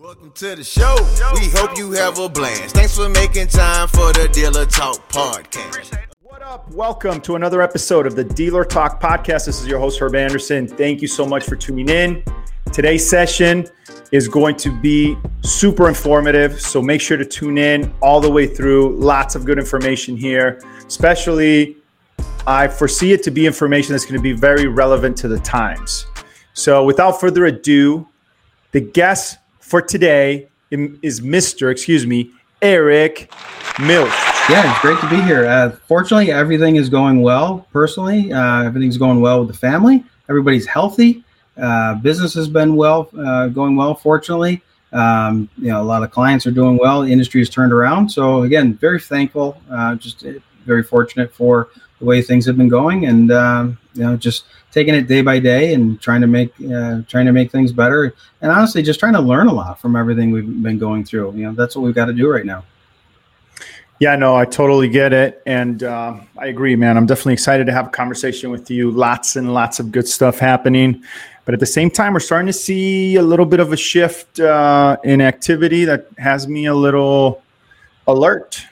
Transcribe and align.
Welcome 0.00 0.32
to 0.32 0.56
the 0.56 0.64
show. 0.64 0.96
We 1.34 1.48
hope 1.50 1.78
you 1.78 1.92
have 1.92 2.18
a 2.18 2.28
blast. 2.28 2.74
Thanks 2.74 2.96
for 2.96 3.08
making 3.08 3.46
time 3.46 3.86
for 3.86 4.12
the 4.12 4.28
Dealer 4.32 4.66
Talk 4.66 5.08
podcast. 5.08 5.96
What 6.20 6.42
up? 6.42 6.68
Welcome 6.72 7.20
to 7.20 7.36
another 7.36 7.62
episode 7.62 8.04
of 8.04 8.16
the 8.16 8.24
Dealer 8.24 8.64
Talk 8.64 9.00
podcast. 9.00 9.46
This 9.46 9.60
is 9.60 9.68
your 9.68 9.78
host, 9.78 10.00
Herb 10.00 10.16
Anderson. 10.16 10.66
Thank 10.66 11.00
you 11.00 11.06
so 11.06 11.24
much 11.24 11.44
for 11.44 11.54
tuning 11.54 11.88
in. 11.88 12.24
Today's 12.72 13.08
session 13.08 13.68
is 14.10 14.26
going 14.26 14.56
to 14.56 14.76
be 14.80 15.16
super 15.42 15.88
informative. 15.88 16.60
So 16.60 16.82
make 16.82 17.00
sure 17.00 17.16
to 17.16 17.24
tune 17.24 17.56
in 17.56 17.94
all 18.02 18.20
the 18.20 18.30
way 18.30 18.48
through. 18.48 18.96
Lots 18.96 19.36
of 19.36 19.44
good 19.44 19.60
information 19.60 20.16
here, 20.16 20.60
especially 20.88 21.76
I 22.48 22.66
foresee 22.66 23.12
it 23.12 23.22
to 23.22 23.30
be 23.30 23.46
information 23.46 23.92
that's 23.92 24.04
going 24.04 24.18
to 24.18 24.22
be 24.22 24.32
very 24.32 24.66
relevant 24.66 25.16
to 25.18 25.28
the 25.28 25.38
times. 25.38 26.04
So 26.52 26.82
without 26.84 27.20
further 27.20 27.44
ado, 27.44 28.08
the 28.72 28.80
guest 28.80 29.38
for 29.64 29.80
today 29.80 30.46
is 30.70 31.22
Mr. 31.22 31.70
Excuse 31.70 32.06
me, 32.06 32.30
Eric 32.60 33.32
Miltsch. 33.76 34.50
Yeah, 34.50 34.70
it's 34.70 34.80
great 34.80 35.00
to 35.00 35.08
be 35.08 35.20
here. 35.22 35.46
Uh, 35.46 35.70
fortunately, 35.88 36.30
everything 36.30 36.76
is 36.76 36.90
going 36.90 37.22
well 37.22 37.66
personally. 37.72 38.30
Uh, 38.30 38.62
everything's 38.62 38.98
going 38.98 39.22
well 39.22 39.40
with 39.40 39.48
the 39.48 39.56
family. 39.56 40.04
Everybody's 40.28 40.66
healthy. 40.66 41.24
Uh, 41.56 41.94
business 41.94 42.34
has 42.34 42.46
been 42.46 42.76
well, 42.76 43.08
uh, 43.18 43.46
going 43.48 43.74
well. 43.74 43.94
Fortunately, 43.94 44.60
um, 44.92 45.48
you 45.56 45.68
know, 45.68 45.80
a 45.80 45.82
lot 45.82 46.02
of 46.02 46.10
clients 46.10 46.46
are 46.46 46.50
doing 46.50 46.76
well. 46.76 47.00
The 47.00 47.10
industry 47.10 47.40
has 47.40 47.48
turned 47.48 47.72
around. 47.72 48.10
So 48.10 48.42
again, 48.42 48.74
very 48.74 49.00
thankful. 49.00 49.58
Uh, 49.70 49.94
just 49.94 50.26
very 50.64 50.82
fortunate 50.82 51.34
for 51.34 51.68
the 51.98 52.04
way 52.04 52.22
things 52.22 52.46
have 52.46 52.56
been 52.56 52.68
going, 52.68 53.06
and 53.06 53.30
um, 53.32 53.78
you 53.94 54.02
know, 54.02 54.16
just 54.16 54.44
taking 54.74 54.92
it 54.92 55.06
day 55.06 55.22
by 55.22 55.38
day 55.38 55.72
and 55.72 56.00
trying 56.00 56.20
to 56.20 56.26
make 56.26 56.52
uh, 56.62 57.00
trying 57.08 57.26
to 57.26 57.32
make 57.32 57.52
things 57.52 57.70
better 57.70 58.12
and 58.40 58.50
honestly 58.50 58.82
just 58.82 58.98
trying 58.98 59.12
to 59.12 59.20
learn 59.20 59.46
a 59.46 59.52
lot 59.52 59.80
from 59.80 59.94
everything 59.94 60.32
we've 60.32 60.62
been 60.62 60.78
going 60.78 61.04
through. 61.04 61.32
You 61.36 61.44
know 61.44 61.52
that's 61.52 61.76
what 61.76 61.82
we've 61.82 61.94
got 61.94 62.06
to 62.06 62.12
do 62.12 62.28
right 62.28 62.44
now. 62.44 62.64
Yeah 64.00 64.16
no 64.16 64.34
i 64.34 64.44
totally 64.44 64.88
get 64.88 65.12
it 65.12 65.40
and 65.46 65.84
uh, 65.84 66.18
i 66.36 66.46
agree 66.46 66.74
man. 66.74 66.96
I'm 66.96 67.06
definitely 67.06 67.34
excited 67.34 67.66
to 67.66 67.72
have 67.72 67.86
a 67.86 67.90
conversation 67.90 68.50
with 68.50 68.68
you. 68.68 68.90
Lots 68.90 69.36
and 69.36 69.54
lots 69.54 69.78
of 69.78 69.92
good 69.92 70.08
stuff 70.08 70.40
happening. 70.40 71.04
But 71.44 71.54
at 71.54 71.60
the 71.60 71.66
same 71.66 71.90
time 71.90 72.12
we're 72.12 72.20
starting 72.20 72.48
to 72.48 72.52
see 72.52 73.14
a 73.14 73.22
little 73.22 73.46
bit 73.46 73.60
of 73.60 73.72
a 73.72 73.76
shift 73.76 74.40
uh, 74.40 74.96
in 75.04 75.20
activity 75.20 75.84
that 75.84 76.08
has 76.18 76.48
me 76.48 76.66
a 76.66 76.74
little 76.74 77.42
alert 78.08 78.66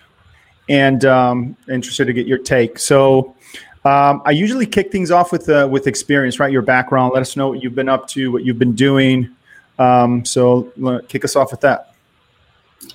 and 0.72 1.04
um, 1.04 1.56
interested 1.68 2.06
to 2.06 2.12
get 2.12 2.26
your 2.26 2.38
take 2.38 2.78
so 2.78 3.36
um, 3.84 4.22
I 4.24 4.30
usually 4.30 4.66
kick 4.66 4.92
things 4.92 5.10
off 5.10 5.32
with 5.32 5.48
uh, 5.48 5.66
with 5.68 5.88
experience, 5.88 6.38
right? 6.38 6.52
Your 6.52 6.62
background. 6.62 7.12
Let 7.14 7.20
us 7.20 7.36
know 7.36 7.48
what 7.48 7.62
you've 7.62 7.74
been 7.74 7.88
up 7.88 8.06
to, 8.08 8.30
what 8.30 8.44
you've 8.44 8.58
been 8.58 8.76
doing. 8.76 9.34
Um, 9.78 10.24
so 10.24 10.72
kick 11.08 11.24
us 11.24 11.34
off 11.34 11.50
with 11.50 11.62
that. 11.62 11.94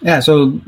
Yeah. 0.02 0.22
So 0.22 0.62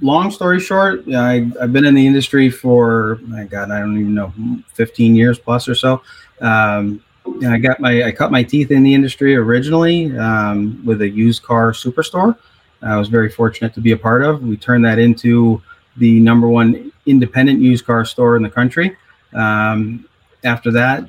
long 0.00 0.30
story 0.30 0.60
short, 0.60 1.08
I, 1.08 1.50
have 1.60 1.72
been 1.72 1.86
in 1.86 1.94
the 1.94 2.06
industry 2.06 2.50
for 2.50 3.20
my 3.22 3.44
God, 3.44 3.70
I 3.70 3.78
don't 3.78 3.98
even 3.98 4.14
know, 4.14 4.32
15 4.74 5.14
years 5.14 5.38
plus 5.38 5.68
or 5.68 5.74
so. 5.74 6.02
Um, 6.40 7.02
I 7.46 7.56
got 7.56 7.80
my 7.80 8.04
I 8.04 8.12
cut 8.12 8.30
my 8.30 8.42
teeth 8.42 8.70
in 8.70 8.82
the 8.82 8.92
industry 8.92 9.34
originally 9.34 10.16
um, 10.18 10.84
with 10.84 11.00
a 11.00 11.08
used 11.08 11.42
car 11.42 11.72
superstore. 11.72 12.36
I 12.82 12.98
was 12.98 13.08
very 13.08 13.30
fortunate 13.30 13.72
to 13.74 13.80
be 13.80 13.92
a 13.92 13.96
part 13.96 14.22
of. 14.22 14.42
We 14.42 14.58
turned 14.58 14.84
that 14.84 14.98
into 14.98 15.62
the 15.96 16.20
number 16.20 16.48
one 16.48 16.92
independent 17.06 17.60
used 17.60 17.84
car 17.84 18.04
store 18.04 18.36
in 18.36 18.42
the 18.42 18.50
country. 18.50 18.96
Um, 19.32 20.08
after 20.42 20.70
that, 20.72 21.08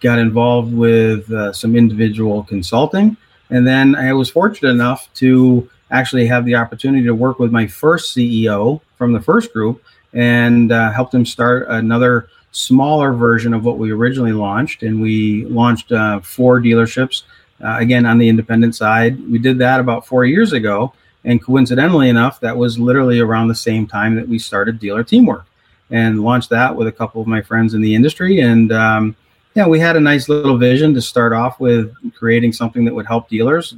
got 0.00 0.18
involved 0.18 0.72
with 0.72 1.30
uh, 1.32 1.52
some 1.52 1.76
individual 1.76 2.44
consulting. 2.44 3.16
And 3.50 3.66
then 3.66 3.94
I 3.94 4.12
was 4.12 4.30
fortunate 4.30 4.70
enough 4.70 5.08
to 5.14 5.68
actually 5.90 6.26
have 6.26 6.44
the 6.44 6.54
opportunity 6.54 7.04
to 7.04 7.14
work 7.14 7.38
with 7.38 7.52
my 7.52 7.66
first 7.66 8.16
CEO 8.16 8.80
from 8.96 9.12
the 9.12 9.20
first 9.20 9.52
group 9.52 9.82
and 10.12 10.72
uh, 10.72 10.92
helped 10.92 11.14
him 11.14 11.26
start 11.26 11.66
another 11.68 12.28
smaller 12.52 13.12
version 13.12 13.52
of 13.52 13.64
what 13.64 13.78
we 13.78 13.90
originally 13.90 14.32
launched. 14.32 14.82
And 14.82 15.00
we 15.00 15.44
launched 15.46 15.92
uh, 15.92 16.20
four 16.20 16.60
dealerships, 16.60 17.24
uh, 17.62 17.76
again, 17.78 18.06
on 18.06 18.18
the 18.18 18.28
independent 18.28 18.76
side. 18.76 19.20
We 19.30 19.38
did 19.38 19.58
that 19.58 19.80
about 19.80 20.06
four 20.06 20.24
years 20.24 20.52
ago. 20.52 20.94
And 21.24 21.42
coincidentally 21.42 22.08
enough, 22.08 22.40
that 22.40 22.56
was 22.56 22.78
literally 22.78 23.20
around 23.20 23.48
the 23.48 23.54
same 23.54 23.86
time 23.86 24.14
that 24.16 24.28
we 24.28 24.38
started 24.38 24.78
Dealer 24.78 25.04
Teamwork 25.04 25.46
and 25.90 26.22
launched 26.22 26.50
that 26.50 26.74
with 26.74 26.86
a 26.86 26.92
couple 26.92 27.20
of 27.20 27.26
my 27.26 27.40
friends 27.40 27.74
in 27.74 27.80
the 27.80 27.94
industry. 27.94 28.40
And 28.40 28.72
um, 28.72 29.16
yeah, 29.54 29.66
we 29.66 29.78
had 29.78 29.96
a 29.96 30.00
nice 30.00 30.28
little 30.28 30.58
vision 30.58 30.92
to 30.94 31.02
start 31.02 31.32
off 31.32 31.60
with 31.60 31.94
creating 32.14 32.52
something 32.52 32.84
that 32.84 32.94
would 32.94 33.06
help 33.06 33.28
dealers. 33.28 33.74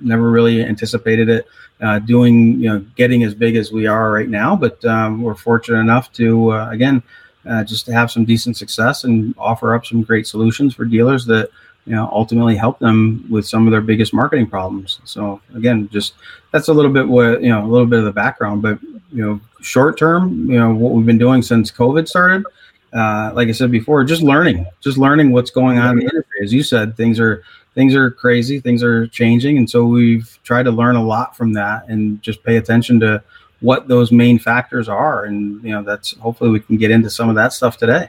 Never 0.00 0.30
really 0.30 0.64
anticipated 0.64 1.28
it 1.28 1.46
uh, 1.80 1.98
doing, 2.00 2.60
you 2.60 2.68
know, 2.68 2.80
getting 2.96 3.22
as 3.22 3.34
big 3.34 3.56
as 3.56 3.72
we 3.72 3.86
are 3.86 4.12
right 4.12 4.28
now, 4.28 4.56
but 4.56 4.84
um, 4.84 5.22
we're 5.22 5.34
fortunate 5.34 5.78
enough 5.78 6.12
to, 6.12 6.52
uh, 6.52 6.70
again, 6.70 7.02
uh, 7.48 7.64
just 7.64 7.86
to 7.86 7.92
have 7.92 8.10
some 8.10 8.24
decent 8.24 8.56
success 8.56 9.04
and 9.04 9.34
offer 9.38 9.74
up 9.74 9.86
some 9.86 10.02
great 10.02 10.26
solutions 10.26 10.74
for 10.74 10.84
dealers 10.84 11.24
that 11.24 11.48
you 11.86 11.94
know 11.94 12.08
ultimately 12.12 12.56
help 12.56 12.78
them 12.78 13.24
with 13.30 13.46
some 13.46 13.66
of 13.66 13.70
their 13.70 13.80
biggest 13.80 14.12
marketing 14.12 14.46
problems. 14.46 15.00
So 15.04 15.40
again 15.54 15.88
just 15.90 16.14
that's 16.52 16.68
a 16.68 16.72
little 16.72 16.92
bit 16.92 17.06
what 17.06 17.42
you 17.42 17.48
know 17.48 17.64
a 17.64 17.68
little 17.68 17.86
bit 17.86 18.00
of 18.00 18.04
the 18.04 18.12
background 18.12 18.62
but 18.62 18.80
you 19.12 19.24
know 19.24 19.40
short 19.60 19.98
term 19.98 20.50
you 20.50 20.58
know 20.58 20.72
what 20.74 20.92
we've 20.92 21.06
been 21.06 21.18
doing 21.18 21.42
since 21.42 21.70
covid 21.70 22.08
started 22.08 22.44
uh, 22.92 23.30
like 23.34 23.48
i 23.48 23.52
said 23.52 23.70
before 23.70 24.04
just 24.04 24.22
learning 24.22 24.66
just 24.80 24.98
learning 24.98 25.32
what's 25.32 25.50
going 25.50 25.78
on 25.78 25.90
in 25.90 25.96
the 25.98 26.02
industry. 26.02 26.38
As 26.42 26.52
you 26.52 26.62
said 26.62 26.96
things 26.96 27.20
are 27.20 27.42
things 27.74 27.94
are 27.94 28.10
crazy 28.10 28.60
things 28.60 28.82
are 28.82 29.06
changing 29.08 29.58
and 29.58 29.68
so 29.68 29.84
we've 29.84 30.38
tried 30.44 30.64
to 30.64 30.70
learn 30.70 30.96
a 30.96 31.04
lot 31.04 31.36
from 31.36 31.52
that 31.54 31.88
and 31.88 32.22
just 32.22 32.42
pay 32.42 32.56
attention 32.56 33.00
to 33.00 33.22
what 33.60 33.88
those 33.88 34.10
main 34.10 34.38
factors 34.38 34.88
are. 34.88 35.24
And 35.24 35.62
you 35.62 35.70
know 35.70 35.82
that's 35.82 36.12
hopefully 36.18 36.50
we 36.50 36.60
can 36.60 36.76
get 36.76 36.90
into 36.90 37.10
some 37.10 37.28
of 37.28 37.36
that 37.36 37.52
stuff 37.52 37.76
today 37.76 38.08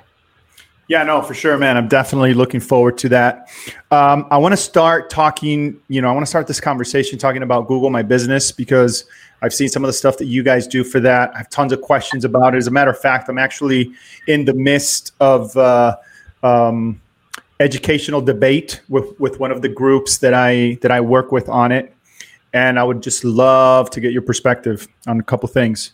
yeah, 0.87 1.03
no, 1.03 1.21
for 1.21 1.33
sure, 1.33 1.57
man. 1.57 1.77
I'm 1.77 1.87
definitely 1.87 2.33
looking 2.33 2.59
forward 2.59 2.97
to 2.99 3.09
that. 3.09 3.47
Um, 3.91 4.27
I 4.29 4.37
want 4.37 4.51
to 4.53 4.57
start 4.57 5.09
talking, 5.09 5.79
you 5.87 6.01
know, 6.01 6.09
I 6.09 6.11
want 6.11 6.25
to 6.25 6.29
start 6.29 6.47
this 6.47 6.59
conversation 6.59 7.17
talking 7.17 7.43
about 7.43 7.67
Google 7.67 7.89
My 7.89 8.01
Business 8.01 8.51
because 8.51 9.05
I've 9.41 9.53
seen 9.53 9.69
some 9.69 9.83
of 9.83 9.87
the 9.87 9.93
stuff 9.93 10.17
that 10.17 10.25
you 10.25 10.43
guys 10.43 10.67
do 10.67 10.83
for 10.83 10.99
that. 10.99 11.33
I 11.33 11.37
have 11.39 11.49
tons 11.49 11.71
of 11.71 11.81
questions 11.81 12.25
about 12.25 12.55
it. 12.55 12.57
As 12.57 12.67
a 12.67 12.71
matter 12.71 12.91
of 12.91 12.99
fact, 12.99 13.29
I'm 13.29 13.37
actually 13.37 13.93
in 14.27 14.45
the 14.45 14.53
midst 14.53 15.13
of 15.19 15.55
uh, 15.55 15.95
um, 16.43 17.01
educational 17.59 18.21
debate 18.21 18.81
with, 18.89 19.17
with 19.19 19.39
one 19.39 19.51
of 19.51 19.61
the 19.61 19.69
groups 19.69 20.17
that 20.17 20.33
I 20.33 20.77
that 20.81 20.91
I 20.91 20.99
work 20.99 21.31
with 21.31 21.47
on 21.47 21.71
it, 21.71 21.95
and 22.53 22.77
I 22.77 22.83
would 22.83 23.01
just 23.01 23.23
love 23.23 23.89
to 23.91 24.01
get 24.01 24.11
your 24.11 24.23
perspective 24.23 24.87
on 25.07 25.19
a 25.19 25.23
couple 25.23 25.47
things. 25.47 25.91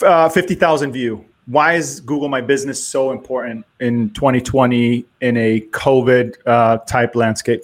Uh, 0.00 0.28
Fifty 0.28 0.54
thousand 0.54 0.92
view 0.92 1.24
why 1.46 1.74
is 1.74 2.00
Google 2.00 2.28
My 2.28 2.40
Business 2.40 2.82
so 2.82 3.10
important 3.10 3.66
in 3.80 4.10
2020 4.10 5.04
in 5.20 5.36
a 5.36 5.60
COVID 5.72 6.36
uh, 6.46 6.78
type 6.78 7.14
landscape? 7.14 7.62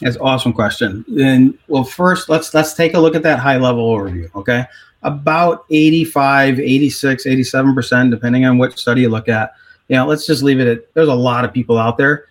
That's 0.00 0.16
an 0.16 0.22
awesome 0.22 0.52
question. 0.52 1.04
And 1.18 1.58
well, 1.68 1.84
first 1.84 2.28
let's 2.28 2.52
let's 2.52 2.74
take 2.74 2.94
a 2.94 3.00
look 3.00 3.14
at 3.14 3.22
that 3.22 3.38
high 3.38 3.56
level 3.56 3.96
overview. 3.96 4.34
Okay. 4.34 4.64
About 5.02 5.64
85, 5.70 6.58
86, 6.58 7.24
87%, 7.24 8.10
depending 8.10 8.44
on 8.44 8.58
which 8.58 8.76
study 8.76 9.02
you 9.02 9.08
look 9.08 9.28
at. 9.28 9.52
You 9.88 9.96
know, 9.96 10.06
let's 10.06 10.26
just 10.26 10.42
leave 10.42 10.60
it 10.60 10.66
at 10.66 10.94
there's 10.94 11.08
a 11.08 11.14
lot 11.14 11.44
of 11.44 11.52
people 11.52 11.78
out 11.78 11.96
there. 11.96 12.26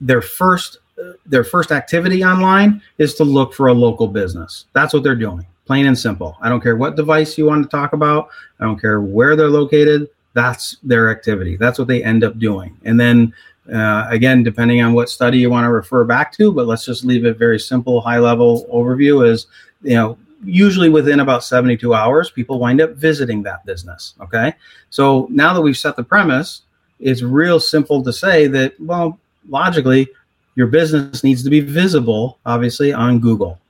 Their 0.00 0.22
first 0.22 0.78
their 1.26 1.44
first 1.44 1.72
activity 1.72 2.24
online 2.24 2.80
is 2.98 3.14
to 3.14 3.24
look 3.24 3.52
for 3.52 3.68
a 3.68 3.74
local 3.74 4.06
business. 4.06 4.66
That's 4.72 4.94
what 4.94 5.02
they're 5.02 5.16
doing. 5.16 5.44
Plain 5.66 5.86
and 5.86 5.98
simple. 5.98 6.36
I 6.40 6.48
don't 6.48 6.60
care 6.60 6.76
what 6.76 6.96
device 6.96 7.36
you 7.36 7.46
want 7.46 7.64
to 7.64 7.68
talk 7.68 7.92
about. 7.92 8.28
I 8.60 8.64
don't 8.64 8.80
care 8.80 9.00
where 9.00 9.36
they're 9.36 9.50
located 9.50 10.08
that's 10.34 10.76
their 10.82 11.10
activity. 11.10 11.56
That's 11.56 11.78
what 11.78 11.88
they 11.88 12.02
end 12.02 12.24
up 12.24 12.38
doing. 12.38 12.76
And 12.84 12.98
then 12.98 13.34
uh, 13.72 14.06
again, 14.08 14.42
depending 14.42 14.82
on 14.82 14.92
what 14.92 15.08
study 15.08 15.38
you 15.38 15.50
want 15.50 15.64
to 15.64 15.70
refer 15.70 16.04
back 16.04 16.32
to, 16.32 16.52
but 16.52 16.66
let's 16.66 16.84
just 16.84 17.04
leave 17.04 17.24
it 17.24 17.38
very 17.38 17.60
simple, 17.60 18.00
high 18.00 18.18
level 18.18 18.66
overview 18.72 19.28
is, 19.28 19.46
you 19.82 19.94
know, 19.94 20.18
usually 20.44 20.88
within 20.88 21.20
about 21.20 21.44
72 21.44 21.94
hours, 21.94 22.30
people 22.30 22.58
wind 22.58 22.80
up 22.80 22.94
visiting 22.94 23.42
that 23.44 23.64
business. 23.64 24.14
Okay. 24.20 24.54
So 24.90 25.28
now 25.30 25.54
that 25.54 25.60
we've 25.60 25.76
set 25.76 25.94
the 25.94 26.02
premise, 26.02 26.62
it's 26.98 27.22
real 27.22 27.60
simple 27.60 28.02
to 28.02 28.12
say 28.12 28.48
that, 28.48 28.78
well, 28.80 29.18
logically, 29.48 30.08
your 30.56 30.66
business 30.66 31.22
needs 31.22 31.44
to 31.44 31.50
be 31.50 31.60
visible, 31.60 32.38
obviously, 32.44 32.92
on 32.92 33.20
Google. 33.20 33.60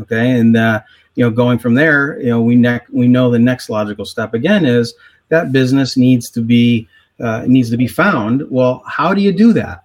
Okay. 0.00 0.38
And, 0.38 0.56
uh, 0.56 0.82
you 1.14 1.24
know, 1.24 1.30
going 1.30 1.58
from 1.58 1.74
there, 1.74 2.20
you 2.20 2.28
know, 2.28 2.40
we 2.40 2.54
ne- 2.54 2.80
we 2.92 3.08
know 3.08 3.30
the 3.30 3.38
next 3.38 3.68
logical 3.68 4.04
step 4.04 4.34
again 4.34 4.64
is 4.64 4.94
that 5.30 5.52
business 5.52 5.96
needs 5.96 6.30
to 6.30 6.42
be 6.42 6.88
uh, 7.18 7.44
needs 7.46 7.70
to 7.70 7.76
be 7.76 7.88
found. 7.88 8.48
Well, 8.50 8.82
how 8.86 9.12
do 9.14 9.20
you 9.20 9.32
do 9.32 9.52
that? 9.54 9.82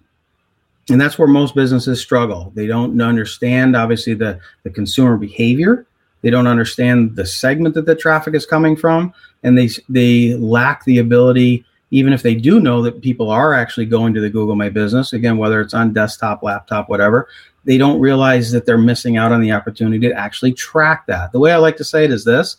And 0.89 1.01
that's 1.01 1.18
where 1.18 1.27
most 1.27 1.56
businesses 1.56 2.00
struggle. 2.00 2.51
They 2.56 2.68
don't 2.68 3.00
understand 3.01 3.75
obviously 3.75 4.13
the 4.13 4.39
the 4.63 4.69
consumer 4.69 5.18
behavior. 5.18 5.86
They 6.21 6.30
don't 6.30 6.47
understand 6.47 7.15
the 7.15 7.25
segment 7.25 7.75
that 7.75 7.86
the 7.86 7.95
traffic 7.95 8.33
is 8.36 8.45
coming 8.45 8.75
from, 8.75 9.13
and 9.44 9.57
they 9.57 9.69
they 9.89 10.36
lack 10.36 10.83
the 10.86 11.00
ability. 11.00 11.65
Even 11.91 12.13
if 12.13 12.24
they 12.24 12.36
do 12.36 12.59
know 12.59 12.81
that 12.81 13.01
people 13.01 13.30
are 13.30 13.53
actually 13.53 13.86
going 13.86 14.13
to 14.15 14.19
the 14.19 14.30
Google 14.30 14.56
My 14.56 14.69
Business, 14.69 15.13
again, 15.13 15.38
whether 15.38 15.62
it's 15.62 15.74
on 15.74 15.94
desktop, 15.94 16.41
laptop, 16.41 16.89
whatever, 16.89 17.30
they 17.63 17.77
don't 17.77 18.00
realize 18.00 18.51
that 18.51 18.65
they're 18.65 18.77
missing 18.77 19.18
out 19.18 19.31
on 19.31 19.39
the 19.39 19.51
opportunity 19.51 20.00
to 20.07 20.13
actually 20.13 20.51
track 20.53 21.06
that. 21.06 21.31
The 21.31 21.39
way 21.39 21.51
I 21.51 21.57
like 21.57 21.77
to 21.77 21.83
say 21.83 22.03
it 22.03 22.12
is 22.12 22.25
this 22.25 22.57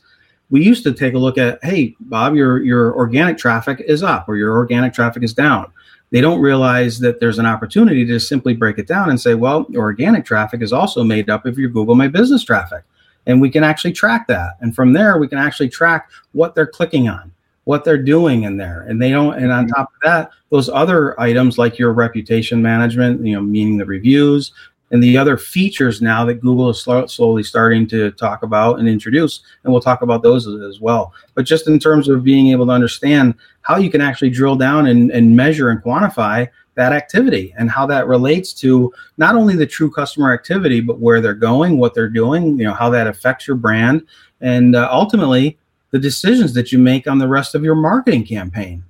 we 0.51 0.63
used 0.63 0.85
to 0.85 0.93
take 0.93 1.15
a 1.15 1.19
look 1.19 1.39
at, 1.39 1.63
hey, 1.65 1.97
Bob, 2.01 2.35
your 2.35 2.63
your 2.63 2.95
organic 2.97 3.39
traffic 3.39 3.81
is 3.81 4.03
up 4.03 4.29
or 4.29 4.37
your 4.37 4.57
organic 4.57 4.93
traffic 4.93 5.23
is 5.23 5.35
down. 5.35 5.73
They 6.11 6.21
don't 6.21 6.41
realize 6.41 7.01
that 7.01 7.19
there's 7.19 7.39
an 7.39 7.47
opportunity 7.47 8.07
to 8.07 8.21
simply 8.21 8.55
break 8.55 8.79
it 8.79 8.87
down 8.87 9.11
and 9.11 9.21
say, 9.21 9.35
well, 9.35 9.67
organic 9.75 10.25
traffic 10.25 10.63
is 10.63 10.73
also 10.73 11.03
made 11.03 11.29
up 11.29 11.47
of 11.47 11.59
your 11.59 11.69
Google 11.69 11.97
My 11.97 12.07
Business 12.07 12.45
traffic. 12.45 12.85
And 13.27 13.41
we 13.41 13.51
can 13.51 13.65
actually 13.65 13.93
track 13.93 14.29
that. 14.29 14.57
And 14.61 14.75
from 14.75 14.93
there, 14.93 15.19
we 15.19 15.27
can 15.27 15.39
actually 15.39 15.69
track 15.69 16.09
what 16.31 16.55
they're 16.55 16.67
clicking 16.67 17.09
on, 17.09 17.33
what 17.65 17.83
they're 17.83 18.01
doing 18.01 18.45
in 18.45 18.57
there. 18.57 18.83
And 18.83 19.03
they 19.03 19.11
don't, 19.11 19.35
and 19.35 19.51
on 19.51 19.65
mm-hmm. 19.65 19.75
top 19.75 19.89
of 19.89 20.01
that, 20.05 20.31
those 20.51 20.69
other 20.69 21.21
items 21.21 21.59
like 21.59 21.77
your 21.77 21.93
reputation 21.93 22.63
management, 22.63 23.27
you 23.27 23.35
know, 23.35 23.41
meaning 23.43 23.79
the 23.79 23.85
reviews, 23.85 24.53
and 24.91 25.03
the 25.03 25.19
other 25.19 25.37
features 25.37 26.01
now 26.01 26.25
that 26.25 26.41
Google 26.41 26.71
is 26.71 26.81
slowly 26.81 27.43
starting 27.43 27.87
to 27.89 28.13
talk 28.13 28.43
about 28.43 28.79
and 28.79 28.89
introduce, 28.89 29.41
and 29.65 29.73
we'll 29.73 29.83
talk 29.83 30.03
about 30.03 30.23
those 30.23 30.47
as 30.47 30.81
well. 30.81 31.13
But 31.35 31.45
just 31.45 31.67
in 31.67 31.79
terms 31.79 32.09
of 32.09 32.23
being 32.23 32.49
able 32.49 32.67
to 32.67 32.73
understand 32.73 33.35
how 33.63 33.77
you 33.77 33.91
can 33.91 34.01
actually 34.01 34.31
drill 34.31 34.57
down 34.57 34.87
and, 34.87 35.11
and 35.11 35.35
measure 35.35 35.71
and 35.71 35.83
quantify 35.83 36.49
that 36.77 36.93
activity 36.93 37.55
and 37.59 37.71
how 37.71 37.87
that 37.87 38.07
relates 38.07 38.53
to 38.53 38.93
not 39.17 39.35
only 39.35 39.57
the 39.57 39.67
true 39.67 39.91
customer 39.91 40.33
activity, 40.33 40.81
but 40.81 41.01
where 41.01 41.21
they're 41.21 41.35
going, 41.35 41.79
what 41.79 41.95
they're 41.95 42.09
doing, 42.09 42.59
you 42.59 42.65
know, 42.65 42.75
how 42.75 42.91
that 42.91 43.07
affects 43.07 43.49
your 43.49 43.57
brand, 43.57 44.07
and 44.41 44.77
uh, 44.77 44.89
ultimately 44.93 45.59
the 45.91 45.99
decisions 45.99 46.53
that 46.55 46.71
you 46.71 46.79
make 46.79 47.09
on 47.09 47.19
the 47.19 47.29
rest 47.29 47.55
of 47.55 47.65
your 47.65 47.75
marketing 47.75 48.25
campaign. 48.25 48.85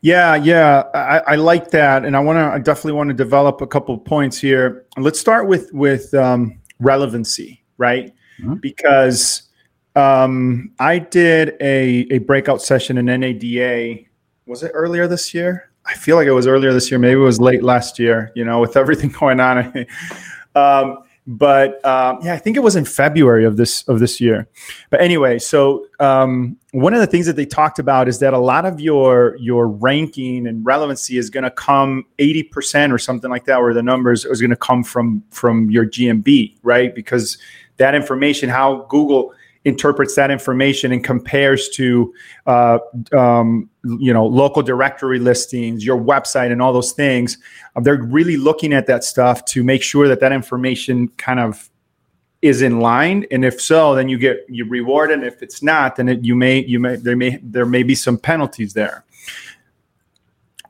Yeah, 0.00 0.36
yeah, 0.36 0.84
I, 0.94 1.32
I 1.32 1.34
like 1.36 1.70
that, 1.70 2.04
and 2.04 2.16
I 2.16 2.20
want 2.20 2.36
to. 2.36 2.44
I 2.44 2.58
definitely 2.58 2.92
want 2.92 3.08
to 3.08 3.14
develop 3.14 3.60
a 3.60 3.66
couple 3.66 3.94
of 3.94 4.04
points 4.04 4.38
here. 4.38 4.86
Let's 4.96 5.18
start 5.18 5.48
with 5.48 5.72
with 5.72 6.12
um, 6.14 6.60
relevancy, 6.78 7.64
right? 7.76 8.14
Mm-hmm. 8.40 8.54
Because 8.54 9.42
um, 9.96 10.72
I 10.78 10.98
did 10.98 11.56
a 11.60 12.06
a 12.10 12.18
breakout 12.18 12.62
session 12.62 12.98
in 12.98 13.06
NADA. 13.06 14.04
Was 14.46 14.62
it 14.62 14.70
earlier 14.74 15.08
this 15.08 15.34
year? 15.34 15.70
I 15.84 15.94
feel 15.94 16.16
like 16.16 16.26
it 16.26 16.32
was 16.32 16.46
earlier 16.46 16.72
this 16.72 16.90
year. 16.90 16.98
Maybe 16.98 17.20
it 17.20 17.24
was 17.24 17.40
late 17.40 17.62
last 17.62 17.98
year. 17.98 18.30
You 18.36 18.44
know, 18.44 18.60
with 18.60 18.76
everything 18.76 19.10
going 19.18 19.40
on. 19.40 19.86
um, 20.54 20.98
but 21.30 21.84
um, 21.84 22.20
yeah, 22.22 22.32
I 22.32 22.38
think 22.38 22.56
it 22.56 22.60
was 22.60 22.74
in 22.74 22.86
February 22.86 23.44
of 23.44 23.58
this 23.58 23.86
of 23.86 24.00
this 24.00 24.18
year. 24.18 24.48
But 24.88 25.02
anyway, 25.02 25.38
so 25.38 25.84
um, 26.00 26.56
one 26.72 26.94
of 26.94 27.00
the 27.00 27.06
things 27.06 27.26
that 27.26 27.36
they 27.36 27.44
talked 27.44 27.78
about 27.78 28.08
is 28.08 28.18
that 28.20 28.32
a 28.32 28.38
lot 28.38 28.64
of 28.64 28.80
your 28.80 29.36
your 29.36 29.68
ranking 29.68 30.46
and 30.46 30.64
relevancy 30.64 31.18
is 31.18 31.28
going 31.28 31.44
to 31.44 31.50
come 31.50 32.06
eighty 32.18 32.42
percent 32.42 32.94
or 32.94 32.98
something 32.98 33.30
like 33.30 33.44
that, 33.44 33.60
where 33.60 33.74
the 33.74 33.82
numbers 33.82 34.24
is 34.24 34.40
going 34.40 34.50
to 34.50 34.56
come 34.56 34.82
from 34.82 35.22
from 35.28 35.70
your 35.70 35.84
GMB, 35.84 36.56
right? 36.62 36.94
Because 36.94 37.36
that 37.76 37.94
information, 37.94 38.48
how 38.48 38.86
Google 38.88 39.34
interprets 39.68 40.14
that 40.16 40.30
information 40.30 40.90
and 40.92 41.04
compares 41.04 41.68
to 41.68 42.12
uh, 42.46 42.78
um, 43.16 43.68
you 43.84 44.12
know 44.12 44.26
local 44.26 44.62
directory 44.62 45.18
listings 45.18 45.84
your 45.84 45.98
website 45.98 46.50
and 46.50 46.60
all 46.60 46.72
those 46.72 46.92
things 46.92 47.38
uh, 47.76 47.80
they're 47.80 48.02
really 48.02 48.36
looking 48.36 48.72
at 48.72 48.86
that 48.86 49.04
stuff 49.04 49.44
to 49.44 49.62
make 49.62 49.82
sure 49.82 50.08
that 50.08 50.20
that 50.20 50.32
information 50.32 51.08
kind 51.16 51.38
of 51.38 51.70
is 52.42 52.62
in 52.62 52.80
line. 52.80 53.26
And 53.30 53.44
if 53.44 53.60
so 53.60 53.94
then 53.94 54.08
you 54.08 54.18
get 54.18 54.44
you 54.48 54.64
reward 54.64 55.10
and 55.10 55.24
if 55.24 55.42
it's 55.42 55.62
not 55.62 55.96
then 55.96 56.08
it, 56.08 56.24
you 56.24 56.34
may 56.34 56.64
you 56.64 56.78
may 56.78 56.96
there 56.96 57.16
may 57.16 57.38
there 57.42 57.66
may 57.66 57.82
be 57.82 57.94
some 57.94 58.16
penalties 58.16 58.74
there. 58.74 59.04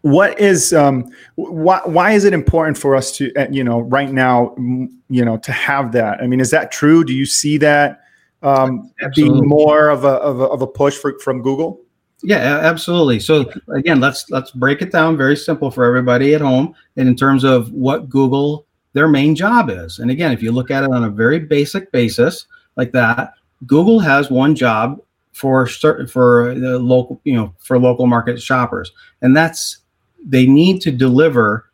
What 0.03 0.39
is 0.41 0.73
um 0.73 1.11
why 1.35 1.81
why 1.85 2.13
is 2.13 2.25
it 2.25 2.33
important 2.33 2.79
for 2.79 2.97
us 2.97 3.13
to 3.19 3.35
uh, 3.35 3.49
you 3.51 3.65
know 3.65 3.81
right 3.81 4.11
now 4.11 4.55
you 4.57 5.25
know 5.25 5.37
to 5.39 5.53
have 5.53 5.93
that? 5.93 6.23
I 6.23 6.27
mean 6.27 6.41
is 6.41 6.51
that 6.51 6.73
true? 6.73 7.05
Do 7.05 7.13
you 7.13 7.27
see 7.27 7.59
that 7.59 8.01
um, 8.43 8.93
being 9.15 9.47
more 9.47 9.89
of 9.89 10.05
a, 10.05 10.09
of 10.09 10.41
a, 10.41 10.45
of 10.45 10.63
a 10.63 10.67
push 10.67 10.97
for, 10.97 11.19
from 11.21 11.43
Google? 11.43 11.81
Yeah, 12.23 12.59
absolutely. 12.63 13.21
So 13.21 13.51
again, 13.69 14.01
let's 14.01 14.29
let's 14.31 14.51
break 14.51 14.83
it 14.83 14.91
down 14.91 15.17
very 15.17 15.37
simple 15.37 15.71
for 15.71 15.85
everybody 15.85 16.35
at 16.35 16.41
home, 16.41 16.75
and 16.97 17.09
in 17.09 17.15
terms 17.15 17.45
of 17.45 17.71
what 17.73 18.09
Google 18.09 18.67
their 18.93 19.07
main 19.07 19.37
job 19.37 19.71
is. 19.71 19.99
And 19.99 20.11
again, 20.11 20.33
if 20.33 20.43
you 20.43 20.51
look 20.51 20.71
at 20.71 20.83
it 20.83 20.91
on 20.91 21.05
a 21.05 21.11
very 21.11 21.39
basic 21.39 21.93
basis 21.93 22.47
like 22.77 22.91
that, 22.93 23.35
Google 23.67 24.01
has 24.01 24.31
one 24.31 24.57
job 24.57 25.01
for 25.33 25.69
certain 25.69 26.09
for 26.09 26.55
the 26.57 26.79
local, 26.81 27.21
you 27.23 27.35
know, 27.35 27.55
for 27.59 27.79
local 27.79 28.07
market 28.07 28.43
shoppers, 28.43 28.91
and 29.23 29.37
that's 29.37 29.79
they 30.25 30.47
need 30.47 30.81
to 30.81 30.91
deliver 30.91 31.68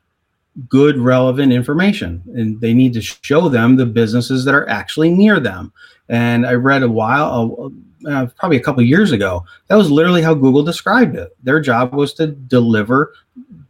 good 0.69 0.99
relevant 0.99 1.53
information. 1.53 2.23
And 2.35 2.61
they 2.61 2.75
need 2.75 2.93
to 2.95 3.01
show 3.01 3.49
them 3.49 3.77
the 3.77 3.87
businesses 3.87 4.45
that 4.45 4.55
are 4.55 4.69
actually 4.69 5.11
near 5.11 5.41
them. 5.41 5.73
And 6.09 6.47
i 6.47 6.53
read 6.53 6.83
a 6.83 6.89
while 6.89 7.73
uh, 8.07 8.27
probably 8.37 8.59
a 8.59 8.63
couple 8.63 8.83
years 8.83 9.13
ago 9.13 9.43
that 9.69 9.77
was 9.77 9.91
literally 9.91 10.21
how 10.21 10.35
google 10.35 10.63
described 10.63 11.17
it. 11.17 11.35
Their 11.43 11.61
job 11.61 11.95
was 11.95 12.13
to 12.15 12.27
deliver 12.27 13.15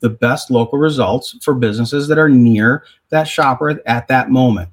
the 0.01 0.11
best 0.11 0.51
local 0.51 0.79
results 0.79 1.37
for 1.43 1.55
businesses 1.55 2.09
that 2.09 2.19
are 2.19 2.29
near 2.29 2.85
that 3.11 3.29
shopper 3.29 3.81
at 3.87 4.09
that 4.09 4.31
moment. 4.31 4.69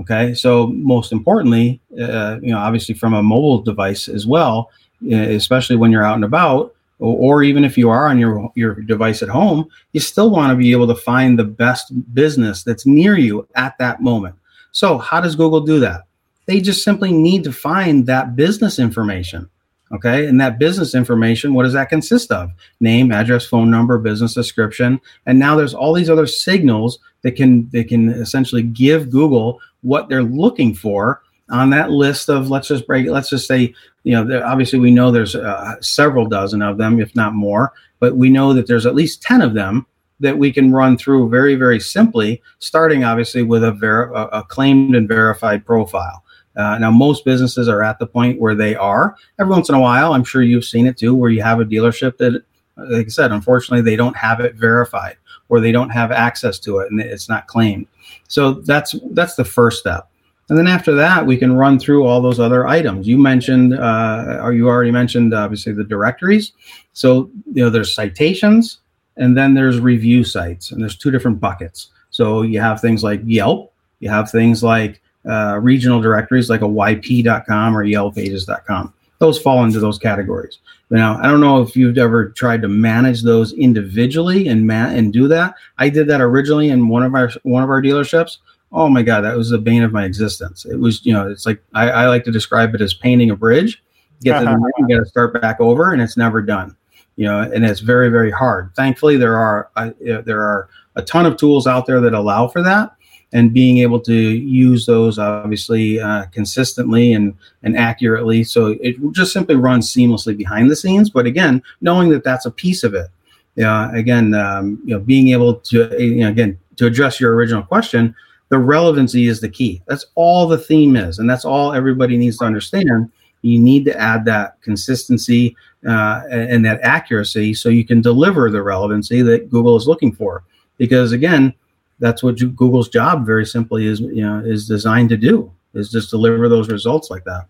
Okay? 0.00 0.34
So 0.34 0.66
most 0.66 1.12
importantly 1.12 1.80
uh, 1.92 2.38
you 2.42 2.50
know 2.50 2.58
obviously 2.58 2.94
from 2.94 3.14
a 3.14 3.22
mobile 3.22 3.62
device 3.62 4.08
as 4.08 4.26
well 4.26 4.70
especially 5.10 5.76
when 5.76 5.92
you're 5.92 6.04
out 6.04 6.16
and 6.16 6.24
about 6.24 6.74
or, 7.12 7.42
even 7.42 7.64
if 7.64 7.76
you 7.76 7.90
are 7.90 8.08
on 8.08 8.18
your 8.18 8.50
your 8.54 8.74
device 8.74 9.22
at 9.22 9.28
home, 9.28 9.68
you 9.92 10.00
still 10.00 10.30
want 10.30 10.50
to 10.50 10.56
be 10.56 10.72
able 10.72 10.86
to 10.86 10.94
find 10.94 11.38
the 11.38 11.44
best 11.44 11.92
business 12.14 12.62
that's 12.62 12.86
near 12.86 13.16
you 13.18 13.46
at 13.54 13.76
that 13.78 14.00
moment. 14.00 14.36
So, 14.72 14.98
how 14.98 15.20
does 15.20 15.36
Google 15.36 15.60
do 15.60 15.80
that? 15.80 16.02
They 16.46 16.60
just 16.60 16.84
simply 16.84 17.12
need 17.12 17.44
to 17.44 17.52
find 17.52 18.06
that 18.06 18.36
business 18.36 18.78
information. 18.78 19.48
Okay. 19.92 20.26
And 20.26 20.40
that 20.40 20.58
business 20.58 20.94
information, 20.94 21.54
what 21.54 21.62
does 21.64 21.74
that 21.74 21.88
consist 21.88 22.32
of? 22.32 22.50
Name, 22.80 23.12
address, 23.12 23.46
phone 23.46 23.70
number, 23.70 23.96
business 23.98 24.34
description. 24.34 25.00
And 25.26 25.38
now 25.38 25.54
there's 25.54 25.74
all 25.74 25.92
these 25.92 26.10
other 26.10 26.26
signals 26.26 26.98
that 27.22 27.32
can 27.32 27.68
they 27.70 27.84
can 27.84 28.08
essentially 28.08 28.62
give 28.62 29.10
Google 29.10 29.60
what 29.82 30.08
they're 30.08 30.22
looking 30.22 30.74
for 30.74 31.22
on 31.50 31.70
that 31.70 31.90
list 31.90 32.28
of 32.30 32.50
let's 32.50 32.68
just 32.68 32.86
break 32.86 33.06
let's 33.08 33.28
just 33.28 33.46
say 33.46 33.74
you 34.04 34.12
know 34.12 34.42
obviously 34.44 34.78
we 34.78 34.90
know 34.90 35.10
there's 35.10 35.34
uh, 35.34 35.74
several 35.80 36.26
dozen 36.26 36.62
of 36.62 36.78
them 36.78 37.00
if 37.00 37.14
not 37.16 37.34
more 37.34 37.72
but 37.98 38.16
we 38.16 38.30
know 38.30 38.52
that 38.52 38.66
there's 38.66 38.86
at 38.86 38.94
least 38.94 39.22
10 39.22 39.42
of 39.42 39.54
them 39.54 39.86
that 40.20 40.38
we 40.38 40.52
can 40.52 40.72
run 40.72 40.96
through 40.96 41.28
very 41.28 41.56
very 41.56 41.80
simply 41.80 42.40
starting 42.60 43.02
obviously 43.02 43.42
with 43.42 43.64
a, 43.64 43.72
ver- 43.72 44.12
a 44.12 44.44
claimed 44.44 44.94
and 44.94 45.08
verified 45.08 45.66
profile. 45.66 46.22
Uh, 46.56 46.78
now 46.78 46.90
most 46.90 47.24
businesses 47.24 47.68
are 47.68 47.82
at 47.82 47.98
the 47.98 48.06
point 48.06 48.40
where 48.40 48.54
they 48.54 48.76
are. 48.76 49.16
Every 49.40 49.50
once 49.50 49.68
in 49.68 49.74
a 49.74 49.80
while 49.80 50.12
i'm 50.12 50.24
sure 50.24 50.42
you've 50.42 50.64
seen 50.64 50.86
it 50.86 50.96
too 50.96 51.14
where 51.14 51.30
you 51.30 51.42
have 51.42 51.60
a 51.60 51.64
dealership 51.64 52.18
that 52.18 52.44
like 52.76 53.06
i 53.06 53.08
said 53.08 53.32
unfortunately 53.32 53.82
they 53.82 53.96
don't 53.96 54.16
have 54.16 54.40
it 54.40 54.54
verified 54.54 55.16
or 55.48 55.60
they 55.60 55.72
don't 55.72 55.90
have 55.90 56.10
access 56.10 56.58
to 56.58 56.78
it 56.78 56.90
and 56.90 57.00
it's 57.00 57.28
not 57.28 57.46
claimed. 57.46 57.86
So 58.28 58.54
that's 58.54 58.94
that's 59.10 59.34
the 59.34 59.44
first 59.44 59.80
step 59.80 60.08
and 60.48 60.58
then 60.58 60.66
after 60.66 60.94
that, 60.94 61.24
we 61.24 61.36
can 61.36 61.56
run 61.56 61.78
through 61.78 62.04
all 62.04 62.20
those 62.20 62.38
other 62.38 62.66
items. 62.66 63.08
You 63.08 63.18
mentioned, 63.18 63.74
uh, 63.74 64.40
or 64.42 64.52
you 64.52 64.68
already 64.68 64.90
mentioned, 64.90 65.32
obviously, 65.32 65.72
the 65.72 65.84
directories. 65.84 66.52
So, 66.92 67.30
you 67.52 67.64
know, 67.64 67.70
there's 67.70 67.94
citations 67.94 68.78
and 69.16 69.36
then 69.36 69.54
there's 69.54 69.78
review 69.80 70.24
sites, 70.24 70.72
and 70.72 70.80
there's 70.80 70.96
two 70.96 71.10
different 71.10 71.40
buckets. 71.40 71.90
So 72.10 72.42
you 72.42 72.60
have 72.60 72.80
things 72.80 73.04
like 73.04 73.20
Yelp, 73.24 73.72
you 74.00 74.10
have 74.10 74.30
things 74.30 74.62
like 74.62 75.00
uh, 75.28 75.58
regional 75.62 76.00
directories 76.00 76.50
like 76.50 76.62
a 76.62 76.68
yp.com 76.68 77.76
or 77.76 77.84
yellowpages.com. 77.84 78.92
Those 79.20 79.40
fall 79.40 79.64
into 79.64 79.80
those 79.80 79.98
categories. 79.98 80.58
Now, 80.90 81.18
I 81.18 81.28
don't 81.28 81.40
know 81.40 81.62
if 81.62 81.76
you've 81.76 81.96
ever 81.96 82.30
tried 82.30 82.60
to 82.62 82.68
manage 82.68 83.22
those 83.22 83.52
individually 83.54 84.48
and 84.48 84.66
ma- 84.66 84.88
and 84.88 85.12
do 85.12 85.28
that. 85.28 85.54
I 85.78 85.88
did 85.88 86.08
that 86.08 86.20
originally 86.20 86.68
in 86.68 86.88
one 86.88 87.02
of 87.02 87.14
our 87.14 87.30
one 87.42 87.62
of 87.62 87.70
our 87.70 87.80
dealerships 87.80 88.38
oh 88.74 88.88
my 88.90 89.02
god 89.02 89.22
that 89.22 89.36
was 89.36 89.50
the 89.50 89.58
bane 89.58 89.82
of 89.82 89.92
my 89.92 90.04
existence. 90.04 90.66
It 90.66 90.76
was 90.76 91.04
you 91.06 91.12
know 91.12 91.30
it's 91.30 91.46
like 91.46 91.62
i, 91.72 91.88
I 91.88 92.08
like 92.08 92.24
to 92.24 92.32
describe 92.32 92.74
it 92.74 92.82
as 92.82 92.92
painting 92.92 93.30
a 93.30 93.36
bridge. 93.36 93.82
Get 94.22 94.38
to 94.38 94.44
the 94.44 94.50
end 94.50 94.62
you 94.78 94.88
got 94.88 95.02
to 95.02 95.08
start 95.08 95.40
back 95.40 95.60
over 95.60 95.92
and 95.92 96.02
it's 96.02 96.16
never 96.16 96.42
done 96.42 96.76
you 97.16 97.24
know 97.24 97.40
and 97.40 97.64
it's 97.64 97.80
very 97.80 98.08
very 98.08 98.30
hard. 98.30 98.74
Thankfully 98.74 99.16
there 99.16 99.36
are 99.36 99.70
uh, 99.76 99.90
there 100.00 100.42
are 100.42 100.68
a 100.96 101.02
ton 101.02 101.26
of 101.26 101.36
tools 101.36 101.66
out 101.66 101.86
there 101.86 102.00
that 102.00 102.14
allow 102.14 102.48
for 102.48 102.62
that 102.62 102.92
and 103.32 103.52
being 103.52 103.78
able 103.78 103.98
to 104.00 104.14
use 104.14 104.86
those 104.86 105.18
obviously 105.18 106.00
uh, 106.00 106.26
consistently 106.26 107.12
and 107.12 107.34
and 107.62 107.76
accurately. 107.76 108.44
So 108.44 108.76
it 108.80 108.96
just 109.12 109.32
simply 109.32 109.56
runs 109.56 109.92
seamlessly 109.92 110.36
behind 110.36 110.70
the 110.70 110.76
scenes 110.76 111.10
but 111.10 111.26
again 111.26 111.62
knowing 111.80 112.08
that 112.10 112.24
that's 112.24 112.46
a 112.46 112.50
piece 112.50 112.82
of 112.84 112.94
it 112.94 113.08
yeah 113.56 113.94
again 113.94 114.34
um, 114.34 114.80
you 114.84 114.94
know 114.94 115.00
being 115.00 115.28
able 115.28 115.54
to 115.54 115.90
you 116.02 116.16
know, 116.16 116.28
again 116.28 116.58
to 116.76 116.86
address 116.86 117.20
your 117.20 117.34
original 117.34 117.62
question 117.62 118.14
the 118.48 118.58
relevancy 118.58 119.26
is 119.26 119.40
the 119.40 119.48
key. 119.48 119.82
That's 119.86 120.06
all 120.14 120.46
the 120.46 120.58
theme 120.58 120.96
is, 120.96 121.18
and 121.18 121.28
that's 121.28 121.44
all 121.44 121.72
everybody 121.72 122.16
needs 122.16 122.38
to 122.38 122.44
understand. 122.44 123.10
You 123.42 123.58
need 123.58 123.84
to 123.86 123.98
add 123.98 124.24
that 124.24 124.60
consistency 124.62 125.56
uh, 125.86 126.22
and 126.30 126.64
that 126.64 126.80
accuracy 126.82 127.52
so 127.52 127.68
you 127.68 127.84
can 127.84 128.00
deliver 128.00 128.50
the 128.50 128.62
relevancy 128.62 129.20
that 129.22 129.50
Google 129.50 129.76
is 129.76 129.86
looking 129.86 130.12
for. 130.12 130.44
Because 130.78 131.12
again, 131.12 131.52
that's 131.98 132.22
what 132.22 132.36
Google's 132.56 132.88
job 132.88 133.26
very 133.26 133.46
simply 133.46 133.86
is 133.86 134.00
you 134.00 134.22
know 134.22 134.42
is 134.44 134.66
designed 134.66 135.10
to 135.10 135.16
do 135.16 135.52
is 135.74 135.90
just 135.90 136.10
deliver 136.10 136.48
those 136.48 136.68
results 136.68 137.10
like 137.10 137.24
that. 137.24 137.46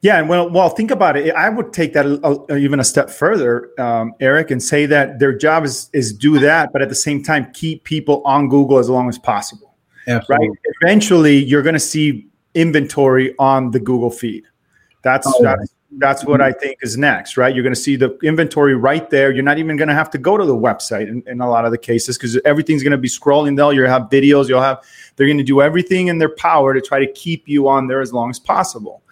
Yeah, 0.00 0.18
and 0.18 0.28
well, 0.28 0.50
well, 0.50 0.68
think 0.68 0.90
about 0.90 1.16
it. 1.16 1.32
I 1.32 1.48
would 1.48 1.72
take 1.72 1.92
that 1.92 2.04
a, 2.06 2.52
a, 2.52 2.56
even 2.56 2.80
a 2.80 2.84
step 2.84 3.08
further, 3.08 3.70
um, 3.80 4.14
Eric, 4.18 4.50
and 4.50 4.60
say 4.60 4.84
that 4.86 5.20
their 5.20 5.32
job 5.32 5.64
is 5.64 5.88
is 5.92 6.12
do 6.12 6.40
that, 6.40 6.70
but 6.72 6.82
at 6.82 6.88
the 6.88 6.94
same 6.94 7.22
time 7.22 7.52
keep 7.52 7.84
people 7.84 8.20
on 8.24 8.48
Google 8.48 8.78
as 8.78 8.90
long 8.90 9.08
as 9.08 9.18
possible. 9.18 9.71
Absolutely. 10.08 10.48
Right. 10.48 10.58
Eventually, 10.80 11.36
you're 11.36 11.62
going 11.62 11.74
to 11.74 11.80
see 11.80 12.28
inventory 12.54 13.34
on 13.38 13.70
the 13.70 13.80
Google 13.80 14.10
feed. 14.10 14.44
That's 15.02 15.26
oh, 15.26 15.42
that's 15.42 15.74
that's 15.98 16.24
what 16.24 16.40
I 16.40 16.52
think 16.52 16.78
is 16.82 16.96
next, 16.96 17.36
right? 17.36 17.54
You're 17.54 17.62
going 17.62 17.74
to 17.74 17.80
see 17.80 17.96
the 17.96 18.16
inventory 18.22 18.74
right 18.74 19.08
there. 19.10 19.30
You're 19.30 19.42
not 19.42 19.58
even 19.58 19.76
going 19.76 19.88
to 19.88 19.94
have 19.94 20.10
to 20.10 20.18
go 20.18 20.38
to 20.38 20.44
the 20.44 20.54
website 20.54 21.08
in, 21.08 21.22
in 21.26 21.40
a 21.40 21.48
lot 21.48 21.64
of 21.64 21.70
the 21.70 21.78
cases 21.78 22.16
because 22.16 22.38
everything's 22.44 22.82
going 22.82 22.92
to 22.92 22.98
be 22.98 23.08
scrolling 23.08 23.56
there. 23.56 23.72
You'll 23.72 23.88
have 23.88 24.02
videos. 24.04 24.48
You'll 24.48 24.62
have 24.62 24.82
they're 25.16 25.26
going 25.26 25.38
to 25.38 25.44
do 25.44 25.60
everything 25.60 26.08
in 26.08 26.18
their 26.18 26.34
power 26.36 26.72
to 26.72 26.80
try 26.80 26.98
to 26.98 27.12
keep 27.12 27.48
you 27.48 27.68
on 27.68 27.88
there 27.88 28.00
as 28.00 28.12
long 28.12 28.30
as 28.30 28.38
possible. 28.38 29.02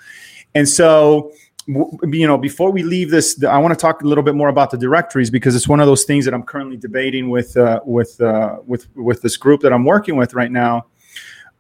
And 0.55 0.69
so, 0.69 1.33
you 1.75 2.27
know, 2.27 2.37
before 2.37 2.71
we 2.71 2.83
leave 2.83 3.11
this, 3.11 3.43
I 3.45 3.59
want 3.59 3.73
to 3.73 3.81
talk 3.81 4.03
a 4.03 4.07
little 4.07 4.25
bit 4.25 4.35
more 4.35 4.49
about 4.49 4.71
the 4.71 4.79
directories 4.79 5.31
because 5.31 5.55
it's 5.55 5.69
one 5.69 5.81
of 5.81 5.87
those 5.87 6.05
things 6.05 6.25
that 6.25 6.35
I'm 6.35 6.43
currently 6.43 6.77
debating 6.77 7.31
with 7.31 7.57
uh, 7.57 7.81
with 7.85 8.21
uh, 8.21 8.59
with 8.67 8.89
with 8.97 9.23
this 9.23 9.37
group 9.37 9.61
that 9.61 9.73
I'm 9.73 9.85
working 9.85 10.17
with 10.17 10.35
right 10.35 10.51
now. 10.51 10.87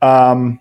Um, 0.02 0.60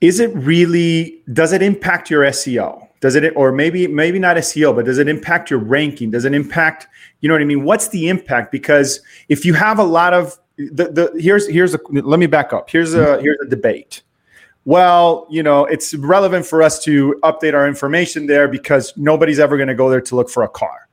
is 0.00 0.20
it 0.20 0.34
really 0.34 1.22
does 1.32 1.52
it 1.52 1.62
impact 1.62 2.10
your 2.10 2.22
SEO? 2.24 2.88
Does 3.00 3.16
it 3.16 3.32
or 3.36 3.52
maybe 3.52 3.86
maybe 3.86 4.18
not 4.18 4.36
SEO, 4.36 4.74
but 4.74 4.84
does 4.84 4.98
it 4.98 5.08
impact 5.08 5.50
your 5.50 5.58
ranking? 5.58 6.10
Does 6.10 6.24
it 6.24 6.34
impact, 6.34 6.86
you 7.20 7.28
know 7.28 7.34
what 7.34 7.42
I 7.42 7.44
mean? 7.44 7.64
What's 7.64 7.88
the 7.88 8.08
impact? 8.08 8.50
Because 8.52 9.00
if 9.28 9.44
you 9.44 9.52
have 9.54 9.78
a 9.78 9.84
lot 9.84 10.14
of 10.14 10.38
the, 10.56 10.88
the 10.90 11.20
here's 11.20 11.48
here's 11.48 11.74
a 11.74 11.80
let 11.90 12.18
me 12.20 12.26
back 12.26 12.52
up. 12.52 12.70
Here's 12.70 12.94
a 12.94 13.20
here's 13.20 13.38
a 13.44 13.48
debate. 13.48 14.02
Well, 14.64 15.26
you 15.30 15.42
know, 15.42 15.66
it's 15.66 15.94
relevant 15.94 16.46
for 16.46 16.62
us 16.62 16.82
to 16.84 17.18
update 17.22 17.54
our 17.54 17.68
information 17.68 18.26
there 18.26 18.48
because 18.48 18.94
nobody's 18.96 19.38
ever 19.38 19.56
going 19.56 19.68
to 19.68 19.74
go 19.74 19.90
there 19.90 20.00
to 20.00 20.16
look 20.16 20.30
for 20.30 20.42
a 20.42 20.48
car. 20.48 20.88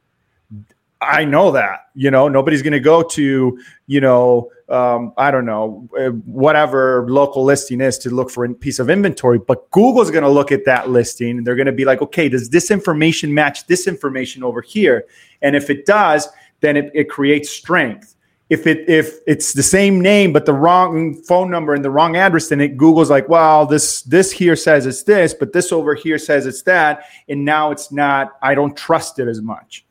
I 1.02 1.26
know 1.26 1.52
that, 1.52 1.88
you 1.96 2.12
know, 2.12 2.28
nobody's 2.28 2.62
going 2.62 2.74
to 2.74 2.80
go 2.80 3.02
to, 3.02 3.60
you 3.88 4.02
know, 4.02 4.52
um, 4.70 5.14
I 5.18 5.32
don't 5.32 5.46
know, 5.46 5.90
uh, 6.00 6.10
whatever 6.10 7.08
local 7.10 7.44
listing 7.44 7.82
is 7.82 7.98
to 8.00 8.12
look 8.12 8.30
for 8.30 8.46
a 8.46 8.54
piece 8.54 8.78
of 8.78 8.90
inventory. 8.90 9.40
But 9.40 9.70
Google's 9.72 10.12
going 10.12 10.24
to 10.24 10.30
look 10.30 10.52
at 10.52 10.64
that 10.66 10.90
listing 10.90 11.40
and 11.40 11.48
they're 11.48 11.56
going 11.56 11.66
to 11.66 11.72
be 11.72 11.86
like, 11.86 12.04
okay, 12.04 12.30
does 12.30 12.52
this 12.52 12.70
information 12.70 13.34
match 13.34 13.66
this 13.66 13.88
information 13.88 14.44
over 14.44 14.62
here? 14.62 15.06
And 15.42 15.56
if 15.56 15.70
it 15.72 15.86
does, 15.88 16.30
then 16.60 16.78
it, 16.78 16.92
it 16.94 17.10
creates 17.10 17.50
strength. 17.50 18.16
If 18.52 18.68
it 18.68 18.88
if 18.90 19.20
it's 19.26 19.54
the 19.54 19.64
same 19.64 20.02
name 20.02 20.34
but 20.34 20.46
the 20.46 20.54
wrong 20.54 21.16
phone 21.24 21.50
number 21.50 21.74
and 21.74 21.86
the 21.86 21.90
wrong 21.90 22.18
address, 22.18 22.50
then 22.50 22.60
it 22.60 22.76
Google's 22.76 23.10
like, 23.10 23.30
well, 23.30 23.66
this 23.66 24.02
this 24.02 24.30
here 24.30 24.58
says 24.58 24.86
it's 24.86 25.04
this, 25.04 25.34
but 25.34 25.54
this 25.54 25.72
over 25.72 25.96
here 25.96 26.18
says 26.18 26.46
it's 26.46 26.62
that, 26.64 27.06
and 27.30 27.46
now 27.46 27.72
it's 27.72 27.94
not. 27.94 28.34
I 28.42 28.54
don't 28.54 28.76
trust 28.76 29.20
it 29.20 29.30
as 29.30 29.42
much. 29.42 29.86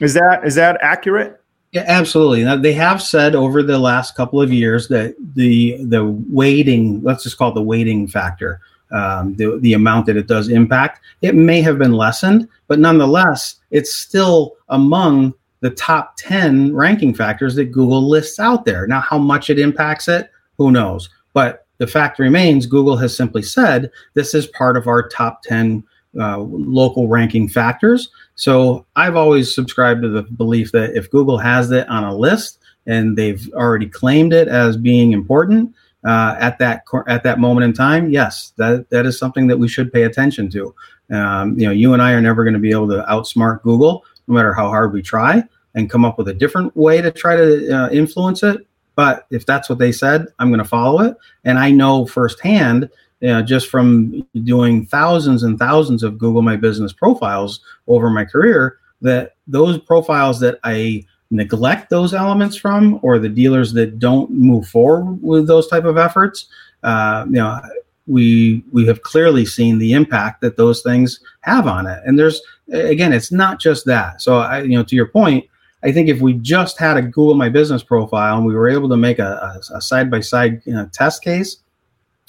Is 0.00 0.14
that 0.14 0.42
is 0.46 0.54
that 0.54 0.78
accurate? 0.80 1.40
Yeah, 1.72 1.84
absolutely. 1.88 2.44
Now, 2.44 2.54
they 2.54 2.72
have 2.74 3.02
said 3.02 3.34
over 3.34 3.60
the 3.60 3.80
last 3.80 4.14
couple 4.14 4.40
of 4.40 4.52
years 4.52 4.86
that 4.88 5.16
the 5.34 5.84
the 5.84 6.06
weighting, 6.30 7.02
let's 7.02 7.24
just 7.24 7.36
call 7.36 7.50
it 7.50 7.54
the 7.54 7.62
weighting 7.62 8.06
factor, 8.06 8.60
um, 8.92 9.34
the 9.34 9.58
the 9.58 9.72
amount 9.72 10.06
that 10.06 10.16
it 10.16 10.28
does 10.28 10.50
impact, 10.50 11.00
it 11.20 11.34
may 11.34 11.60
have 11.62 11.78
been 11.78 11.92
lessened, 11.92 12.48
but 12.68 12.78
nonetheless, 12.78 13.56
it's 13.72 13.96
still 13.96 14.56
among 14.68 15.34
the 15.64 15.70
top 15.70 16.16
ten 16.18 16.76
ranking 16.76 17.14
factors 17.14 17.54
that 17.54 17.72
Google 17.72 18.06
lists 18.06 18.38
out 18.38 18.66
there. 18.66 18.86
Now, 18.86 19.00
how 19.00 19.16
much 19.16 19.48
it 19.48 19.58
impacts 19.58 20.08
it, 20.08 20.30
who 20.58 20.70
knows? 20.70 21.08
But 21.32 21.66
the 21.78 21.86
fact 21.86 22.18
remains, 22.18 22.66
Google 22.66 22.98
has 22.98 23.16
simply 23.16 23.40
said 23.42 23.90
this 24.12 24.34
is 24.34 24.46
part 24.48 24.76
of 24.76 24.86
our 24.86 25.08
top 25.08 25.42
ten 25.42 25.82
uh, 26.20 26.38
local 26.38 27.08
ranking 27.08 27.48
factors. 27.48 28.10
So 28.34 28.84
I've 28.94 29.16
always 29.16 29.54
subscribed 29.54 30.02
to 30.02 30.10
the 30.10 30.22
belief 30.22 30.70
that 30.72 30.94
if 30.94 31.10
Google 31.10 31.38
has 31.38 31.70
it 31.70 31.88
on 31.88 32.04
a 32.04 32.14
list 32.14 32.58
and 32.86 33.16
they've 33.16 33.48
already 33.54 33.88
claimed 33.88 34.34
it 34.34 34.48
as 34.48 34.76
being 34.76 35.12
important 35.12 35.74
uh, 36.04 36.36
at 36.38 36.58
that 36.58 36.84
at 37.08 37.22
that 37.22 37.38
moment 37.38 37.64
in 37.64 37.72
time, 37.72 38.10
yes, 38.10 38.52
that 38.58 38.90
that 38.90 39.06
is 39.06 39.18
something 39.18 39.46
that 39.46 39.58
we 39.58 39.66
should 39.66 39.90
pay 39.90 40.02
attention 40.02 40.50
to. 40.50 40.74
Um, 41.10 41.58
you 41.58 41.64
know, 41.66 41.72
you 41.72 41.94
and 41.94 42.02
I 42.02 42.12
are 42.12 42.20
never 42.20 42.44
going 42.44 42.60
to 42.60 42.60
be 42.68 42.72
able 42.72 42.88
to 42.88 43.02
outsmart 43.08 43.62
Google, 43.62 44.04
no 44.26 44.34
matter 44.34 44.52
how 44.52 44.68
hard 44.68 44.92
we 44.92 45.02
try, 45.02 45.42
and 45.74 45.90
come 45.90 46.04
up 46.04 46.18
with 46.18 46.28
a 46.28 46.34
different 46.34 46.76
way 46.76 47.00
to 47.00 47.10
try 47.10 47.36
to 47.36 47.70
uh, 47.70 47.90
influence 47.90 48.42
it. 48.42 48.66
But 48.96 49.26
if 49.30 49.44
that's 49.44 49.68
what 49.68 49.78
they 49.78 49.90
said, 49.90 50.26
I'm 50.38 50.50
going 50.50 50.58
to 50.58 50.64
follow 50.64 51.00
it, 51.00 51.16
and 51.44 51.58
I 51.58 51.70
know 51.70 52.06
firsthand 52.06 52.88
you 53.24 53.30
know, 53.30 53.40
just 53.40 53.70
from 53.70 54.26
doing 54.44 54.84
thousands 54.84 55.44
and 55.44 55.58
thousands 55.58 56.02
of 56.02 56.18
Google 56.18 56.42
My 56.42 56.56
Business 56.56 56.92
profiles 56.92 57.60
over 57.88 58.10
my 58.10 58.26
career, 58.26 58.78
that 59.00 59.36
those 59.46 59.78
profiles 59.78 60.40
that 60.40 60.58
I 60.62 61.06
neglect 61.30 61.88
those 61.88 62.12
elements 62.12 62.54
from, 62.54 63.00
or 63.02 63.18
the 63.18 63.30
dealers 63.30 63.72
that 63.72 63.98
don't 63.98 64.30
move 64.30 64.68
forward 64.68 65.22
with 65.22 65.46
those 65.46 65.68
type 65.68 65.84
of 65.84 65.96
efforts, 65.96 66.48
uh, 66.82 67.24
you 67.26 67.36
know, 67.36 67.62
we 68.06 68.62
we 68.72 68.86
have 68.86 69.00
clearly 69.00 69.46
seen 69.46 69.78
the 69.78 69.94
impact 69.94 70.42
that 70.42 70.58
those 70.58 70.82
things 70.82 71.20
have 71.40 71.66
on 71.66 71.86
it. 71.86 72.02
And 72.04 72.18
there's 72.18 72.42
again, 72.70 73.14
it's 73.14 73.32
not 73.32 73.58
just 73.58 73.86
that. 73.86 74.20
So 74.20 74.36
I, 74.36 74.60
you 74.60 74.76
know, 74.76 74.84
to 74.84 74.94
your 74.94 75.08
point, 75.08 75.46
I 75.84 75.92
think 75.92 76.08
if 76.08 76.20
we 76.20 76.34
just 76.34 76.78
had 76.78 76.96
a 76.96 77.02
Google 77.02 77.34
My 77.34 77.50
Business 77.50 77.82
profile 77.82 78.38
and 78.38 78.46
we 78.46 78.54
were 78.54 78.68
able 78.68 78.88
to 78.88 78.96
make 78.96 79.18
a 79.18 79.60
side 79.80 80.10
by 80.10 80.20
side 80.20 80.62
test 80.92 81.22
case 81.22 81.58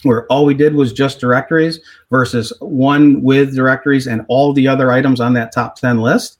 where 0.03 0.27
all 0.27 0.45
we 0.45 0.53
did 0.53 0.75
was 0.75 0.91
just 0.91 1.19
directories 1.19 1.79
versus 2.11 2.51
one 2.59 3.23
with 3.23 3.55
directories 3.55 4.07
and 4.07 4.25
all 4.27 4.53
the 4.53 4.67
other 4.67 4.91
items 4.91 5.21
on 5.21 5.33
that 5.33 5.51
top 5.53 5.77
10 5.77 5.99
list 5.99 6.37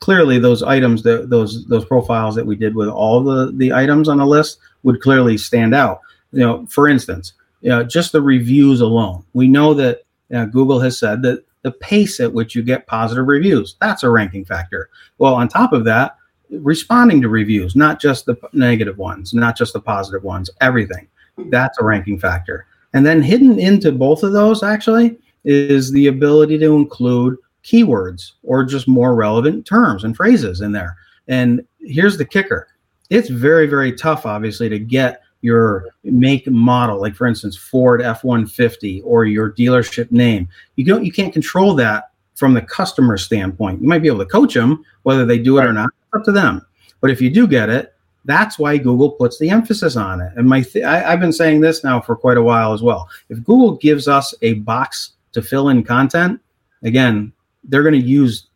clearly 0.00 0.38
those 0.38 0.62
items 0.62 1.02
those 1.02 1.66
those 1.66 1.84
profiles 1.86 2.34
that 2.34 2.46
we 2.46 2.54
did 2.54 2.74
with 2.74 2.88
all 2.88 3.22
the 3.22 3.50
the 3.56 3.72
items 3.72 4.08
on 4.08 4.18
the 4.18 4.26
list 4.26 4.58
would 4.82 5.00
clearly 5.00 5.36
stand 5.36 5.74
out. 5.74 6.00
You 6.32 6.40
know 6.40 6.66
for 6.66 6.86
instance 6.86 7.32
you 7.60 7.70
know, 7.70 7.82
just 7.82 8.12
the 8.12 8.22
reviews 8.22 8.80
alone. 8.80 9.24
We 9.32 9.48
know 9.48 9.74
that 9.74 10.02
you 10.28 10.36
know, 10.36 10.46
google 10.46 10.80
has 10.80 10.98
said 10.98 11.22
that 11.22 11.44
the 11.62 11.72
pace 11.72 12.20
at 12.20 12.32
which 12.32 12.54
you 12.54 12.62
get 12.62 12.86
positive 12.86 13.26
reviews 13.26 13.76
that's 13.80 14.02
a 14.02 14.10
ranking 14.10 14.44
factor. 14.44 14.90
Well 15.16 15.34
on 15.34 15.48
top 15.48 15.72
of 15.72 15.84
that 15.86 16.17
responding 16.50 17.20
to 17.20 17.28
reviews 17.28 17.76
not 17.76 18.00
just 18.00 18.26
the 18.26 18.36
negative 18.52 18.98
ones 18.98 19.34
not 19.34 19.56
just 19.56 19.72
the 19.72 19.80
positive 19.80 20.24
ones 20.24 20.48
everything 20.60 21.06
hmm. 21.36 21.50
that's 21.50 21.78
a 21.78 21.84
ranking 21.84 22.18
factor 22.18 22.66
and 22.94 23.04
then 23.04 23.22
hidden 23.22 23.58
into 23.58 23.92
both 23.92 24.22
of 24.22 24.32
those 24.32 24.62
actually 24.62 25.18
is 25.44 25.92
the 25.92 26.06
ability 26.06 26.58
to 26.58 26.74
include 26.74 27.36
keywords 27.64 28.32
or 28.42 28.64
just 28.64 28.88
more 28.88 29.14
relevant 29.14 29.66
terms 29.66 30.04
and 30.04 30.16
phrases 30.16 30.60
in 30.60 30.72
there. 30.72 30.96
And 31.26 31.64
here's 31.80 32.16
the 32.16 32.24
kicker 32.24 32.68
it's 33.10 33.30
very, 33.30 33.66
very 33.66 33.92
tough, 33.92 34.26
obviously, 34.26 34.68
to 34.68 34.78
get 34.78 35.22
your 35.40 35.86
make 36.04 36.46
model, 36.46 37.00
like 37.00 37.14
for 37.14 37.26
instance, 37.26 37.56
Ford 37.56 38.02
F 38.02 38.24
150 38.24 39.00
or 39.02 39.24
your 39.24 39.52
dealership 39.52 40.10
name. 40.10 40.48
You 40.76 40.84
don't, 40.84 41.04
you 41.04 41.12
can't 41.12 41.32
control 41.32 41.74
that 41.76 42.10
from 42.34 42.52
the 42.54 42.60
customer 42.60 43.16
standpoint. 43.16 43.80
You 43.80 43.88
might 43.88 44.02
be 44.02 44.08
able 44.08 44.18
to 44.18 44.26
coach 44.26 44.54
them 44.54 44.84
whether 45.04 45.24
they 45.24 45.38
do 45.38 45.58
it 45.58 45.64
or 45.64 45.72
not, 45.72 45.88
up 46.18 46.24
to 46.24 46.32
them. 46.32 46.64
But 47.00 47.10
if 47.10 47.20
you 47.20 47.30
do 47.30 47.46
get 47.46 47.68
it, 47.68 47.94
that's 48.24 48.58
why 48.58 48.76
Google 48.76 49.12
puts 49.12 49.38
the 49.38 49.50
emphasis 49.50 49.96
on 49.96 50.20
it. 50.20 50.32
And 50.36 50.48
my 50.48 50.60
th- 50.60 50.84
I, 50.84 51.12
I've 51.12 51.20
been 51.20 51.32
saying 51.32 51.60
this 51.60 51.82
now 51.82 52.00
for 52.00 52.16
quite 52.16 52.36
a 52.36 52.42
while 52.42 52.72
as 52.72 52.82
well. 52.82 53.08
If 53.28 53.42
Google 53.44 53.76
gives 53.76 54.06
us 54.08 54.34
a 54.42 54.54
box 54.54 55.12
to 55.32 55.40
fill 55.40 55.70
in 55.70 55.82
content, 55.82 56.40
again, 56.82 57.32
they're 57.64 57.82
going 57.82 57.98
to 57.98 58.06
use 58.06 58.48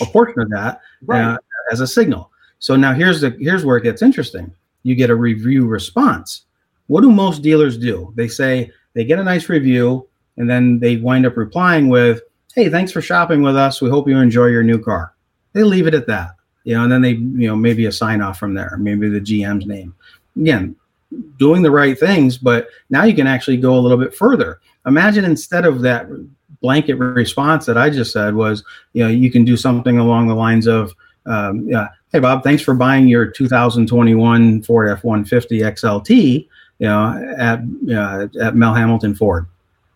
a 0.00 0.06
portion 0.06 0.40
of 0.40 0.50
that 0.50 0.80
right. 1.06 1.22
uh, 1.22 1.38
as 1.70 1.80
a 1.80 1.86
signal. 1.86 2.30
So 2.58 2.76
now 2.76 2.92
here's 2.92 3.20
the 3.20 3.36
here's 3.40 3.64
where 3.64 3.76
it 3.76 3.82
gets 3.82 4.02
interesting. 4.02 4.52
You 4.82 4.94
get 4.94 5.10
a 5.10 5.14
review 5.14 5.66
response. 5.66 6.44
What 6.88 7.00
do 7.00 7.10
most 7.10 7.42
dealers 7.42 7.78
do? 7.78 8.12
They 8.16 8.28
say 8.28 8.70
they 8.92 9.04
get 9.04 9.18
a 9.18 9.24
nice 9.24 9.48
review 9.48 10.06
and 10.36 10.50
then 10.50 10.80
they 10.80 10.96
wind 10.96 11.24
up 11.24 11.36
replying 11.36 11.88
with, 11.88 12.20
"Hey, 12.54 12.68
thanks 12.68 12.92
for 12.92 13.00
shopping 13.00 13.42
with 13.42 13.56
us. 13.56 13.80
We 13.80 13.90
hope 13.90 14.08
you 14.08 14.18
enjoy 14.18 14.46
your 14.46 14.62
new 14.62 14.78
car." 14.78 15.14
They 15.52 15.62
leave 15.62 15.86
it 15.86 15.94
at 15.94 16.06
that 16.08 16.32
you 16.64 16.74
know, 16.74 16.82
and 16.82 16.92
then 16.92 17.02
they, 17.02 17.12
you 17.12 17.46
know, 17.46 17.56
maybe 17.56 17.86
a 17.86 17.92
sign 17.92 18.20
off 18.20 18.38
from 18.38 18.54
there, 18.54 18.76
maybe 18.78 19.08
the 19.08 19.20
GM's 19.20 19.66
name. 19.66 19.94
Again, 20.36 20.74
doing 21.38 21.62
the 21.62 21.70
right 21.70 21.98
things, 21.98 22.36
but 22.38 22.68
now 22.90 23.04
you 23.04 23.14
can 23.14 23.26
actually 23.26 23.58
go 23.58 23.74
a 23.74 23.80
little 23.80 23.98
bit 23.98 24.14
further. 24.14 24.60
Imagine 24.86 25.24
instead 25.24 25.64
of 25.64 25.80
that 25.82 26.08
blanket 26.60 26.94
response 26.94 27.66
that 27.66 27.78
I 27.78 27.90
just 27.90 28.12
said 28.12 28.34
was, 28.34 28.64
you 28.94 29.04
know, 29.04 29.10
you 29.10 29.30
can 29.30 29.44
do 29.44 29.56
something 29.56 29.98
along 29.98 30.28
the 30.28 30.34
lines 30.34 30.66
of, 30.66 30.94
um, 31.26 31.68
yeah, 31.68 31.88
hey 32.12 32.18
Bob, 32.18 32.42
thanks 32.42 32.62
for 32.62 32.74
buying 32.74 33.06
your 33.06 33.26
2021 33.26 34.62
Ford 34.62 34.88
F-150 34.88 35.60
XLT, 35.60 36.48
you 36.78 36.86
know, 36.86 37.34
at 37.38 37.60
uh, 37.94 38.28
at 38.42 38.56
Mel 38.56 38.74
Hambelton 38.74 39.16
Ford, 39.16 39.46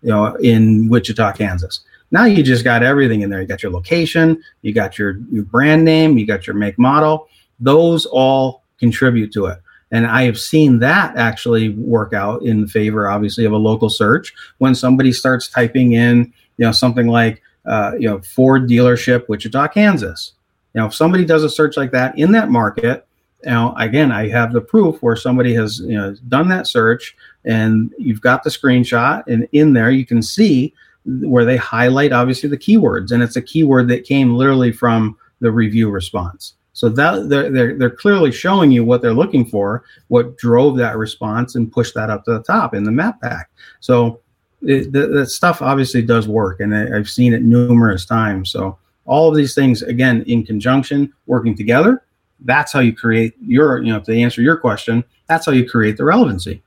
you 0.02 0.10
know, 0.10 0.34
in 0.36 0.88
Wichita, 0.88 1.32
Kansas. 1.32 1.80
Now 2.10 2.24
you 2.24 2.42
just 2.42 2.64
got 2.64 2.82
everything 2.82 3.22
in 3.22 3.30
there. 3.30 3.40
You 3.40 3.46
got 3.46 3.62
your 3.62 3.72
location, 3.72 4.42
you 4.62 4.72
got 4.72 4.98
your, 4.98 5.18
your 5.30 5.44
brand 5.44 5.84
name, 5.84 6.16
you 6.18 6.26
got 6.26 6.46
your 6.46 6.56
make 6.56 6.78
model. 6.78 7.28
Those 7.60 8.06
all 8.06 8.62
contribute 8.78 9.32
to 9.32 9.46
it. 9.46 9.58
And 9.90 10.06
I 10.06 10.22
have 10.22 10.38
seen 10.38 10.78
that 10.80 11.16
actually 11.16 11.70
work 11.70 12.12
out 12.12 12.42
in 12.42 12.66
favor, 12.68 13.08
obviously, 13.08 13.44
of 13.44 13.52
a 13.52 13.56
local 13.56 13.88
search 13.88 14.34
when 14.58 14.74
somebody 14.74 15.12
starts 15.12 15.48
typing 15.48 15.92
in, 15.92 16.32
you 16.58 16.66
know, 16.66 16.72
something 16.72 17.08
like, 17.08 17.42
uh, 17.66 17.92
you 17.98 18.08
know, 18.08 18.20
Ford 18.20 18.68
dealership, 18.68 19.28
Wichita, 19.28 19.68
Kansas. 19.68 20.32
Know, 20.78 20.86
if 20.86 20.94
somebody 20.94 21.24
does 21.24 21.44
a 21.44 21.50
search 21.50 21.76
like 21.76 21.90
that 21.90 22.16
in 22.18 22.32
that 22.32 22.50
market, 22.50 23.06
now 23.44 23.74
again, 23.76 24.12
I 24.12 24.28
have 24.28 24.52
the 24.52 24.60
proof 24.60 25.02
where 25.02 25.16
somebody 25.16 25.52
has 25.54 25.80
you 25.80 25.96
know 25.96 26.14
done 26.28 26.48
that 26.48 26.66
search, 26.66 27.16
and 27.44 27.92
you've 27.98 28.20
got 28.20 28.44
the 28.44 28.50
screenshot, 28.50 29.24
and 29.26 29.48
in 29.52 29.72
there 29.72 29.90
you 29.90 30.06
can 30.06 30.22
see 30.22 30.72
where 31.08 31.44
they 31.44 31.56
highlight 31.56 32.12
obviously 32.12 32.48
the 32.48 32.58
keywords, 32.58 33.12
and 33.12 33.22
it's 33.22 33.36
a 33.36 33.42
keyword 33.42 33.88
that 33.88 34.04
came 34.04 34.34
literally 34.34 34.72
from 34.72 35.16
the 35.40 35.50
review 35.50 35.90
response. 35.90 36.54
So 36.74 36.88
that 36.90 37.28
they're, 37.28 37.50
they're, 37.50 37.76
they're 37.76 37.90
clearly 37.90 38.30
showing 38.30 38.70
you 38.70 38.84
what 38.84 39.02
they're 39.02 39.12
looking 39.12 39.44
for, 39.44 39.84
what 40.08 40.36
drove 40.36 40.76
that 40.76 40.96
response, 40.96 41.54
and 41.54 41.72
pushed 41.72 41.94
that 41.94 42.10
up 42.10 42.24
to 42.24 42.34
the 42.34 42.42
top 42.42 42.74
in 42.74 42.84
the 42.84 42.92
map 42.92 43.20
pack. 43.20 43.50
So 43.80 44.20
the, 44.62 44.84
that 44.88 45.26
stuff 45.26 45.62
obviously 45.62 46.02
does 46.02 46.28
work, 46.28 46.60
and 46.60 46.74
I, 46.76 46.96
I've 46.96 47.08
seen 47.08 47.32
it 47.32 47.42
numerous 47.42 48.04
times. 48.04 48.50
So 48.50 48.78
all 49.06 49.28
of 49.28 49.34
these 49.34 49.54
things, 49.54 49.82
again, 49.82 50.22
in 50.26 50.44
conjunction, 50.44 51.12
working 51.26 51.56
together, 51.56 52.04
that's 52.44 52.72
how 52.72 52.80
you 52.80 52.94
create 52.94 53.34
your, 53.40 53.82
you 53.82 53.92
know, 53.92 54.00
to 54.00 54.16
answer 54.16 54.42
your 54.42 54.56
question, 54.56 55.02
that's 55.26 55.46
how 55.46 55.52
you 55.52 55.68
create 55.68 55.96
the 55.96 56.04
relevancy. 56.04 56.62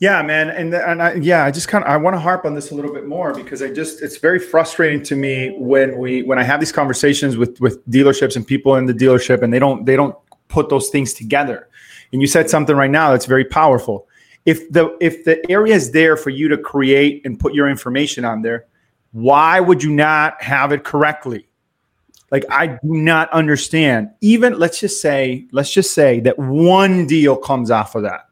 Yeah, 0.00 0.22
man, 0.22 0.48
and 0.50 0.72
and 0.72 1.02
I, 1.02 1.14
yeah, 1.14 1.44
I 1.44 1.50
just 1.50 1.66
kind 1.66 1.82
of 1.84 1.90
I 1.90 1.96
want 1.96 2.14
to 2.14 2.20
harp 2.20 2.44
on 2.44 2.54
this 2.54 2.70
a 2.70 2.74
little 2.74 2.92
bit 2.92 3.06
more 3.06 3.34
because 3.34 3.62
I 3.62 3.72
just 3.72 4.00
it's 4.00 4.18
very 4.18 4.38
frustrating 4.38 5.02
to 5.04 5.16
me 5.16 5.56
when 5.58 5.98
we 5.98 6.22
when 6.22 6.38
I 6.38 6.44
have 6.44 6.60
these 6.60 6.70
conversations 6.70 7.36
with 7.36 7.60
with 7.60 7.84
dealerships 7.90 8.36
and 8.36 8.46
people 8.46 8.76
in 8.76 8.86
the 8.86 8.94
dealership 8.94 9.42
and 9.42 9.52
they 9.52 9.58
don't 9.58 9.86
they 9.86 9.96
don't 9.96 10.14
put 10.46 10.68
those 10.68 10.88
things 10.90 11.14
together. 11.14 11.68
And 12.12 12.22
you 12.22 12.28
said 12.28 12.48
something 12.48 12.76
right 12.76 12.90
now 12.90 13.10
that's 13.10 13.26
very 13.26 13.44
powerful. 13.44 14.06
If 14.46 14.70
the 14.70 14.96
if 15.00 15.24
the 15.24 15.44
area 15.50 15.74
is 15.74 15.90
there 15.90 16.16
for 16.16 16.30
you 16.30 16.46
to 16.46 16.56
create 16.56 17.22
and 17.24 17.38
put 17.38 17.52
your 17.52 17.68
information 17.68 18.24
on 18.24 18.42
there, 18.42 18.66
why 19.10 19.58
would 19.58 19.82
you 19.82 19.90
not 19.90 20.40
have 20.40 20.70
it 20.70 20.84
correctly? 20.84 21.48
Like 22.30 22.44
I 22.52 22.68
do 22.68 22.78
not 22.82 23.32
understand. 23.32 24.10
Even 24.20 24.60
let's 24.60 24.78
just 24.78 25.02
say 25.02 25.48
let's 25.50 25.72
just 25.72 25.92
say 25.92 26.20
that 26.20 26.38
one 26.38 27.08
deal 27.08 27.36
comes 27.36 27.72
off 27.72 27.96
of 27.96 28.04
that 28.04 28.27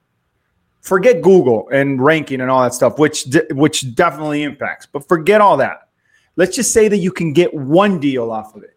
forget 0.86 1.20
Google 1.20 1.68
and 1.72 2.00
ranking 2.02 2.40
and 2.40 2.50
all 2.50 2.62
that 2.62 2.72
stuff, 2.72 2.98
which 2.98 3.24
de- 3.24 3.46
which 3.50 3.94
definitely 3.94 4.44
impacts. 4.44 4.86
But 4.86 5.06
forget 5.08 5.40
all 5.40 5.56
that. 5.56 5.88
Let's 6.36 6.54
just 6.54 6.72
say 6.72 6.88
that 6.88 6.98
you 6.98 7.10
can 7.10 7.32
get 7.32 7.52
one 7.52 7.98
deal 7.98 8.30
off 8.30 8.54
of 8.54 8.62
it. 8.62 8.76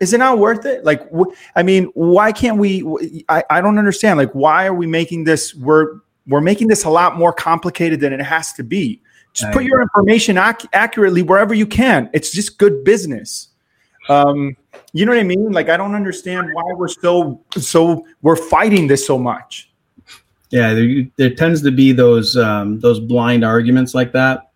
Is 0.00 0.12
it 0.12 0.18
not 0.18 0.38
worth 0.38 0.64
it? 0.66 0.84
Like, 0.84 1.02
wh- 1.12 1.32
I 1.54 1.62
mean, 1.62 1.84
why 1.94 2.32
can't 2.32 2.58
we? 2.58 3.24
I, 3.28 3.44
I 3.50 3.60
don't 3.60 3.78
understand. 3.78 4.18
Like, 4.18 4.32
why 4.32 4.66
are 4.66 4.74
we 4.74 4.86
making 4.86 5.24
this? 5.24 5.54
We're 5.54 5.98
we're 6.26 6.40
making 6.40 6.68
this 6.68 6.84
a 6.84 6.90
lot 6.90 7.16
more 7.16 7.32
complicated 7.32 8.00
than 8.00 8.12
it 8.12 8.22
has 8.22 8.52
to 8.54 8.62
be. 8.64 9.02
Just 9.32 9.50
put 9.52 9.64
your 9.64 9.80
information 9.80 10.36
ac- 10.36 10.68
accurately 10.74 11.22
wherever 11.22 11.54
you 11.54 11.66
can. 11.66 12.10
It's 12.12 12.30
just 12.30 12.58
good 12.58 12.84
business. 12.84 13.48
Um, 14.10 14.56
you 14.92 15.06
know 15.06 15.12
what 15.12 15.20
I 15.20 15.24
mean? 15.24 15.52
Like, 15.52 15.70
I 15.70 15.76
don't 15.78 15.94
understand 15.94 16.52
why 16.52 16.64
we're 16.74 16.88
so 16.88 17.42
so 17.56 18.06
we're 18.22 18.36
fighting 18.36 18.86
this 18.86 19.06
so 19.06 19.18
much. 19.18 19.71
Yeah, 20.52 20.74
there, 20.74 21.06
there 21.16 21.34
tends 21.34 21.62
to 21.62 21.70
be 21.70 21.92
those 21.92 22.36
um, 22.36 22.78
those 22.80 23.00
blind 23.00 23.42
arguments 23.42 23.94
like 23.94 24.12
that 24.12 24.50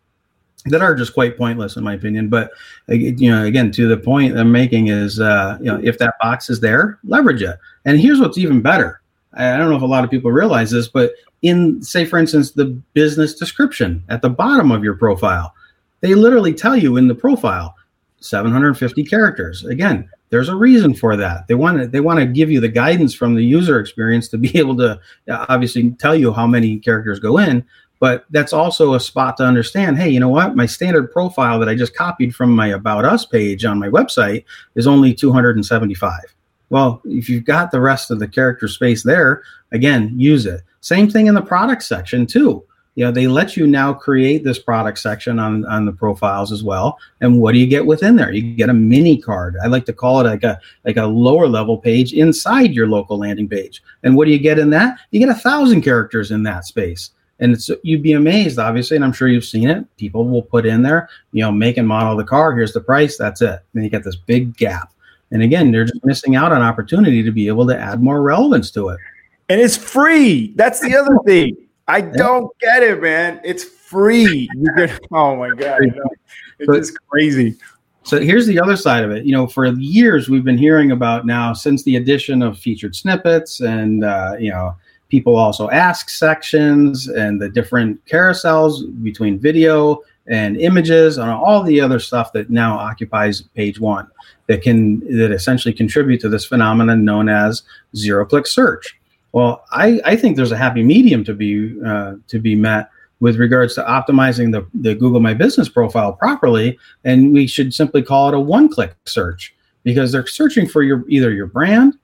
that 0.66 0.82
are 0.82 0.94
just 0.94 1.14
quite 1.14 1.38
pointless 1.38 1.76
in 1.76 1.84
my 1.84 1.94
opinion. 1.94 2.28
But 2.28 2.50
you 2.88 3.30
know, 3.30 3.44
again, 3.44 3.70
to 3.72 3.88
the 3.88 3.96
point 3.96 4.38
I'm 4.38 4.52
making 4.52 4.88
is, 4.88 5.18
uh, 5.18 5.56
you 5.58 5.66
know, 5.66 5.80
if 5.82 5.98
that 5.98 6.14
box 6.20 6.50
is 6.50 6.60
there, 6.60 6.98
leverage 7.04 7.42
it. 7.42 7.56
And 7.86 7.98
here's 7.98 8.20
what's 8.20 8.36
even 8.36 8.60
better. 8.60 9.00
I 9.32 9.56
don't 9.56 9.70
know 9.70 9.76
if 9.76 9.82
a 9.82 9.86
lot 9.86 10.04
of 10.04 10.10
people 10.10 10.30
realize 10.30 10.70
this, 10.70 10.88
but 10.88 11.12
in, 11.42 11.82
say, 11.82 12.04
for 12.04 12.18
instance, 12.18 12.50
the 12.52 12.66
business 12.94 13.34
description 13.34 14.02
at 14.08 14.22
the 14.22 14.30
bottom 14.30 14.70
of 14.70 14.84
your 14.84 14.94
profile, 14.94 15.54
they 16.00 16.14
literally 16.14 16.54
tell 16.54 16.76
you 16.76 16.96
in 16.96 17.08
the 17.08 17.14
profile 17.14 17.74
750 18.20 19.04
characters. 19.04 19.64
Again, 19.64 20.08
there's 20.30 20.48
a 20.48 20.56
reason 20.56 20.94
for 20.94 21.16
that. 21.16 21.46
They 21.48 21.54
want 21.54 21.78
to 21.78 21.86
they 21.86 22.00
want 22.00 22.18
to 22.18 22.26
give 22.26 22.50
you 22.50 22.60
the 22.60 22.68
guidance 22.68 23.14
from 23.14 23.34
the 23.34 23.44
user 23.44 23.78
experience 23.78 24.28
to 24.28 24.38
be 24.38 24.56
able 24.58 24.76
to 24.78 25.00
uh, 25.28 25.46
obviously 25.48 25.90
tell 25.92 26.14
you 26.14 26.32
how 26.32 26.46
many 26.46 26.78
characters 26.78 27.20
go 27.20 27.38
in, 27.38 27.64
but 28.00 28.24
that's 28.30 28.52
also 28.52 28.94
a 28.94 29.00
spot 29.00 29.36
to 29.38 29.44
understand, 29.44 29.98
hey, 29.98 30.10
you 30.10 30.20
know 30.20 30.28
what? 30.28 30.56
My 30.56 30.66
standard 30.66 31.12
profile 31.12 31.58
that 31.60 31.68
I 31.68 31.74
just 31.74 31.94
copied 31.94 32.34
from 32.34 32.50
my 32.50 32.68
about 32.68 33.04
us 33.04 33.24
page 33.24 33.64
on 33.64 33.78
my 33.78 33.88
website 33.88 34.44
is 34.74 34.86
only 34.86 35.14
275. 35.14 36.20
Well, 36.68 37.00
if 37.04 37.28
you've 37.28 37.44
got 37.44 37.70
the 37.70 37.80
rest 37.80 38.10
of 38.10 38.18
the 38.18 38.26
character 38.26 38.66
space 38.66 39.04
there, 39.04 39.42
again, 39.70 40.12
use 40.18 40.46
it. 40.46 40.62
Same 40.80 41.08
thing 41.08 41.26
in 41.26 41.34
the 41.34 41.42
product 41.42 41.84
section 41.84 42.26
too 42.26 42.64
you 42.96 43.04
know 43.04 43.12
they 43.12 43.28
let 43.28 43.56
you 43.56 43.66
now 43.66 43.92
create 43.92 44.42
this 44.42 44.58
product 44.58 44.98
section 44.98 45.38
on 45.38 45.66
on 45.66 45.84
the 45.84 45.92
profiles 45.92 46.50
as 46.50 46.64
well. 46.64 46.98
And 47.20 47.40
what 47.40 47.52
do 47.52 47.58
you 47.58 47.66
get 47.66 47.84
within 47.84 48.16
there? 48.16 48.32
You 48.32 48.54
get 48.54 48.70
a 48.70 48.74
mini 48.74 49.20
card. 49.20 49.56
I 49.62 49.66
like 49.66 49.84
to 49.84 49.92
call 49.92 50.20
it 50.20 50.24
like 50.24 50.42
a 50.42 50.58
like 50.84 50.96
a 50.96 51.04
lower 51.04 51.46
level 51.46 51.76
page 51.76 52.14
inside 52.14 52.72
your 52.72 52.88
local 52.88 53.18
landing 53.18 53.48
page. 53.48 53.82
And 54.02 54.16
what 54.16 54.24
do 54.24 54.32
you 54.32 54.38
get 54.38 54.58
in 54.58 54.70
that? 54.70 54.98
You 55.10 55.20
get 55.20 55.28
a 55.28 55.34
thousand 55.34 55.82
characters 55.82 56.30
in 56.30 56.42
that 56.44 56.64
space. 56.64 57.10
And 57.38 57.52
it's 57.52 57.70
you'd 57.82 58.02
be 58.02 58.14
amazed 58.14 58.58
obviously 58.58 58.96
and 58.96 59.04
i'm 59.04 59.12
sure 59.12 59.28
you've 59.28 59.44
seen 59.44 59.68
it. 59.68 59.84
People 59.98 60.26
will 60.26 60.42
put 60.42 60.64
in 60.64 60.82
there 60.82 61.10
you 61.32 61.42
know 61.42 61.52
make 61.52 61.76
and 61.76 61.86
model 61.86 62.16
the 62.16 62.24
car. 62.24 62.56
Here's 62.56 62.72
the 62.72 62.80
price. 62.80 63.18
That's 63.18 63.42
it. 63.42 63.60
And 63.74 63.84
you 63.84 63.90
get 63.90 64.04
this 64.04 64.16
big 64.16 64.56
gap. 64.56 64.90
And 65.32 65.42
again 65.42 65.70
they're 65.70 65.84
just 65.84 66.02
missing 66.02 66.34
out 66.34 66.50
on 66.50 66.62
opportunity 66.62 67.22
to 67.22 67.30
be 67.30 67.46
able 67.46 67.66
to 67.66 67.78
add 67.78 68.02
more 68.02 68.22
relevance 68.22 68.70
to 68.70 68.88
it. 68.88 69.00
And 69.50 69.60
it's 69.60 69.76
free. 69.76 70.54
That's 70.56 70.80
the 70.80 70.96
other 70.96 71.18
thing 71.26 71.65
I 71.88 72.00
don't 72.00 72.50
get 72.58 72.82
it, 72.82 73.00
man. 73.00 73.40
It's 73.44 73.64
free. 73.64 74.48
You 74.54 74.72
can, 74.76 74.98
oh 75.12 75.36
my 75.36 75.50
god, 75.50 75.80
it's 76.58 76.72
just 76.72 76.98
crazy. 77.08 77.56
So 78.02 78.20
here's 78.20 78.46
the 78.46 78.60
other 78.60 78.76
side 78.76 79.04
of 79.04 79.10
it. 79.10 79.24
You 79.24 79.32
know, 79.32 79.46
for 79.46 79.66
years 79.66 80.28
we've 80.28 80.44
been 80.44 80.58
hearing 80.58 80.92
about 80.92 81.26
now 81.26 81.52
since 81.52 81.82
the 81.82 81.96
addition 81.96 82.42
of 82.42 82.58
featured 82.58 82.94
snippets 82.94 83.60
and 83.60 84.04
uh, 84.04 84.36
you 84.38 84.50
know 84.50 84.76
people 85.08 85.36
also 85.36 85.70
ask 85.70 86.08
sections 86.08 87.08
and 87.08 87.40
the 87.40 87.48
different 87.48 88.04
carousels 88.06 88.82
between 89.02 89.38
video 89.38 90.00
and 90.28 90.56
images 90.56 91.18
and 91.18 91.30
all 91.30 91.62
the 91.62 91.80
other 91.80 92.00
stuff 92.00 92.32
that 92.32 92.50
now 92.50 92.76
occupies 92.76 93.42
page 93.42 93.78
one 93.78 94.08
that 94.46 94.62
can 94.62 95.00
that 95.16 95.30
essentially 95.32 95.72
contribute 95.72 96.20
to 96.20 96.28
this 96.28 96.44
phenomenon 96.44 97.04
known 97.04 97.28
as 97.28 97.62
zero 97.94 98.24
click 98.24 98.46
search. 98.46 98.98
Well, 99.36 99.66
I, 99.70 100.00
I 100.06 100.16
think 100.16 100.36
there's 100.36 100.50
a 100.50 100.56
happy 100.56 100.82
medium 100.82 101.22
to 101.24 101.34
be 101.34 101.78
uh, 101.84 102.14
to 102.28 102.38
be 102.38 102.54
met 102.54 102.88
with 103.20 103.36
regards 103.36 103.74
to 103.74 103.82
optimizing 103.82 104.50
the, 104.50 104.66
the 104.72 104.94
Google 104.94 105.20
My 105.20 105.34
Business 105.34 105.68
profile 105.68 106.14
properly, 106.14 106.78
and 107.04 107.34
we 107.34 107.46
should 107.46 107.74
simply 107.74 108.02
call 108.02 108.28
it 108.28 108.34
a 108.34 108.40
one-click 108.40 108.94
search 109.04 109.54
because 109.82 110.10
they're 110.10 110.26
searching 110.26 110.66
for 110.66 110.82
your 110.82 111.04
either 111.10 111.30
your 111.32 111.48
brand 111.48 111.98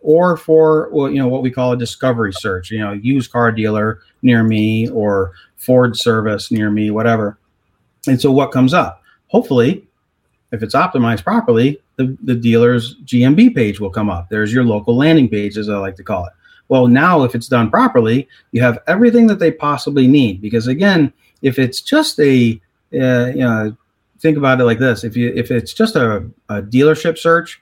or 0.00 0.36
for 0.36 0.88
well, 0.90 1.08
you 1.08 1.18
know 1.18 1.28
what 1.28 1.42
we 1.42 1.52
call 1.52 1.70
a 1.70 1.76
discovery 1.76 2.32
search. 2.32 2.72
You 2.72 2.80
know, 2.80 2.90
used 2.94 3.30
car 3.30 3.52
dealer 3.52 4.00
near 4.22 4.42
me 4.42 4.88
or 4.88 5.34
Ford 5.58 5.96
service 5.96 6.50
near 6.50 6.68
me, 6.68 6.90
whatever. 6.90 7.38
And 8.08 8.20
so, 8.20 8.32
what 8.32 8.50
comes 8.50 8.74
up? 8.74 9.04
Hopefully, 9.28 9.86
if 10.50 10.64
it's 10.64 10.74
optimized 10.74 11.22
properly, 11.22 11.80
the, 11.94 12.18
the 12.24 12.34
dealer's 12.34 12.96
GMB 13.04 13.54
page 13.54 13.78
will 13.78 13.90
come 13.90 14.10
up. 14.10 14.30
There's 14.30 14.52
your 14.52 14.64
local 14.64 14.96
landing 14.96 15.28
page, 15.28 15.56
as 15.56 15.68
I 15.68 15.76
like 15.76 15.94
to 15.94 16.02
call 16.02 16.26
it. 16.26 16.32
Well, 16.72 16.86
now 16.86 17.22
if 17.24 17.34
it's 17.34 17.48
done 17.48 17.70
properly, 17.70 18.26
you 18.52 18.62
have 18.62 18.78
everything 18.86 19.26
that 19.26 19.38
they 19.38 19.50
possibly 19.50 20.06
need. 20.06 20.40
Because 20.40 20.68
again, 20.68 21.12
if 21.42 21.58
it's 21.58 21.82
just 21.82 22.18
a, 22.18 22.58
uh, 22.94 23.26
you 23.26 23.44
know, 23.44 23.76
think 24.20 24.38
about 24.38 24.58
it 24.58 24.64
like 24.64 24.78
this: 24.78 25.04
if 25.04 25.14
you 25.14 25.34
if 25.36 25.50
it's 25.50 25.74
just 25.74 25.96
a, 25.96 26.26
a 26.48 26.62
dealership 26.62 27.18
search, 27.18 27.60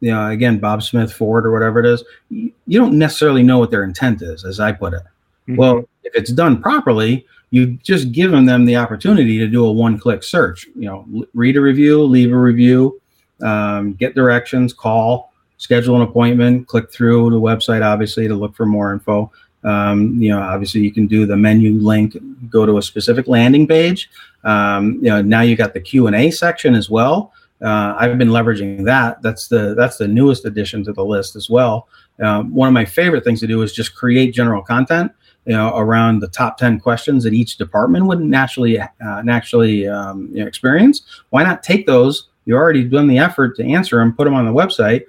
you 0.00 0.10
know, 0.10 0.28
again, 0.28 0.58
Bob 0.58 0.82
Smith 0.82 1.10
Ford 1.10 1.46
or 1.46 1.52
whatever 1.52 1.80
it 1.80 1.86
is, 1.86 2.04
you, 2.28 2.52
you 2.66 2.78
don't 2.78 2.98
necessarily 2.98 3.42
know 3.42 3.58
what 3.58 3.70
their 3.70 3.82
intent 3.82 4.20
is, 4.20 4.44
as 4.44 4.60
I 4.60 4.72
put 4.72 4.92
it. 4.92 5.04
Mm-hmm. 5.48 5.56
Well, 5.56 5.88
if 6.02 6.14
it's 6.14 6.30
done 6.30 6.60
properly, 6.60 7.24
you've 7.48 7.82
just 7.82 8.12
given 8.12 8.44
them 8.44 8.66
the 8.66 8.76
opportunity 8.76 9.38
to 9.38 9.46
do 9.46 9.64
a 9.64 9.72
one-click 9.72 10.22
search. 10.22 10.66
You 10.76 10.88
know, 10.90 11.26
read 11.32 11.56
a 11.56 11.62
review, 11.62 12.02
leave 12.02 12.30
a 12.30 12.36
review, 12.38 13.00
um, 13.40 13.94
get 13.94 14.14
directions, 14.14 14.74
call, 14.74 15.32
schedule 15.64 15.96
an 15.96 16.02
appointment, 16.02 16.68
click 16.68 16.92
through 16.92 17.30
the 17.30 17.40
website, 17.40 17.82
obviously, 17.82 18.28
to 18.28 18.34
look 18.34 18.54
for 18.54 18.66
more 18.66 18.92
info. 18.92 19.32
Um, 19.64 20.20
you 20.20 20.28
know, 20.28 20.40
obviously, 20.40 20.82
you 20.82 20.92
can 20.92 21.06
do 21.06 21.24
the 21.24 21.36
menu 21.36 21.72
link, 21.72 22.16
go 22.50 22.66
to 22.66 22.76
a 22.76 22.82
specific 22.82 23.26
landing 23.28 23.66
page. 23.66 24.10
Um, 24.44 24.96
you 24.96 25.08
know, 25.08 25.22
now 25.22 25.40
you 25.40 25.56
got 25.56 25.72
the 25.72 25.80
Q 25.80 26.06
and 26.06 26.14
A 26.14 26.30
section 26.30 26.74
as 26.74 26.90
well. 26.90 27.32
Uh, 27.62 27.96
I've 27.98 28.18
been 28.18 28.28
leveraging 28.28 28.84
that. 28.84 29.22
That's 29.22 29.48
the 29.48 29.74
that's 29.74 29.96
the 29.96 30.06
newest 30.06 30.44
addition 30.44 30.84
to 30.84 30.92
the 30.92 31.04
list 31.04 31.34
as 31.34 31.48
well. 31.48 31.88
Um, 32.20 32.52
one 32.52 32.68
of 32.68 32.74
my 32.74 32.84
favorite 32.84 33.24
things 33.24 33.40
to 33.40 33.46
do 33.46 33.62
is 33.62 33.72
just 33.72 33.94
create 33.94 34.34
general 34.34 34.62
content. 34.62 35.12
You 35.46 35.54
know, 35.54 35.76
around 35.76 36.20
the 36.20 36.28
top 36.28 36.58
ten 36.58 36.78
questions 36.78 37.24
that 37.24 37.32
each 37.32 37.56
department 37.56 38.04
would 38.06 38.20
naturally 38.20 38.78
uh, 38.78 39.22
naturally 39.22 39.88
um, 39.88 40.28
you 40.32 40.40
know, 40.40 40.46
experience. 40.46 41.02
Why 41.30 41.42
not 41.42 41.62
take 41.62 41.86
those? 41.86 42.28
You 42.46 42.56
already 42.56 42.84
done 42.84 43.08
the 43.08 43.18
effort 43.18 43.56
to 43.56 43.64
answer 43.64 43.98
them, 43.98 44.14
put 44.14 44.24
them 44.24 44.34
on 44.34 44.44
the 44.44 44.52
website, 44.52 45.02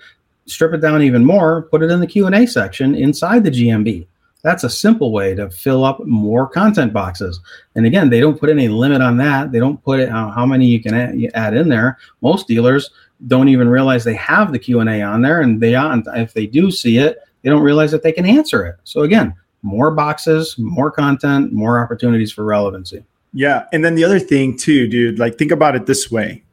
strip 0.48 0.74
it 0.74 0.82
down 0.82 1.02
even 1.02 1.26
more, 1.26 1.64
put 1.64 1.82
it 1.82 1.92
in 1.92 2.00
the 2.00 2.08
Q&A 2.08 2.46
section 2.46 2.96
inside 2.96 3.44
the 3.44 3.52
GMB. 3.52 4.08
That's 4.44 4.64
a 4.64 4.70
simple 4.70 5.12
way 5.12 5.34
to 5.34 5.50
fill 5.50 5.84
up 5.84 6.06
more 6.06 6.48
content 6.48 6.94
boxes. 6.94 7.40
And 7.74 7.88
again, 7.88 8.12
they 8.12 8.20
don't 8.20 8.40
put 8.40 8.52
any 8.52 8.68
limit 8.68 9.02
on 9.02 9.18
that. 9.18 9.52
They 9.52 9.58
don't 9.58 9.84
put 9.84 10.00
it 10.00 10.10
how, 10.10 10.30
how 10.30 10.46
many 10.46 10.68
you 10.68 10.80
can 10.80 10.94
add, 11.34 11.56
in 11.56 11.68
there. 11.68 11.98
Most 12.22 12.48
dealers 12.48 12.92
don't 13.26 13.50
even 13.50 13.68
realize 13.68 14.04
they 14.04 14.14
have 14.14 14.52
the 14.52 14.60
Q&A 14.60 15.02
on 15.02 15.24
there 15.24 15.42
and 15.42 15.60
they 15.60 15.74
on 15.74 16.04
if 16.14 16.34
they 16.34 16.46
do 16.46 16.70
see 16.70 17.00
it, 17.00 17.18
they 17.42 17.50
don't 17.50 17.64
realize 17.64 17.90
that 17.92 18.04
they 18.04 18.12
can 18.12 18.26
answer 18.28 18.66
it. 18.66 18.76
So 18.84 19.02
again, 19.02 19.34
more 19.64 19.90
boxes, 19.90 20.56
more 20.60 20.92
content, 20.92 21.52
more 21.52 21.84
opportunities 21.84 22.32
for 22.32 22.44
relevancy. 22.44 23.04
Yeah, 23.34 23.66
and 23.74 23.84
then 23.84 23.96
the 23.96 24.04
other 24.04 24.20
thing 24.20 24.58
too, 24.58 24.88
dude, 24.88 25.18
like 25.18 25.40
think 25.40 25.52
about 25.52 25.76
it 25.76 25.88
this 25.88 26.12
way. 26.12 26.44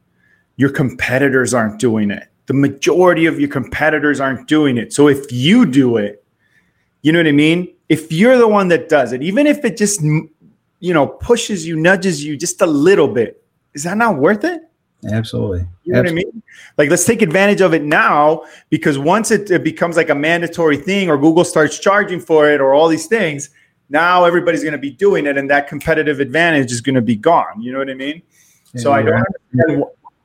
Your 0.57 0.71
competitors 0.71 1.53
aren't 1.53 1.79
doing 1.79 2.09
it. 2.09 2.27
The 2.45 2.53
majority 2.53 3.25
of 3.25 3.39
your 3.39 3.49
competitors 3.49 4.19
aren't 4.19 4.47
doing 4.47 4.77
it. 4.77 4.93
So 4.93 5.07
if 5.07 5.31
you 5.31 5.65
do 5.65 5.97
it, 5.97 6.23
you 7.01 7.11
know 7.11 7.19
what 7.19 7.27
I 7.27 7.31
mean? 7.31 7.73
If 7.89 8.11
you're 8.11 8.37
the 8.37 8.47
one 8.47 8.69
that 8.69 8.89
does 8.89 9.13
it, 9.13 9.21
even 9.21 9.47
if 9.47 9.63
it 9.63 9.77
just 9.77 10.01
you 10.01 10.93
know 10.93 11.07
pushes 11.07 11.65
you, 11.67 11.75
nudges 11.75 12.23
you 12.23 12.35
just 12.37 12.61
a 12.61 12.65
little 12.65 13.07
bit, 13.07 13.43
is 13.73 13.83
that 13.83 13.97
not 13.97 14.17
worth 14.17 14.43
it? 14.43 14.61
Absolutely. 15.11 15.65
You 15.83 15.93
know 15.93 15.99
Absolutely. 15.99 16.25
what 16.25 16.31
I 16.31 16.33
mean? 16.35 16.43
Like, 16.77 16.89
let's 16.89 17.05
take 17.05 17.21
advantage 17.21 17.61
of 17.61 17.73
it 17.73 17.83
now 17.83 18.45
because 18.69 18.97
once 18.97 19.31
it, 19.31 19.51
it, 19.51 19.63
becomes 19.63 19.97
like 19.97 20.09
a 20.09 20.15
mandatory 20.15 20.77
thing 20.77 21.09
or 21.09 21.17
Google 21.17 21.43
starts 21.43 21.77
charging 21.77 22.19
for 22.19 22.49
it 22.49 22.61
or 22.61 22.73
all 22.73 22.87
these 22.87 23.07
things, 23.07 23.49
now 23.89 24.23
everybody's 24.23 24.61
going 24.61 24.73
to 24.73 24.77
be 24.77 24.91
doing 24.91 25.25
it 25.25 25.37
and 25.37 25.49
that 25.49 25.67
competitive 25.67 26.19
advantage 26.19 26.71
is 26.71 26.81
going 26.81 26.95
to 26.95 27.01
be 27.01 27.15
gone. 27.15 27.61
You 27.61 27.73
know 27.73 27.79
what 27.79 27.89
I 27.89 27.95
mean? 27.95 28.21
Yeah, 28.73 28.81
so 28.81 28.91
I 28.93 29.01
don't 29.01 29.23
understand. 29.53 29.83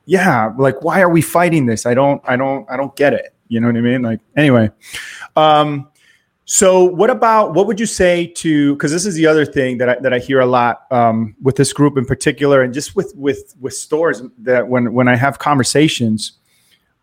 Yeah. 0.09 0.51
Like, 0.57 0.83
why 0.83 1.01
are 1.01 1.09
we 1.09 1.21
fighting 1.21 1.67
this? 1.67 1.85
I 1.85 1.93
don't, 1.93 2.19
I 2.25 2.35
don't, 2.35 2.67
I 2.67 2.77
don't 2.77 2.95
get 2.95 3.13
it. 3.13 3.35
You 3.47 3.59
know 3.59 3.67
what 3.67 3.77
I 3.77 3.81
mean? 3.81 4.01
Like, 4.01 4.19
anyway. 4.35 4.71
Um, 5.35 5.87
so, 6.45 6.83
what 6.83 7.11
about 7.11 7.53
what 7.53 7.67
would 7.67 7.79
you 7.79 7.85
say 7.85 8.25
to? 8.25 8.73
Because 8.73 8.91
this 8.91 9.05
is 9.05 9.13
the 9.13 9.27
other 9.27 9.45
thing 9.45 9.77
that 9.77 9.87
I, 9.87 9.95
that 9.99 10.11
I 10.11 10.17
hear 10.17 10.39
a 10.39 10.47
lot 10.47 10.91
um, 10.91 11.35
with 11.43 11.57
this 11.57 11.71
group 11.73 11.95
in 11.95 12.05
particular, 12.05 12.63
and 12.63 12.73
just 12.73 12.95
with 12.95 13.13
with 13.15 13.53
with 13.59 13.75
stores 13.75 14.23
that 14.39 14.67
when 14.67 14.93
when 14.93 15.07
I 15.07 15.15
have 15.15 15.37
conversations, 15.37 16.39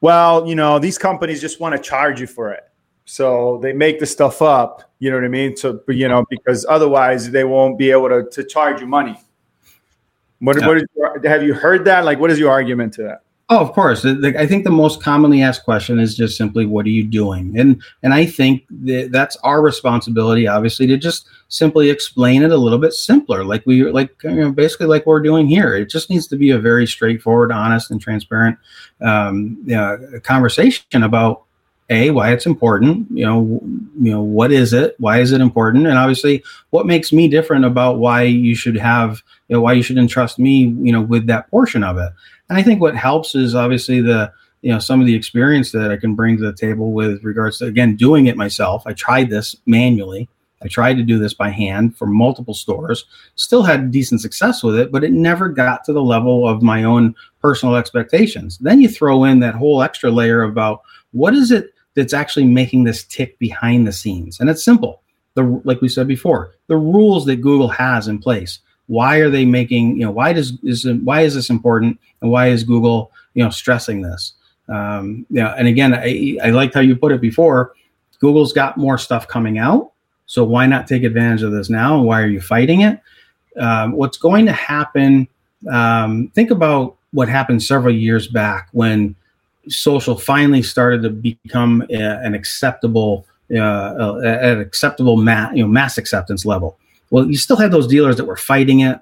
well, 0.01 0.49
you 0.49 0.57
know, 0.57 0.81
these 0.81 0.99
companies 0.99 1.41
just 1.41 1.61
want 1.61 1.77
to 1.77 1.81
charge 1.81 2.21
you 2.21 2.27
for 2.27 2.53
it, 2.53 2.65
so 3.05 3.61
they 3.63 3.73
make 3.73 4.01
the 4.01 4.07
stuff 4.07 4.43
up. 4.43 4.83
You 4.99 5.11
know 5.11 5.19
what 5.19 5.25
I 5.25 5.29
mean? 5.29 5.57
So, 5.57 5.81
you 5.87 6.09
know, 6.09 6.25
because 6.29 6.67
otherwise 6.69 7.31
they 7.31 7.45
won't 7.45 7.79
be 7.79 7.93
able 7.93 8.09
to 8.09 8.29
to 8.29 8.43
charge 8.43 8.81
you 8.81 8.89
money. 8.89 9.17
What, 10.41 10.61
yeah. 10.61 10.67
what 10.67 10.83
your, 10.97 11.31
have 11.31 11.43
you 11.43 11.55
heard 11.55 11.85
that? 11.87 12.05
Like, 12.05 12.19
what 12.19 12.31
is 12.31 12.39
your 12.39 12.51
argument 12.51 12.93
to 12.95 13.03
that? 13.05 13.23
Oh, 13.49 13.61
of 13.61 13.73
course. 13.73 14.05
I 14.05 14.45
think 14.45 14.65
the 14.65 14.73
most 14.73 15.01
commonly 15.01 15.41
asked 15.41 15.65
question 15.65 16.01
is 16.01 16.17
just 16.17 16.37
simply, 16.37 16.67
"What 16.67 16.85
are 16.85 16.91
you 16.91 17.05
doing?" 17.05 17.57
And 17.57 17.81
and 18.03 18.13
I 18.13 18.27
think 18.27 18.65
that 18.83 19.13
that's 19.13 19.37
our 19.45 19.63
responsibility, 19.63 20.49
obviously, 20.49 20.89
to 20.89 20.97
just 20.97 21.29
simply 21.47 21.89
explain 21.89 22.43
it 22.43 22.51
a 22.51 22.57
little 22.57 22.81
bit 22.81 22.93
simpler, 22.93 23.45
like 23.45 23.65
we 23.65 23.89
like 23.89 24.11
you 24.25 24.31
know, 24.33 24.51
basically 24.51 24.87
like 24.87 25.07
we're 25.07 25.21
doing 25.21 25.47
here. 25.47 25.77
It 25.77 25.89
just 25.89 26.11
needs 26.11 26.27
to 26.27 26.37
be 26.37 26.51
a 26.51 26.59
very 26.59 26.89
straightforward, 26.89 27.53
honest, 27.53 27.93
and 27.93 28.01
transparent 28.01 28.59
um, 29.01 29.59
you 29.65 29.77
know, 29.77 29.97
conversation 30.25 31.05
about 31.05 31.46
a 31.89 32.11
why 32.11 32.33
it's 32.33 32.47
important. 32.47 33.07
You 33.11 33.25
know, 33.25 33.61
you 34.01 34.11
know 34.11 34.23
what 34.23 34.53
is 34.53 34.73
it? 34.73 34.97
Why 34.99 35.21
is 35.21 35.33
it 35.33 35.41
important? 35.41 35.87
And 35.87 35.99
obviously, 35.99 36.43
what 36.71 36.87
makes 36.87 37.13
me 37.13 37.29
different 37.29 37.65
about 37.65 37.99
why 37.99 38.23
you 38.23 38.55
should 38.55 38.77
have 38.77 39.23
you 39.49 39.55
know 39.55 39.61
why 39.61 39.73
you 39.73 39.83
should 39.83 39.99
entrust 39.99 40.39
me 40.39 40.75
you 40.81 40.93
know 40.93 41.01
with 41.01 41.27
that 41.27 41.49
portion 41.51 41.85
of 41.85 41.99
it 41.99 42.11
and 42.49 42.59
I 42.59 42.63
think 42.63 42.81
what 42.81 42.97
helps 42.97 43.35
is 43.35 43.55
obviously 43.55 44.01
the 44.01 44.33
you 44.63 44.73
know 44.73 44.79
some 44.79 45.01
of 45.01 45.07
the 45.07 45.15
experience 45.15 45.73
that 45.73 45.91
I 45.91 45.97
can 45.97 46.15
bring 46.15 46.37
to 46.37 46.43
the 46.43 46.53
table 46.53 46.93
with 46.93 47.23
regards 47.25 47.59
to 47.59 47.67
again 47.67 47.97
doing 47.97 48.27
it 48.27 48.37
myself. 48.37 48.83
I 48.87 48.93
tried 48.93 49.31
this 49.31 49.57
manually. 49.67 50.29
I 50.63 50.69
tried 50.69 50.95
to 50.95 51.03
do 51.03 51.19
this 51.19 51.35
by 51.35 51.51
hand 51.51 51.97
for 51.97 52.07
multiple 52.07 52.55
stores. 52.55 53.05
Still 53.35 53.63
had 53.63 53.91
decent 53.91 54.23
success 54.23 54.63
with 54.63 54.79
it, 54.79 54.91
but 54.91 55.05
it 55.05 55.13
never 55.13 55.51
got 55.51 55.85
to 55.85 55.93
the 55.93 56.03
level 56.03 56.49
of 56.49 56.63
my 56.63 56.83
own 56.83 57.15
personal 57.43 57.77
expectations. 57.77 58.57
Then 58.59 58.81
you 58.81 58.89
throw 58.89 59.25
in 59.25 59.41
that 59.41 59.55
whole 59.55 59.83
extra 59.83 60.11
layer 60.11 60.43
about 60.43 60.81
what 61.13 61.35
is 61.35 61.51
it 61.51 61.75
that's 61.97 62.15
actually 62.15 62.45
making 62.45 62.85
this 62.85 63.03
tick 63.05 63.39
behind 63.41 63.87
the 63.87 63.93
scenes, 63.93 64.39
and 64.39 64.49
it's 64.49 64.65
simple. 64.65 65.03
The 65.35 65.43
like 65.65 65.81
we 65.81 65.89
said 65.89 66.07
before, 66.07 66.55
the 66.69 66.77
rules 66.77 67.27
that 67.27 67.37
Google 67.37 67.69
has 67.69 68.07
in 68.07 68.19
place. 68.19 68.61
Why 68.87 69.17
are 69.17 69.31
they 69.31 69.45
making 69.45 69.97
you 69.97 70.05
know 70.05 70.13
why 70.13 70.33
does 70.33 70.53
is 70.63 70.87
why 71.03 71.23
is 71.23 71.35
this 71.35 71.51
important? 71.51 71.99
And 72.21 72.31
why 72.31 72.49
is 72.49 72.63
google 72.63 73.11
you 73.35 73.43
know 73.43 73.51
stressing 73.51 74.03
this? 74.03 74.35
Um, 74.69 75.27
you 75.29 75.43
know, 75.43 75.53
and 75.59 75.67
again 75.67 75.93
I, 75.93 76.39
I 76.43 76.51
liked 76.51 76.75
how 76.75 76.81
you 76.81 76.95
put 76.95 77.11
it 77.11 77.21
before. 77.21 77.73
Google's 78.21 78.53
got 78.53 78.79
more 78.79 78.97
stuff 78.97 79.27
coming 79.27 79.59
out. 79.59 79.93
So 80.27 80.45
why 80.45 80.67
not 80.67 80.87
take 80.87 81.03
advantage 81.03 81.43
of 81.43 81.53
this 81.53 81.69
now? 81.69 81.99
And 81.99 82.07
why 82.07 82.23
are 82.23 82.29
you 82.29 82.41
fighting 82.41 82.81
it? 82.83 83.01
Um, 83.61 83.93
what's 83.93 84.17
going 84.17 84.47
to 84.47 84.53
happen 84.53 85.29
um, 85.71 86.31
think 86.35 86.51
about 86.51 86.97
what 87.13 87.29
happened 87.29 87.63
several 87.63 87.95
years 87.95 88.29
back 88.29 88.69
when 88.73 89.17
social 89.69 90.17
finally 90.17 90.63
started 90.63 91.03
to 91.03 91.11
become 91.11 91.85
a, 91.91 91.95
an 91.95 92.35
acceptable 92.35 93.27
uh, 93.55 94.21
an 94.25 94.61
acceptable 94.61 95.17
ma- 95.17 95.51
you 95.53 95.63
know 95.63 95.69
mass 95.69 95.99
acceptance 95.99 96.45
level 96.45 96.79
well, 97.11 97.27
you 97.31 97.37
still 97.37 97.57
had 97.57 97.71
those 97.71 97.87
dealers 97.87 98.17
that 98.17 98.25
were 98.25 98.37
fighting 98.37 98.81
it, 98.81 99.01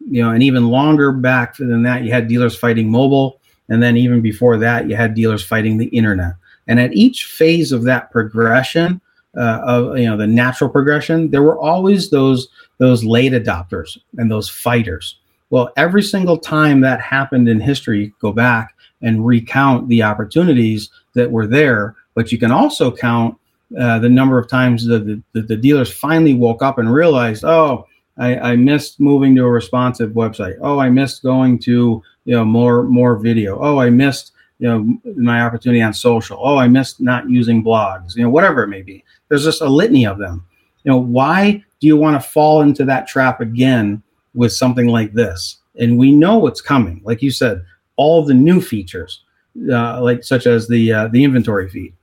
you 0.00 0.22
know, 0.22 0.30
and 0.30 0.42
even 0.42 0.68
longer 0.68 1.12
back 1.12 1.56
than 1.56 1.82
that, 1.84 2.02
you 2.02 2.12
had 2.12 2.28
dealers 2.28 2.56
fighting 2.56 2.90
mobile. 2.90 3.40
And 3.68 3.82
then 3.82 3.96
even 3.96 4.20
before 4.20 4.58
that, 4.58 4.88
you 4.88 4.96
had 4.96 5.14
dealers 5.14 5.44
fighting 5.44 5.78
the 5.78 5.86
internet. 5.86 6.34
And 6.68 6.78
at 6.78 6.92
each 6.92 7.24
phase 7.24 7.72
of 7.72 7.84
that 7.84 8.10
progression, 8.10 9.00
uh, 9.36 9.60
of 9.64 9.98
you 9.98 10.06
know 10.06 10.16
the 10.16 10.26
natural 10.26 10.70
progression, 10.70 11.30
there 11.30 11.42
were 11.42 11.58
always 11.58 12.10
those 12.10 12.48
those 12.78 13.04
late 13.04 13.32
adopters 13.32 13.98
and 14.16 14.30
those 14.30 14.48
fighters. 14.48 15.18
Well, 15.50 15.72
every 15.76 16.02
single 16.02 16.38
time 16.38 16.80
that 16.80 17.00
happened 17.00 17.48
in 17.48 17.60
history, 17.60 18.14
go 18.20 18.32
back 18.32 18.74
and 19.02 19.26
recount 19.26 19.88
the 19.88 20.02
opportunities 20.02 20.90
that 21.14 21.30
were 21.30 21.46
there. 21.46 21.94
But 22.14 22.32
you 22.32 22.38
can 22.38 22.50
also 22.50 22.94
count 22.94 23.36
uh, 23.78 23.98
the 23.98 24.08
number 24.08 24.38
of 24.38 24.48
times 24.48 24.86
that 24.86 25.22
the, 25.32 25.42
the, 25.42 25.56
dealers 25.56 25.92
finally 25.92 26.34
woke 26.34 26.62
up 26.62 26.78
and 26.78 26.92
realized, 26.92 27.44
oh, 27.44 27.86
I, 28.16 28.38
I, 28.38 28.56
missed 28.56 29.00
moving 29.00 29.34
to 29.34 29.44
a 29.44 29.50
responsive 29.50 30.12
website. 30.12 30.56
Oh, 30.62 30.78
I 30.78 30.88
missed 30.88 31.24
going 31.24 31.58
to 31.60 32.02
you 32.24 32.34
know 32.34 32.44
more 32.44 32.84
more 32.84 33.16
video. 33.16 33.58
Oh, 33.60 33.78
I 33.78 33.90
missed 33.90 34.32
you 34.58 34.68
know 34.68 34.98
my 35.16 35.42
opportunity 35.42 35.82
on 35.82 35.92
social. 35.92 36.38
Oh, 36.40 36.56
I 36.56 36.68
missed 36.68 37.00
not 37.00 37.28
using 37.28 37.64
blogs. 37.64 38.16
You 38.16 38.22
know 38.22 38.30
whatever 38.30 38.62
it 38.62 38.68
may 38.68 38.82
be. 38.82 39.04
There's 39.28 39.44
just 39.44 39.60
a 39.60 39.68
litany 39.68 40.06
of 40.06 40.18
them. 40.18 40.46
You 40.84 40.92
know 40.92 40.98
why 40.98 41.64
do 41.80 41.86
you 41.86 41.96
want 41.96 42.20
to 42.22 42.28
fall 42.28 42.62
into 42.62 42.84
that 42.84 43.08
trap 43.08 43.40
again 43.40 44.02
with 44.34 44.52
something 44.52 44.86
like 44.86 45.12
this? 45.12 45.56
And 45.78 45.98
we 45.98 46.12
know 46.12 46.38
what's 46.38 46.60
coming. 46.60 47.02
Like 47.04 47.20
you 47.20 47.30
said, 47.30 47.64
all 47.96 48.24
the 48.24 48.34
new 48.34 48.60
features, 48.60 49.24
uh, 49.70 50.00
like 50.02 50.22
such 50.24 50.46
as 50.46 50.68
the 50.68 50.92
uh, 50.92 51.08
the 51.08 51.24
inventory 51.24 51.68
feed 51.68 51.94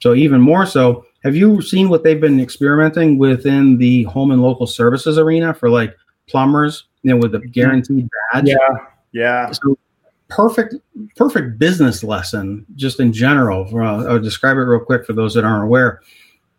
so 0.00 0.14
even 0.14 0.40
more 0.40 0.66
so, 0.66 1.04
have 1.24 1.34
you 1.34 1.60
seen 1.62 1.88
what 1.88 2.04
they've 2.04 2.20
been 2.20 2.40
experimenting 2.40 3.18
within 3.18 3.78
the 3.78 4.04
home 4.04 4.30
and 4.30 4.42
local 4.42 4.66
services 4.66 5.18
arena 5.18 5.54
for 5.54 5.70
like 5.70 5.96
plumbers, 6.28 6.84
you 7.02 7.10
know, 7.10 7.16
with 7.16 7.32
the 7.32 7.40
guaranteed 7.40 8.08
badge? 8.32 8.46
Yeah, 8.46 8.56
yeah. 9.12 9.50
So 9.52 9.78
perfect, 10.28 10.74
perfect 11.16 11.58
business 11.58 12.04
lesson 12.04 12.66
just 12.76 13.00
in 13.00 13.12
general. 13.12 13.66
Uh, 13.72 14.06
I'll 14.06 14.20
describe 14.20 14.58
it 14.58 14.60
real 14.60 14.80
quick 14.80 15.06
for 15.06 15.14
those 15.14 15.34
that 15.34 15.44
aren't 15.44 15.64
aware. 15.64 16.02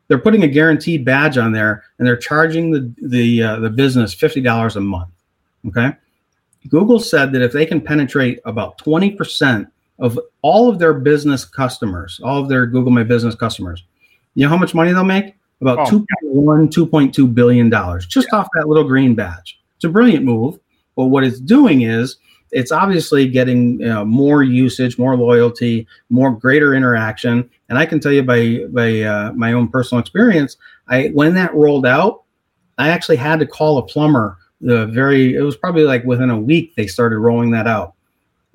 They're 0.07 0.19
putting 0.19 0.43
a 0.43 0.47
guaranteed 0.47 1.05
badge 1.05 1.37
on 1.37 1.51
there, 1.51 1.83
and 1.99 2.07
they're 2.07 2.17
charging 2.17 2.71
the 2.71 2.93
the 3.01 3.43
uh, 3.43 3.59
the 3.59 3.69
business 3.69 4.13
fifty 4.13 4.41
dollars 4.41 4.75
a 4.75 4.81
month. 4.81 5.11
Okay. 5.67 5.91
Google 6.69 6.99
said 6.99 7.31
that 7.31 7.41
if 7.41 7.51
they 7.51 7.65
can 7.65 7.81
penetrate 7.81 8.39
about 8.45 8.77
twenty 8.77 9.11
percent 9.11 9.67
of 9.99 10.19
all 10.41 10.69
of 10.69 10.79
their 10.79 10.93
business 10.93 11.43
customers, 11.45 12.19
all 12.23 12.41
of 12.41 12.49
their 12.49 12.65
Google 12.65 12.91
My 12.91 13.03
Business 13.03 13.35
customers. 13.35 13.83
You 14.35 14.43
know 14.45 14.49
how 14.49 14.57
much 14.57 14.75
money 14.75 14.91
they'll 14.93 15.03
make? 15.03 15.35
About 15.59 15.91
oh. 15.91 16.05
2.1, 16.23 16.69
2.2 16.69 17.33
billion 17.33 17.69
dollars 17.69 18.05
just 18.05 18.27
yeah. 18.31 18.39
off 18.39 18.47
that 18.53 18.67
little 18.67 18.83
green 18.83 19.15
badge. 19.15 19.59
It's 19.75 19.85
a 19.85 19.89
brilliant 19.89 20.23
move. 20.23 20.59
But 20.95 21.05
what 21.05 21.23
it's 21.23 21.39
doing 21.39 21.81
is 21.81 22.17
it's 22.51 22.71
obviously 22.71 23.27
getting 23.27 23.79
you 23.79 23.87
know, 23.87 24.05
more 24.05 24.43
usage, 24.43 24.97
more 24.97 25.15
loyalty, 25.17 25.87
more 26.09 26.31
greater 26.31 26.73
interaction. 26.73 27.49
And 27.69 27.77
I 27.77 27.85
can 27.85 27.99
tell 27.99 28.11
you 28.11 28.23
by 28.23 28.65
by 28.69 29.01
uh, 29.01 29.31
my 29.33 29.53
own 29.53 29.67
personal 29.67 29.99
experience, 29.99 30.57
I 30.87 31.07
when 31.07 31.33
that 31.35 31.53
rolled 31.53 31.85
out, 31.85 32.23
I 32.77 32.89
actually 32.89 33.17
had 33.17 33.39
to 33.39 33.47
call 33.47 33.77
a 33.77 33.83
plumber. 33.83 34.37
The 34.61 34.87
very 34.87 35.35
it 35.35 35.41
was 35.41 35.55
probably 35.55 35.83
like 35.83 36.03
within 36.03 36.29
a 36.29 36.39
week 36.39 36.75
they 36.75 36.87
started 36.87 37.19
rolling 37.19 37.51
that 37.51 37.67
out. 37.67 37.93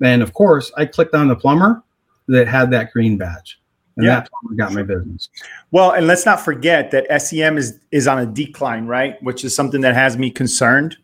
And 0.01 0.21
of 0.21 0.33
course, 0.33 0.71
I 0.75 0.85
clicked 0.85 1.15
on 1.15 1.27
the 1.27 1.35
plumber 1.35 1.81
that 2.27 2.47
had 2.47 2.71
that 2.71 2.91
green 2.91 3.17
badge. 3.17 3.59
And 3.95 4.05
yeah. 4.05 4.15
that 4.15 4.29
plumber 4.29 4.55
got 4.55 4.73
my 4.73 4.83
business. 4.83 5.29
Well, 5.71 5.91
and 5.91 6.07
let's 6.07 6.25
not 6.25 6.39
forget 6.39 6.91
that 6.91 7.21
SEM 7.21 7.57
is 7.57 7.79
is 7.91 8.07
on 8.07 8.19
a 8.19 8.25
decline, 8.25 8.85
right? 8.87 9.21
Which 9.23 9.43
is 9.43 9.55
something 9.55 9.81
that 9.81 9.95
has 9.95 10.17
me 10.17 10.29
concerned 10.29 10.97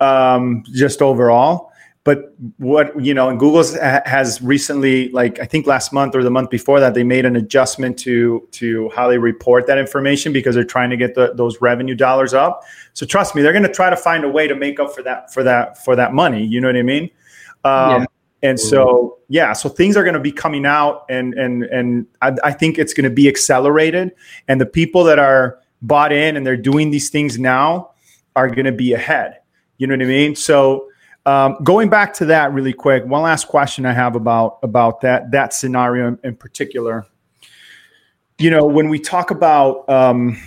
um, 0.00 0.64
just 0.72 1.02
overall. 1.02 1.72
But 2.08 2.32
what 2.56 2.98
you 2.98 3.12
know, 3.12 3.28
and 3.28 3.38
Google 3.38 3.62
has 3.62 4.40
recently, 4.40 5.10
like 5.10 5.40
I 5.40 5.44
think 5.44 5.66
last 5.66 5.92
month 5.92 6.16
or 6.16 6.22
the 6.22 6.30
month 6.30 6.48
before 6.48 6.80
that, 6.80 6.94
they 6.94 7.04
made 7.04 7.26
an 7.26 7.36
adjustment 7.36 7.98
to 7.98 8.48
to 8.52 8.88
how 8.96 9.08
they 9.08 9.18
report 9.18 9.66
that 9.66 9.76
information 9.76 10.32
because 10.32 10.54
they're 10.54 10.64
trying 10.64 10.88
to 10.88 10.96
get 10.96 11.14
the, 11.14 11.34
those 11.34 11.60
revenue 11.60 11.94
dollars 11.94 12.32
up. 12.32 12.62
So 12.94 13.04
trust 13.04 13.34
me, 13.34 13.42
they're 13.42 13.52
going 13.52 13.64
to 13.64 13.70
try 13.70 13.90
to 13.90 13.96
find 13.96 14.24
a 14.24 14.28
way 14.30 14.48
to 14.48 14.54
make 14.54 14.80
up 14.80 14.94
for 14.94 15.02
that 15.02 15.34
for 15.34 15.42
that 15.42 15.84
for 15.84 15.94
that 15.96 16.14
money. 16.14 16.42
You 16.42 16.62
know 16.62 16.68
what 16.68 16.76
I 16.76 16.82
mean? 16.82 17.10
Um, 17.64 18.00
yeah. 18.00 18.04
And 18.40 18.58
so, 18.58 19.18
yeah, 19.28 19.52
so 19.52 19.68
things 19.68 19.94
are 19.94 20.02
going 20.02 20.14
to 20.14 20.20
be 20.20 20.32
coming 20.32 20.64
out, 20.64 21.04
and 21.10 21.34
and 21.34 21.64
and 21.64 22.06
I, 22.22 22.32
I 22.42 22.52
think 22.52 22.78
it's 22.78 22.94
going 22.94 23.04
to 23.04 23.14
be 23.14 23.28
accelerated. 23.28 24.12
And 24.48 24.58
the 24.58 24.66
people 24.80 25.04
that 25.04 25.18
are 25.18 25.58
bought 25.82 26.12
in 26.12 26.38
and 26.38 26.46
they're 26.46 26.56
doing 26.56 26.90
these 26.90 27.10
things 27.10 27.38
now 27.38 27.90
are 28.34 28.48
going 28.48 28.64
to 28.64 28.72
be 28.72 28.94
ahead. 28.94 29.40
You 29.76 29.86
know 29.86 29.94
what 29.94 30.02
I 30.02 30.06
mean? 30.06 30.36
So 30.36 30.87
um, 31.28 31.58
going 31.62 31.90
back 31.90 32.14
to 32.14 32.24
that 32.24 32.54
really 32.54 32.72
quick, 32.72 33.04
one 33.04 33.20
last 33.20 33.48
question 33.48 33.84
I 33.84 33.92
have 33.92 34.16
about 34.16 34.60
about 34.62 35.02
that 35.02 35.30
that 35.32 35.52
scenario 35.52 36.16
in, 36.24 36.34
particular. 36.36 37.06
You 38.38 38.48
know, 38.48 38.64
when 38.64 38.88
we 38.88 38.98
talk 38.98 39.30
about 39.30 39.86
um, 39.90 40.40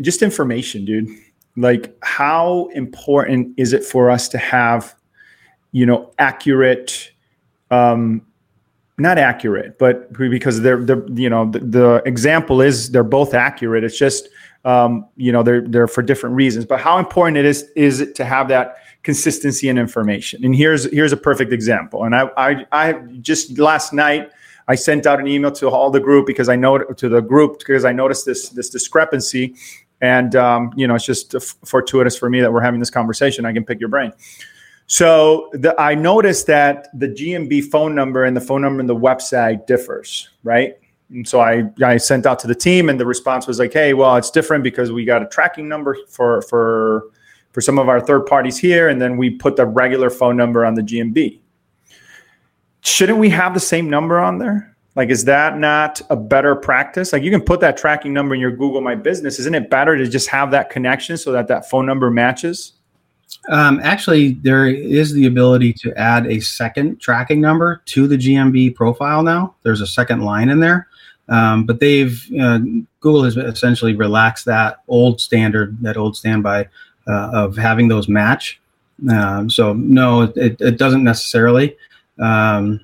just 0.00 0.22
information, 0.22 0.84
dude, 0.84 1.08
like 1.56 1.96
how 2.02 2.70
important 2.74 3.54
is 3.56 3.72
it 3.72 3.84
for 3.84 4.10
us 4.10 4.28
to 4.30 4.38
have, 4.38 4.96
you 5.70 5.86
know, 5.86 6.12
accurate 6.18 7.12
um, 7.70 8.26
not 8.98 9.18
accurate, 9.18 9.78
but 9.78 10.12
because 10.12 10.60
they're, 10.62 10.82
they're 10.82 11.06
you 11.10 11.28
know, 11.28 11.50
the, 11.50 11.58
the, 11.58 12.02
example 12.06 12.62
is 12.62 12.90
they're 12.90 13.04
both 13.04 13.34
accurate. 13.34 13.84
It's 13.84 13.98
just, 13.98 14.28
um, 14.64 15.06
you 15.16 15.30
know, 15.30 15.42
they're, 15.42 15.60
they're 15.60 15.86
for 15.86 16.02
different 16.02 16.34
reasons, 16.34 16.64
but 16.64 16.80
how 16.80 16.98
important 16.98 17.36
it 17.36 17.44
is, 17.44 17.70
is 17.76 18.00
it 18.00 18.14
to 18.14 18.24
have 18.24 18.48
that 18.48 18.78
consistency 19.06 19.68
and 19.68 19.78
information? 19.78 20.44
And 20.44 20.54
here's, 20.54 20.90
here's 20.92 21.12
a 21.12 21.16
perfect 21.16 21.52
example. 21.52 22.02
And 22.02 22.14
I, 22.14 22.28
I, 22.36 22.66
I 22.72 22.92
just 23.20 23.56
last 23.58 23.92
night, 23.92 24.32
I 24.66 24.74
sent 24.74 25.06
out 25.06 25.20
an 25.20 25.28
email 25.28 25.52
to 25.52 25.70
all 25.70 25.92
the 25.92 26.00
group 26.00 26.26
because 26.26 26.48
I 26.48 26.56
know 26.56 26.78
to 26.78 27.08
the 27.08 27.20
group 27.20 27.60
because 27.60 27.84
I 27.84 27.92
noticed 27.92 28.26
this, 28.26 28.48
this 28.48 28.68
discrepancy 28.68 29.54
and, 30.00 30.34
um, 30.34 30.72
you 30.76 30.88
know, 30.88 30.96
it's 30.96 31.06
just 31.06 31.36
fortuitous 31.64 32.18
for 32.18 32.28
me 32.28 32.40
that 32.40 32.52
we're 32.52 32.60
having 32.60 32.80
this 32.80 32.90
conversation. 32.90 33.46
I 33.46 33.52
can 33.52 33.64
pick 33.64 33.78
your 33.78 33.88
brain. 33.88 34.12
So 34.88 35.50
the, 35.52 35.80
I 35.80 35.94
noticed 35.94 36.48
that 36.48 36.88
the 36.98 37.08
GMB 37.08 37.70
phone 37.70 37.94
number 37.94 38.24
and 38.24 38.36
the 38.36 38.40
phone 38.40 38.62
number 38.62 38.80
in 38.80 38.88
the 38.88 38.96
website 38.96 39.66
differs, 39.66 40.28
right? 40.42 40.74
And 41.10 41.26
so 41.26 41.40
I, 41.40 41.70
I 41.84 41.96
sent 41.96 42.26
out 42.26 42.40
to 42.40 42.48
the 42.48 42.54
team, 42.54 42.88
and 42.88 42.98
the 42.98 43.06
response 43.06 43.46
was 43.46 43.60
like, 43.60 43.72
"Hey, 43.72 43.94
well, 43.94 44.16
it's 44.16 44.30
different 44.30 44.64
because 44.64 44.90
we 44.90 45.04
got 45.04 45.22
a 45.22 45.26
tracking 45.26 45.68
number 45.68 45.96
for 46.08 46.42
for 46.42 47.10
for 47.56 47.62
some 47.62 47.78
of 47.78 47.88
our 47.88 48.02
third 48.02 48.26
parties 48.26 48.58
here, 48.58 48.90
and 48.90 49.00
then 49.00 49.16
we 49.16 49.30
put 49.30 49.56
the 49.56 49.64
regular 49.64 50.10
phone 50.10 50.36
number 50.36 50.66
on 50.66 50.74
the 50.74 50.82
GMB. 50.82 51.40
Shouldn't 52.82 53.18
we 53.18 53.30
have 53.30 53.54
the 53.54 53.60
same 53.60 53.88
number 53.88 54.20
on 54.20 54.36
there? 54.36 54.76
Like, 54.94 55.08
is 55.08 55.24
that 55.24 55.56
not 55.56 56.02
a 56.10 56.16
better 56.16 56.54
practice? 56.54 57.14
Like, 57.14 57.22
you 57.22 57.30
can 57.30 57.40
put 57.40 57.60
that 57.60 57.78
tracking 57.78 58.12
number 58.12 58.34
in 58.34 58.42
your 58.42 58.50
Google 58.50 58.82
My 58.82 58.94
Business. 58.94 59.38
Isn't 59.38 59.54
it 59.54 59.70
better 59.70 59.96
to 59.96 60.06
just 60.06 60.28
have 60.28 60.50
that 60.50 60.68
connection 60.68 61.16
so 61.16 61.32
that 61.32 61.48
that 61.48 61.70
phone 61.70 61.86
number 61.86 62.10
matches?" 62.10 62.74
Um, 63.48 63.80
actually, 63.82 64.32
there 64.42 64.66
is 64.66 65.14
the 65.14 65.24
ability 65.24 65.72
to 65.80 65.98
add 65.98 66.26
a 66.26 66.40
second 66.40 67.00
tracking 67.00 67.40
number 67.40 67.80
to 67.86 68.06
the 68.06 68.18
GMB 68.18 68.74
profile 68.74 69.22
now. 69.22 69.54
There's 69.62 69.80
a 69.80 69.86
second 69.86 70.20
line 70.20 70.50
in 70.50 70.60
there. 70.60 70.88
Um, 71.30 71.64
but 71.64 71.80
they've, 71.80 72.22
uh, 72.38 72.58
Google 73.00 73.24
has 73.24 73.38
essentially 73.38 73.94
relaxed 73.96 74.44
that 74.44 74.82
old 74.88 75.22
standard, 75.22 75.80
that 75.80 75.96
old 75.96 76.18
standby 76.18 76.68
uh, 77.08 77.30
of 77.32 77.56
having 77.56 77.88
those 77.88 78.08
match. 78.08 78.60
Um, 79.10 79.50
so, 79.50 79.74
no, 79.74 80.22
it, 80.22 80.60
it 80.60 80.78
doesn't 80.78 81.04
necessarily. 81.04 81.76
Um, 82.18 82.80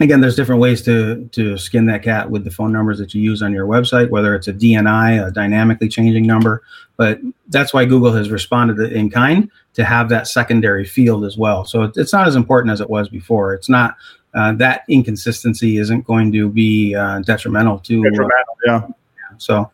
again, 0.00 0.20
there's 0.20 0.36
different 0.36 0.60
ways 0.60 0.82
to 0.82 1.28
to 1.32 1.58
skin 1.58 1.86
that 1.86 2.02
cat 2.02 2.30
with 2.30 2.44
the 2.44 2.50
phone 2.50 2.72
numbers 2.72 2.98
that 2.98 3.14
you 3.14 3.22
use 3.22 3.42
on 3.42 3.52
your 3.52 3.66
website, 3.66 4.10
whether 4.10 4.34
it's 4.34 4.48
a 4.48 4.52
DNI, 4.52 5.26
a 5.26 5.30
dynamically 5.30 5.88
changing 5.88 6.26
number. 6.26 6.62
But 6.96 7.20
that's 7.48 7.72
why 7.72 7.84
Google 7.84 8.12
has 8.12 8.30
responded 8.30 8.92
in 8.92 9.10
kind 9.10 9.50
to 9.74 9.84
have 9.84 10.08
that 10.08 10.26
secondary 10.26 10.84
field 10.84 11.24
as 11.24 11.36
well. 11.36 11.64
So 11.64 11.90
it's 11.94 12.12
not 12.12 12.26
as 12.26 12.36
important 12.36 12.72
as 12.72 12.80
it 12.80 12.90
was 12.90 13.08
before. 13.08 13.54
It's 13.54 13.68
not 13.68 13.96
uh, 14.34 14.52
that 14.54 14.82
inconsistency 14.88 15.78
isn't 15.78 16.04
going 16.04 16.32
to 16.32 16.48
be 16.48 16.94
uh, 16.94 17.20
detrimental 17.20 17.78
to. 17.80 18.02
Detrimental, 18.02 18.56
yeah. 18.66 18.86
So. 19.38 19.70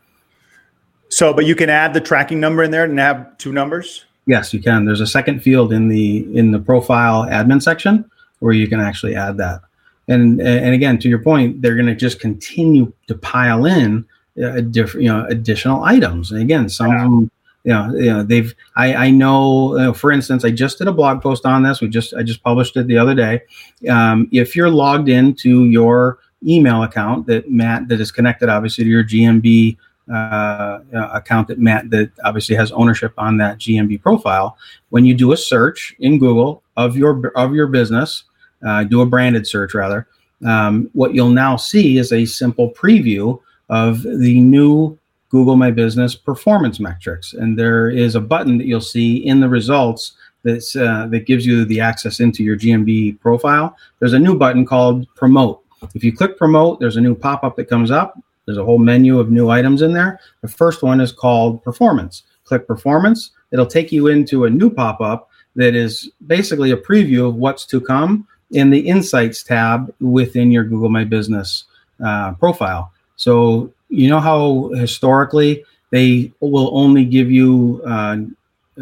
So, 1.15 1.33
but 1.33 1.47
you 1.47 1.55
can 1.55 1.71
add 1.71 1.95
the 1.95 2.01
tracking 2.01 2.41
number 2.41 2.63
in 2.63 2.71
there 2.71 2.85
and 2.85 2.99
have 2.99 3.39
two 3.39 3.53
numbers. 3.53 4.05
Yes, 4.27 4.53
you 4.53 4.61
can. 4.61 4.85
There's 4.85 5.01
a 5.01 5.07
second 5.07 5.41
field 5.41 5.73
in 5.73 5.89
the 5.89 6.27
in 6.37 6.51
the 6.51 6.59
profile 6.59 7.25
admin 7.25 7.63
section 7.63 8.11
where 8.41 8.53
you 8.53 8.69
can 8.69 8.81
actually 8.81 9.15
add 9.15 9.37
that 9.37 9.61
and 10.09 10.41
and 10.41 10.75
again 10.75 10.99
to 10.99 11.09
your 11.09 11.19
point 11.19 11.63
they're 11.63 11.75
going 11.75 11.87
to 11.87 11.95
just 11.95 12.21
continue 12.21 12.93
to 13.07 13.15
pile 13.15 13.65
in 13.65 14.05
uh, 14.43 14.61
different 14.61 15.05
you 15.05 15.09
know 15.09 15.25
additional 15.29 15.83
items 15.85 16.31
and 16.31 16.41
again 16.43 16.69
some 16.69 16.91
yeah. 16.91 16.97
of 16.97 17.03
them 17.03 17.31
you 17.65 17.73
know, 17.73 17.95
you 17.95 18.13
know 18.13 18.23
they've 18.23 18.55
i 18.77 18.95
i 18.95 19.11
know 19.11 19.79
uh, 19.79 19.93
for 19.93 20.13
instance 20.13 20.45
i 20.45 20.51
just 20.51 20.79
did 20.79 20.89
a 20.89 20.93
blog 20.93 21.23
post 21.23 21.47
on 21.47 21.63
this 21.63 21.81
we 21.81 21.89
just 21.89 22.13
i 22.15 22.23
just 22.23 22.43
published 22.43 22.77
it 22.77 22.87
the 22.87 22.99
other 22.99 23.15
day 23.15 23.41
um, 23.89 24.29
if 24.33 24.55
you're 24.55 24.71
logged 24.71 25.09
into 25.09 25.65
your 25.65 26.19
email 26.47 26.83
account 26.83 27.27
that 27.27 27.51
matt 27.51 27.89
that 27.89 28.01
is 28.01 28.13
connected 28.13 28.49
obviously 28.49 28.85
to 28.85 28.91
your 28.91 29.05
gmb 29.05 29.77
uh, 30.13 30.81
account 30.93 31.49
that 31.49 31.59
Matt 31.59 31.91
that 31.91 32.11
obviously 32.25 32.55
has 32.57 32.73
ownership 32.73 33.13
on 33.17 33.37
that 33.39 33.59
GMB 33.59 34.03
profile. 34.03 34.57
When 34.91 35.05
you 35.05 35.15
do 35.15 35.33
a 35.33 35.37
search 35.37 35.95
in 35.99 36.19
Google 36.19 36.63
of 36.77 36.97
your 36.97 37.33
of 37.37 37.55
your 37.55 37.67
business, 37.67 38.25
uh, 38.67 38.85
do 38.85 39.01
a 39.01 39.07
branded 39.07 39.47
search 39.47 39.75
rather, 39.75 40.07
um, 40.45 40.91
what 40.93 41.15
you'll 41.15 41.31
now 41.31 41.57
see 41.57 41.99
is 41.99 42.13
a 42.13 42.25
simple 42.25 42.71
preview 42.71 43.41
of 43.69 44.03
the 44.03 44.41
new 44.41 44.99
Google 45.31 45.57
My 45.57 45.71
Business 45.71 46.15
performance 46.15 46.79
metrics. 46.79 47.33
And 47.33 47.59
there 47.59 47.91
is 47.91 48.15
a 48.15 48.21
button 48.21 48.59
that 48.59 48.67
you'll 48.67 48.81
see 48.81 49.17
in 49.17 49.41
the 49.41 49.49
results 49.49 50.13
that's, 50.45 50.77
uh, 50.77 51.09
that 51.11 51.27
gives 51.27 51.45
you 51.47 51.65
the 51.65 51.81
access 51.81 52.21
into 52.21 52.45
your 52.45 52.57
GMB 52.57 53.21
profile. 53.21 53.77
There's 53.99 54.13
a 54.13 54.19
new 54.19 54.37
button 54.37 54.65
called 54.65 55.13
Promote. 55.17 55.61
If 55.95 56.05
you 56.05 56.15
click 56.15 56.39
Promote, 56.39 56.79
there's 56.79 56.97
a 56.97 57.01
new 57.01 57.15
pop 57.15 57.43
up 57.43 57.57
that 57.57 57.65
comes 57.65 57.91
up. 57.91 58.17
There's 58.47 58.59
a 58.59 58.65
whole 58.65 58.79
menu 58.79 59.19
of 59.19 59.31
new 59.31 59.49
items 59.49 59.83
in 59.83 59.93
there. 59.93 60.21
The 60.43 60.49
first 60.49 60.83
one 60.83 61.01
is 61.01 61.13
called 61.13 61.63
Performance. 61.63 62.25
Click 62.45 62.67
Performance. 62.67 63.31
It'll 63.53 63.67
take 63.67 63.93
you 63.93 64.09
into 64.09 64.45
a 64.45 64.51
new 64.51 64.71
pop 64.71 65.01
up 65.01 65.31
that 65.57 65.75
is 65.75 66.11
basically 66.27 66.73
a 66.73 66.77
preview 66.77 67.29
of 67.29 67.37
what's 67.37 67.65
to 67.67 67.81
come 67.81 68.27
in 68.51 68.71
the 68.71 68.81
Insights 68.81 69.43
tab 69.43 69.93
within 70.01 70.51
your 70.51 70.65
Google 70.65 70.89
My 70.89 71.05
Business 71.05 71.65
uh, 72.05 72.33
profile. 72.35 72.93
So 73.17 73.73
you 73.89 74.09
know 74.09 74.21
how 74.21 74.71
historically 74.75 75.65
they 75.91 76.33
will 76.41 76.77
only 76.77 77.05
give 77.05 77.31
you 77.31 77.81
uh, 77.87 78.17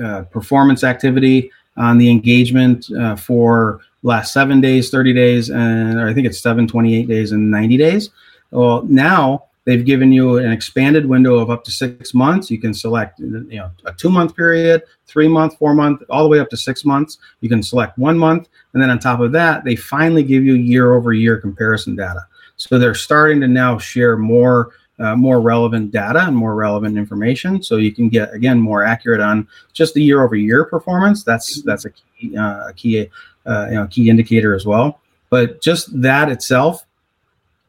uh, 0.02 0.22
performance 0.22 0.82
activity 0.82 1.50
on 1.76 1.98
the 1.98 2.10
engagement 2.10 2.90
uh, 2.98 3.16
for 3.16 3.80
last 4.02 4.32
seven 4.32 4.60
days, 4.60 4.90
30 4.90 5.12
days, 5.12 5.50
and 5.50 6.00
I 6.00 6.12
think 6.12 6.26
it's 6.26 6.40
seven, 6.40 6.66
28 6.66 7.06
days, 7.06 7.32
and 7.32 7.50
90 7.50 7.76
days. 7.76 8.10
Well, 8.50 8.82
now 8.82 9.44
they've 9.64 9.84
given 9.84 10.12
you 10.12 10.38
an 10.38 10.50
expanded 10.50 11.06
window 11.06 11.38
of 11.38 11.50
up 11.50 11.64
to 11.64 11.70
six 11.70 12.14
months. 12.14 12.50
You 12.50 12.58
can 12.58 12.74
select, 12.74 13.20
you 13.20 13.46
know, 13.50 13.70
a 13.84 13.92
two 13.92 14.10
month 14.10 14.34
period, 14.36 14.82
three 15.06 15.28
month, 15.28 15.56
four 15.58 15.74
month, 15.74 16.02
all 16.10 16.22
the 16.22 16.28
way 16.28 16.40
up 16.40 16.50
to 16.50 16.56
six 16.56 16.84
months. 16.84 17.18
You 17.40 17.48
can 17.48 17.62
select 17.62 17.98
one 17.98 18.18
month, 18.18 18.48
and 18.72 18.82
then 18.82 18.90
on 18.90 18.98
top 18.98 19.20
of 19.20 19.32
that, 19.32 19.64
they 19.64 19.76
finally 19.76 20.22
give 20.22 20.44
you 20.44 20.54
year 20.54 20.94
over 20.94 21.12
year 21.12 21.40
comparison 21.40 21.96
data. 21.96 22.26
So 22.56 22.78
they're 22.78 22.94
starting 22.94 23.40
to 23.40 23.48
now 23.48 23.78
share 23.78 24.16
more. 24.16 24.72
Uh, 24.98 25.16
more 25.16 25.40
relevant 25.40 25.90
data 25.90 26.20
and 26.26 26.36
more 26.36 26.54
relevant 26.54 26.96
information, 26.96 27.60
so 27.60 27.76
you 27.76 27.90
can 27.90 28.08
get 28.08 28.32
again 28.34 28.60
more 28.60 28.84
accurate 28.84 29.20
on 29.20 29.48
just 29.72 29.94
the 29.94 30.02
year 30.02 30.22
over 30.22 30.36
year 30.36 30.64
performance. 30.66 31.24
That's 31.24 31.62
that's 31.62 31.86
a 31.86 31.90
key, 31.90 32.36
uh, 32.36 32.68
a 32.68 32.72
key, 32.76 33.10
uh, 33.46 33.66
you 33.70 33.74
know, 33.74 33.86
key 33.88 34.10
indicator 34.10 34.54
as 34.54 34.64
well. 34.64 35.00
But 35.30 35.62
just 35.62 36.00
that 36.02 36.28
itself 36.28 36.86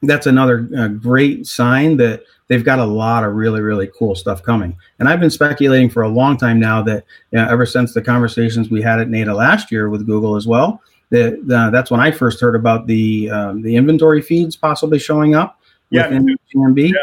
that's 0.03 0.27
another 0.27 0.67
uh, 0.77 0.87
great 0.87 1.47
sign 1.47 1.97
that 1.97 2.23
they've 2.47 2.63
got 2.63 2.79
a 2.79 2.85
lot 2.85 3.23
of 3.23 3.33
really 3.33 3.61
really 3.61 3.89
cool 3.97 4.15
stuff 4.15 4.43
coming 4.43 4.75
and 4.99 5.07
i've 5.07 5.19
been 5.19 5.29
speculating 5.29 5.89
for 5.89 6.03
a 6.03 6.07
long 6.07 6.37
time 6.37 6.59
now 6.59 6.81
that 6.81 7.03
you 7.31 7.39
know, 7.39 7.47
ever 7.49 7.65
since 7.65 7.93
the 7.93 8.01
conversations 8.01 8.69
we 8.69 8.81
had 8.81 8.99
at 8.99 9.09
NADA 9.09 9.33
last 9.33 9.71
year 9.71 9.89
with 9.89 10.05
google 10.05 10.35
as 10.35 10.45
well 10.45 10.81
that 11.09 11.33
uh, 11.51 11.69
that's 11.69 11.89
when 11.89 11.99
i 11.99 12.11
first 12.11 12.39
heard 12.39 12.55
about 12.55 12.87
the 12.87 13.29
um, 13.29 13.61
the 13.61 13.75
inventory 13.75 14.21
feeds 14.21 14.55
possibly 14.55 14.99
showing 14.99 15.35
up 15.35 15.59
yeah, 15.89 16.07
within 16.07 16.37
gmb 16.53 16.91
yeah. 16.91 16.97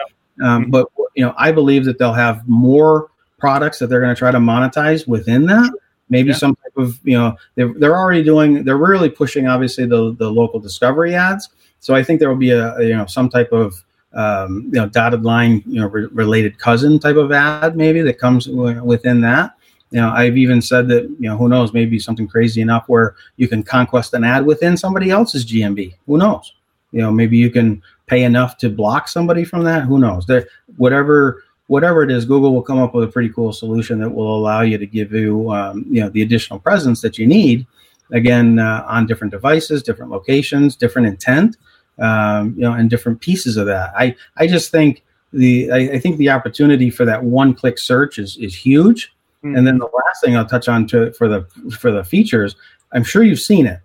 um, 0.47 0.63
mm-hmm. 0.63 0.71
but 0.71 0.87
you 1.15 1.25
know 1.25 1.35
i 1.39 1.51
believe 1.51 1.85
that 1.85 1.99
they'll 1.99 2.13
have 2.13 2.47
more 2.49 3.11
products 3.39 3.79
that 3.79 3.87
they're 3.87 4.01
going 4.01 4.15
to 4.15 4.19
try 4.19 4.31
to 4.31 4.39
monetize 4.39 5.09
within 5.09 5.47
that 5.47 5.73
maybe 6.11 6.31
yeah. 6.31 6.35
some 6.37 6.55
type 6.57 6.77
of 6.77 6.99
you 7.05 7.17
know 7.17 7.35
they're, 7.55 7.73
they're 7.75 7.97
already 7.97 8.23
doing 8.23 8.63
they're 8.65 8.77
really 8.77 9.09
pushing 9.09 9.47
obviously 9.47 9.87
the 9.87 10.15
the 10.19 10.31
local 10.31 10.61
discovery 10.61 11.15
ads 11.15 11.49
so 11.81 11.95
I 11.95 12.03
think 12.03 12.21
there 12.21 12.29
will 12.29 12.37
be 12.37 12.51
a, 12.51 12.77
a 12.77 12.85
you 12.85 12.97
know 12.97 13.07
some 13.07 13.29
type 13.29 13.53
of 13.53 13.83
um, 14.13 14.71
you 14.73 14.81
know 14.81 14.89
dotted 14.89 15.23
line 15.23 15.63
you 15.67 15.81
know 15.81 15.89
re- 15.89 16.09
related 16.13 16.59
cousin 16.59 16.99
type 16.99 17.17
of 17.17 17.33
ad 17.33 17.77
maybe 17.77 18.03
that 18.03 18.19
comes 18.19 18.47
w- 18.47 18.83
within 18.85 19.21
that. 19.23 19.55
You 19.91 20.01
know, 20.01 20.11
I've 20.11 20.39
even 20.39 20.63
said 20.63 20.87
that, 20.89 21.03
you 21.19 21.29
know, 21.29 21.37
who 21.37 21.49
knows, 21.49 21.73
maybe 21.73 21.99
something 21.99 22.29
crazy 22.29 22.61
enough 22.61 22.85
where 22.87 23.17
you 23.39 23.49
can 23.49 23.65
conquest 23.65 24.15
an 24.15 24.23
ad 24.23 24.47
within 24.47 24.77
somebody 24.77 25.11
else's 25.11 25.45
GMB. 25.45 25.97
Who 26.07 26.17
knows? 26.17 26.53
You 26.93 27.01
know, 27.01 27.11
maybe 27.11 27.37
you 27.37 27.51
can 27.51 27.83
pay 28.07 28.23
enough 28.23 28.57
to 28.59 28.71
block 28.71 29.09
somebody 29.09 29.43
from 29.45 29.65
that. 29.65 29.83
Who 29.85 29.99
knows? 29.99 30.27
There, 30.27 30.47
whatever 30.77 31.43
whatever 31.67 32.03
it 32.03 32.11
is, 32.11 32.25
Google 32.25 32.53
will 32.53 32.63
come 32.63 32.81
up 32.81 32.95
with 32.95 33.05
a 33.05 33.13
pretty 33.13 33.29
cool 33.29 33.53
solution 33.53 34.01
that 34.01 34.11
will 34.11 34.37
allow 34.37 34.63
you 34.63 34.77
to 34.77 34.87
give 34.87 35.13
you, 35.13 35.53
um, 35.53 35.87
you 35.89 36.01
know, 36.01 36.09
the 36.09 36.23
additional 36.23 36.59
presence 36.59 37.01
that 37.01 37.17
you 37.17 37.29
need. 37.29 37.65
Again, 38.11 38.59
uh, 38.59 38.85
on 38.89 39.07
different 39.07 39.31
devices, 39.31 39.81
different 39.81 40.11
locations, 40.11 40.75
different 40.75 41.07
intent, 41.07 41.59
um, 41.99 42.55
you 42.57 42.63
know, 42.63 42.73
and 42.73 42.89
different 42.89 43.21
pieces 43.21 43.57
of 43.57 43.67
that. 43.67 43.93
I 43.97 44.17
I 44.37 44.47
just 44.47 44.71
think 44.71 45.03
the 45.33 45.71
I, 45.71 45.79
I 45.93 45.99
think 45.99 46.19
the 46.19 46.31
opportunity 46.31 46.91
for 46.91 47.05
that 47.05 47.23
one 47.23 47.55
click 47.55 47.79
search 47.79 48.19
is 48.19 48.37
is 48.39 48.55
huge. 48.55 49.13
Mm-hmm. 49.45 49.57
And 49.57 49.67
then 49.67 49.79
the 49.79 49.87
last 49.87 50.23
thing 50.23 50.37
I'll 50.37 50.47
touch 50.47 50.69
on 50.69 50.87
to 50.89 51.13
for 51.13 51.29
the 51.29 51.43
for 51.79 51.91
the 51.91 52.05
features, 52.05 52.57
I'm 52.93 53.05
sure 53.05 53.23
you've 53.23 53.41
seen 53.41 53.67
it 53.67 53.81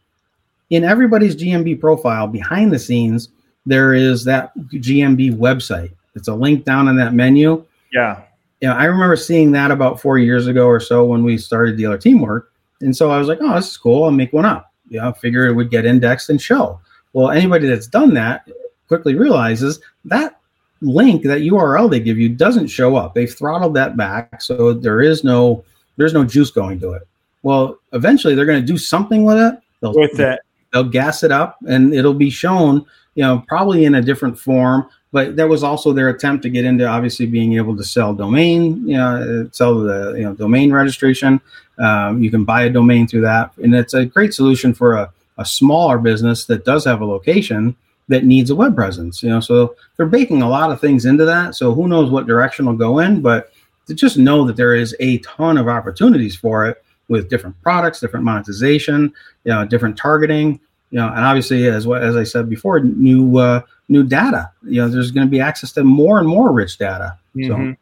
in 0.69 0.83
everybody's 0.83 1.35
GMB 1.35 1.79
profile 1.79 2.27
behind 2.27 2.71
the 2.71 2.79
scenes. 2.79 3.29
There 3.65 3.93
is 3.93 4.25
that 4.25 4.55
GMB 4.57 5.37
website. 5.37 5.91
It's 6.15 6.27
a 6.27 6.35
link 6.35 6.65
down 6.65 6.87
in 6.87 6.95
that 6.97 7.13
menu 7.13 7.65
yeah. 7.95 8.21
Yeah, 8.61 8.75
I 8.75 8.85
remember 8.85 9.15
seeing 9.15 9.51
that 9.53 9.71
about 9.71 9.99
four 9.99 10.17
years 10.17 10.47
ago 10.47 10.67
or 10.67 10.79
so 10.79 11.05
when 11.05 11.23
we 11.23 11.37
started 11.37 11.77
dealer 11.77 11.97
teamwork. 11.97 12.51
And 12.81 12.95
so 12.95 13.09
I 13.09 13.17
was 13.17 13.27
like, 13.27 13.39
oh, 13.41 13.55
this 13.55 13.71
is 13.71 13.77
cool. 13.77 14.03
I'll 14.03 14.11
make 14.11 14.33
one 14.33 14.45
up. 14.45 14.71
Yeah, 14.89 15.09
I 15.09 15.13
figure 15.13 15.47
it 15.47 15.53
would 15.53 15.71
get 15.71 15.85
indexed 15.85 16.29
and 16.29 16.41
show. 16.41 16.79
Well, 17.15 17.32
anybody 17.32 17.67
that's 17.67 17.88
done 17.88 18.13
that 18.15 18.47
quickly 18.89 19.15
realizes 19.15 19.80
that 20.04 20.39
link, 20.82 21.23
that 21.23 21.39
URL 21.39 21.89
they 21.89 22.01
give 22.01 22.17
you 22.17 22.28
doesn't 22.28 22.67
show 22.67 22.97
up. 22.97 23.15
They've 23.15 23.34
throttled 23.34 23.73
that 23.75 23.95
back. 23.95 24.41
So 24.41 24.73
there 24.73 25.01
is 25.01 25.23
no 25.23 25.63
there's 25.95 26.13
no 26.13 26.25
juice 26.25 26.51
going 26.51 26.80
to 26.82 26.91
it. 26.91 27.08
Well, 27.41 27.80
eventually 27.93 28.36
they're 28.36 28.45
going 28.45 28.60
to 28.60 28.67
do 28.67 28.78
something 28.78 29.23
with 29.23 29.38
it. 29.38 29.58
They'll, 29.80 29.93
with 29.93 30.19
it. 30.19 30.41
They'll 30.73 30.84
gas 30.84 31.23
it 31.23 31.32
up 31.32 31.58
and 31.65 31.93
it'll 31.93 32.13
be 32.13 32.30
shown, 32.30 32.86
you 33.15 33.23
know, 33.23 33.45
probably 33.47 33.86
in 33.86 33.95
a 33.95 34.01
different 34.01 34.38
form 34.38 34.89
but 35.15 35.38
that 35.38 35.47
was 35.47 35.63
also 35.63 35.93
their 35.93 36.10
attempt 36.10 36.43
to 36.43 36.49
get 36.49 36.65
into 36.65 36.86
obviously 36.86 37.25
being 37.25 37.56
able 37.56 37.73
to 37.78 37.86
sell 37.86 38.13
domain, 38.13 38.86
you 38.86 38.97
know, 38.97 39.47
sell 39.54 39.80
the 39.80 40.13
you 40.17 40.23
know 40.23 40.34
domain 40.34 40.73
registration. 40.73 41.39
Um, 41.78 42.21
you 42.21 42.30
can 42.30 42.43
buy 42.43 42.63
a 42.63 42.69
domain 42.69 43.08
through 43.08 43.21
that, 43.21 43.51
and 43.63 43.73
it's 43.73 43.93
a 43.93 44.04
great 44.06 44.34
solution 44.34 44.73
for 44.73 44.95
a, 44.95 45.13
a 45.37 45.45
smaller 45.45 45.97
business 45.97 46.45
that 46.45 46.65
does 46.65 46.85
have 46.85 47.01
a 47.01 47.05
location 47.05 47.75
that 48.07 48.23
needs 48.23 48.49
a 48.49 48.55
web 48.55 48.75
presence. 48.75 49.23
You 49.23 49.29
know, 49.29 49.39
so 49.39 49.75
they're 49.97 50.05
baking 50.05 50.41
a 50.41 50.49
lot 50.49 50.71
of 50.71 50.79
things 50.79 51.05
into 51.05 51.25
that. 51.25 51.55
So 51.55 51.73
who 51.73 51.87
knows 51.87 52.09
what 52.09 52.27
direction 52.27 52.65
will 52.65 52.73
go 52.75 52.99
in, 52.99 53.21
but 53.21 53.51
to 53.87 53.93
just 53.93 54.17
know 54.17 54.45
that 54.45 54.55
there 54.55 54.75
is 54.75 54.95
a 54.99 55.19
ton 55.19 55.57
of 55.57 55.67
opportunities 55.67 56.35
for 56.35 56.65
it 56.65 56.83
with 57.07 57.29
different 57.29 57.59
products, 57.61 57.99
different 57.99 58.25
monetization, 58.25 59.13
you 59.43 59.51
know, 59.51 59.65
different 59.65 59.97
targeting, 59.97 60.59
you 60.89 60.99
know, 60.99 61.07
and 61.07 61.19
obviously 61.19 61.67
as 61.67 61.87
as 61.87 62.15
I 62.15 62.23
said 62.23 62.49
before, 62.49 62.79
new 62.79 63.37
uh, 63.37 63.61
new 63.89 64.03
data. 64.03 64.51
You 64.63 64.81
know, 64.81 64.87
there's 64.87 65.11
going 65.11 65.27
to 65.27 65.31
be 65.31 65.39
access 65.39 65.71
to 65.73 65.83
more 65.83 66.19
and 66.19 66.27
more 66.27 66.51
rich 66.51 66.77
data. 66.77 67.17
Mm-hmm. 67.35 67.71
So 67.71 67.75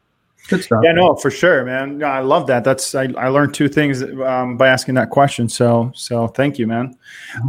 good 0.47 0.63
stuff. 0.63 0.81
Yeah, 0.83 0.91
no, 0.91 1.15
for 1.15 1.31
sure, 1.31 1.63
man. 1.63 1.97
No, 1.99 2.07
I 2.07 2.19
love 2.19 2.47
that. 2.47 2.63
That's 2.63 2.95
I, 2.95 3.07
I 3.17 3.29
learned 3.29 3.53
two 3.53 3.67
things 3.67 4.03
um, 4.03 4.57
by 4.57 4.67
asking 4.67 4.95
that 4.95 5.09
question. 5.09 5.47
So 5.49 5.91
so 5.95 6.27
thank 6.27 6.57
you, 6.57 6.67
man. 6.67 6.97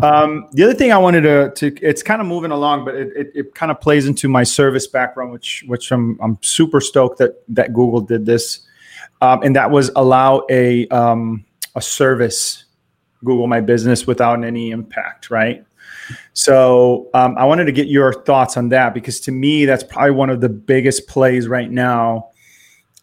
Um, 0.03 0.49
the 0.53 0.65
other 0.65 0.75
thing 0.75 0.93
I 0.93 0.99
wanted 0.99 1.23
to 1.23 1.53
to 1.57 1.87
it's 1.87 2.03
kind 2.03 2.21
of 2.21 2.27
moving 2.27 2.51
along, 2.51 2.85
but 2.85 2.95
it, 2.95 3.13
it, 3.17 3.33
it 3.35 3.55
kind 3.55 3.73
of 3.73 3.81
plays 3.81 4.07
into 4.07 4.29
my 4.29 4.45
service 4.45 4.87
background, 4.87 5.33
which 5.33 5.65
which 5.67 5.91
I'm 5.91 6.19
I'm 6.21 6.39
super 6.43 6.81
stoked 6.81 7.19
that 7.19 7.43
that 7.49 7.73
Google 7.73 8.01
did 8.01 8.27
this, 8.27 8.67
um, 9.21 9.43
and 9.43 9.57
that 9.57 9.71
was 9.71 9.91
allow 9.97 10.47
a 10.51 10.87
um, 10.89 11.45
a 11.75 11.83
service 11.83 12.65
Google 13.25 13.47
My 13.47 13.61
Business 13.61 14.07
without 14.07 14.45
any 14.45 14.71
impact, 14.71 15.31
right? 15.31 15.65
So 16.35 17.09
um, 17.15 17.37
I 17.39 17.45
wanted 17.45 17.65
to 17.65 17.73
get 17.73 17.87
your 17.89 18.13
thoughts 18.13 18.57
on 18.57 18.69
that 18.71 18.93
because 18.93 19.21
to 19.21 19.33
me 19.33 19.65
that's 19.65 19.83
probably 19.83 20.11
one 20.11 20.29
of 20.29 20.41
the 20.41 20.49
biggest 20.49 21.09
plays 21.09 21.49
right 21.49 21.71
now 21.71 22.31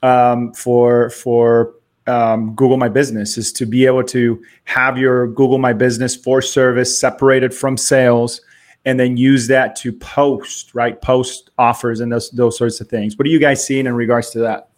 um, 0.04 0.54
for 0.54 1.10
for 1.12 1.74
um, 2.08 2.54
Google 2.56 2.78
My 2.78 2.90
Business 2.90 3.38
is 3.38 3.52
to 3.54 3.66
be 3.66 3.86
able 3.86 4.04
to 4.06 4.42
have 4.66 4.98
your 4.98 5.28
Google 5.28 5.58
My 5.58 5.74
Business 5.74 6.16
for 6.16 6.42
service 6.42 6.98
separated 7.00 7.54
from 7.54 7.78
sales, 7.78 8.42
and 8.86 9.00
then 9.00 9.18
use 9.18 9.48
that 9.48 9.76
to 9.78 9.92
post 9.94 10.74
right 10.74 11.02
post 11.02 11.52
offers 11.58 12.00
and 12.00 12.12
those 12.12 12.30
those 12.32 12.58
sorts 12.58 12.82
of 12.82 12.88
things. 12.88 13.18
What 13.18 13.26
are 13.26 13.30
you 13.32 13.40
guys 13.40 13.66
seeing 13.66 13.86
in 13.86 13.94
regards 13.94 14.30
to 14.32 14.40
that? 14.40 14.70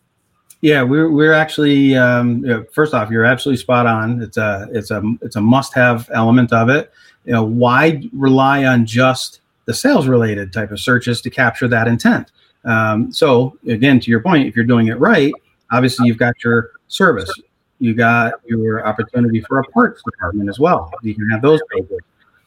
Yeah, 0.61 0.83
we're 0.83 1.11
we're 1.11 1.33
actually 1.33 1.95
um, 1.95 2.37
you 2.37 2.47
know, 2.47 2.65
first 2.71 2.93
off, 2.93 3.09
you're 3.09 3.25
absolutely 3.25 3.61
spot 3.61 3.85
on. 3.85 4.21
It's 4.21 4.37
a 4.37 4.67
it's 4.71 4.91
a 4.91 5.01
it's 5.21 5.35
a 5.35 5.41
must 5.41 5.73
have 5.73 6.09
element 6.13 6.53
of 6.53 6.69
it 6.69 6.91
you 7.25 7.31
know, 7.31 7.43
why 7.43 8.03
rely 8.11 8.65
on 8.65 8.85
just 8.85 9.39
the 9.65 9.73
sales 9.73 10.07
related 10.07 10.51
type 10.51 10.71
of 10.71 10.79
searches 10.79 11.21
to 11.21 11.29
capture 11.29 11.67
that 11.67 11.87
intent? 11.87 12.31
Um, 12.65 13.11
so 13.11 13.57
again, 13.67 13.99
to 13.99 14.11
your 14.11 14.21
point, 14.21 14.47
if 14.47 14.55
you're 14.55 14.65
doing 14.65 14.87
it 14.87 14.99
right, 14.99 15.33
obviously 15.71 16.07
you've 16.07 16.17
got 16.17 16.33
your 16.43 16.71
service, 16.87 17.31
you 17.79 17.93
got 17.93 18.33
your 18.45 18.85
opportunity 18.85 19.41
for 19.41 19.59
a 19.59 19.63
parts 19.65 20.01
department 20.03 20.49
as 20.49 20.59
well. 20.59 20.91
You 21.01 21.13
can 21.15 21.29
have 21.29 21.41
those 21.41 21.59
pages. 21.71 21.99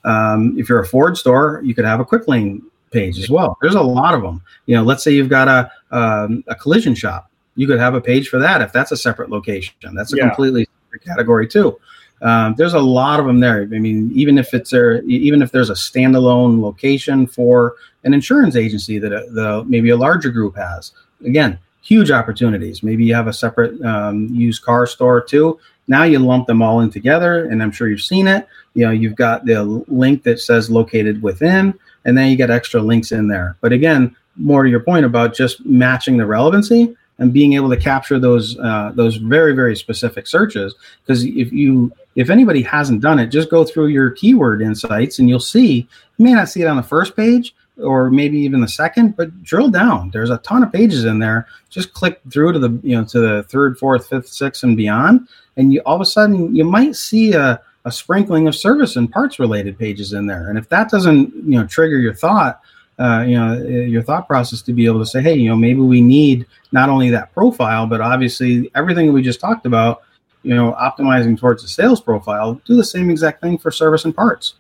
Um, 0.04 0.56
if 0.58 0.68
you're 0.68 0.80
a 0.80 0.86
Ford 0.86 1.18
store, 1.18 1.60
you 1.64 1.74
could 1.74 1.84
have 1.84 2.00
a 2.00 2.04
Quick 2.04 2.28
Lane 2.28 2.62
page 2.92 3.18
as 3.18 3.28
well. 3.28 3.58
There's 3.60 3.74
a 3.74 3.82
lot 3.82 4.14
of 4.14 4.22
them. 4.22 4.40
You 4.66 4.76
know, 4.76 4.82
let's 4.82 5.02
say 5.02 5.10
you've 5.10 5.28
got 5.28 5.48
a 5.48 5.70
um, 5.90 6.44
a 6.46 6.54
collision 6.54 6.94
shop, 6.94 7.30
you 7.56 7.66
could 7.66 7.78
have 7.78 7.94
a 7.94 8.00
page 8.00 8.28
for 8.28 8.38
that 8.38 8.62
if 8.62 8.72
that's 8.72 8.92
a 8.92 8.96
separate 8.96 9.30
location. 9.30 9.74
That's 9.94 10.12
a 10.12 10.16
yeah. 10.16 10.28
completely 10.28 10.68
separate 10.84 11.04
category 11.04 11.48
too. 11.48 11.78
Um, 12.22 12.54
there's 12.56 12.74
a 12.74 12.80
lot 12.80 13.20
of 13.20 13.26
them 13.26 13.40
there. 13.40 13.62
I 13.62 13.78
mean, 13.78 14.10
even 14.14 14.38
if 14.38 14.54
it's 14.54 14.72
a, 14.72 15.02
even 15.02 15.42
if 15.42 15.52
there's 15.52 15.70
a 15.70 15.74
standalone 15.74 16.60
location 16.60 17.26
for 17.26 17.74
an 18.04 18.14
insurance 18.14 18.56
agency 18.56 18.98
that 18.98 19.12
a, 19.12 19.26
the 19.30 19.64
maybe 19.68 19.90
a 19.90 19.96
larger 19.96 20.30
group 20.30 20.56
has, 20.56 20.92
again, 21.24 21.58
huge 21.82 22.10
opportunities. 22.10 22.82
Maybe 22.82 23.04
you 23.04 23.14
have 23.14 23.28
a 23.28 23.32
separate 23.32 23.80
um, 23.82 24.26
used 24.32 24.62
car 24.62 24.86
store 24.86 25.20
too. 25.20 25.58
Now 25.88 26.02
you 26.02 26.18
lump 26.18 26.48
them 26.48 26.62
all 26.62 26.80
in 26.80 26.90
together, 26.90 27.44
and 27.44 27.62
I'm 27.62 27.70
sure 27.70 27.88
you've 27.88 28.00
seen 28.00 28.26
it. 28.26 28.48
You 28.74 28.86
know, 28.86 28.92
you've 28.92 29.14
got 29.14 29.44
the 29.44 29.62
link 29.62 30.24
that 30.24 30.40
says 30.40 30.68
located 30.68 31.22
within, 31.22 31.78
and 32.04 32.18
then 32.18 32.28
you 32.28 32.36
get 32.36 32.50
extra 32.50 32.80
links 32.80 33.12
in 33.12 33.28
there. 33.28 33.56
But 33.60 33.72
again, 33.72 34.16
more 34.36 34.64
to 34.64 34.70
your 34.70 34.80
point 34.80 35.06
about 35.06 35.34
just 35.34 35.64
matching 35.64 36.16
the 36.16 36.26
relevancy 36.26 36.96
and 37.18 37.32
being 37.32 37.52
able 37.54 37.70
to 37.70 37.76
capture 37.76 38.18
those 38.18 38.58
uh, 38.58 38.92
those 38.94 39.16
very 39.16 39.54
very 39.54 39.76
specific 39.76 40.26
searches 40.26 40.74
because 41.02 41.24
if 41.24 41.52
you 41.52 41.92
if 42.16 42.30
anybody 42.30 42.62
hasn't 42.62 43.00
done 43.00 43.18
it 43.18 43.28
just 43.28 43.50
go 43.50 43.64
through 43.64 43.86
your 43.86 44.10
keyword 44.10 44.60
insights 44.60 45.18
and 45.18 45.28
you'll 45.28 45.38
see 45.38 45.86
you 46.16 46.24
may 46.24 46.32
not 46.32 46.48
see 46.48 46.62
it 46.62 46.66
on 46.66 46.76
the 46.76 46.82
first 46.82 47.14
page 47.14 47.54
or 47.82 48.10
maybe 48.10 48.38
even 48.38 48.60
the 48.60 48.68
second 48.68 49.16
but 49.16 49.42
drill 49.42 49.68
down. 49.68 50.10
There's 50.10 50.30
a 50.30 50.38
ton 50.38 50.62
of 50.62 50.72
pages 50.72 51.04
in 51.04 51.18
there. 51.18 51.46
Just 51.68 51.92
click 51.92 52.20
through 52.30 52.52
to 52.52 52.58
the 52.58 52.80
you 52.82 52.96
know 52.96 53.04
to 53.04 53.20
the 53.20 53.42
third 53.44 53.78
fourth 53.78 54.08
fifth 54.08 54.28
sixth 54.28 54.62
and 54.62 54.76
beyond. 54.76 55.28
And 55.56 55.72
you 55.72 55.80
all 55.80 55.94
of 55.94 56.00
a 56.00 56.06
sudden 56.06 56.54
you 56.54 56.64
might 56.64 56.96
see 56.96 57.32
a, 57.32 57.60
a 57.84 57.92
sprinkling 57.92 58.48
of 58.48 58.54
service 58.54 58.96
and 58.96 59.10
parts 59.10 59.38
related 59.38 59.78
pages 59.78 60.12
in 60.12 60.26
there. 60.26 60.48
And 60.48 60.58
if 60.58 60.68
that 60.70 60.90
doesn't 60.90 61.34
you 61.34 61.58
know 61.58 61.66
trigger 61.66 61.98
your 61.98 62.14
thought 62.14 62.60
uh, 62.98 63.24
you 63.26 63.36
know 63.36 63.62
your 63.62 64.02
thought 64.02 64.26
process 64.26 64.62
to 64.62 64.72
be 64.72 64.86
able 64.86 65.00
to 65.00 65.06
say 65.06 65.20
hey 65.20 65.34
you 65.34 65.48
know 65.48 65.56
maybe 65.56 65.80
we 65.80 66.00
need 66.00 66.46
not 66.72 66.88
only 66.88 67.10
that 67.10 67.32
profile 67.34 67.86
but 67.86 68.00
obviously 68.00 68.70
everything 68.74 69.12
we 69.12 69.20
just 69.20 69.40
talked 69.40 69.66
about 69.66 70.02
you 70.46 70.54
know 70.54 70.72
optimizing 70.80 71.38
towards 71.38 71.62
the 71.62 71.68
sales 71.68 72.00
profile 72.00 72.54
do 72.64 72.76
the 72.76 72.84
same 72.84 73.10
exact 73.10 73.42
thing 73.42 73.58
for 73.58 73.70
service 73.70 74.04
and 74.04 74.14
parts. 74.14 74.54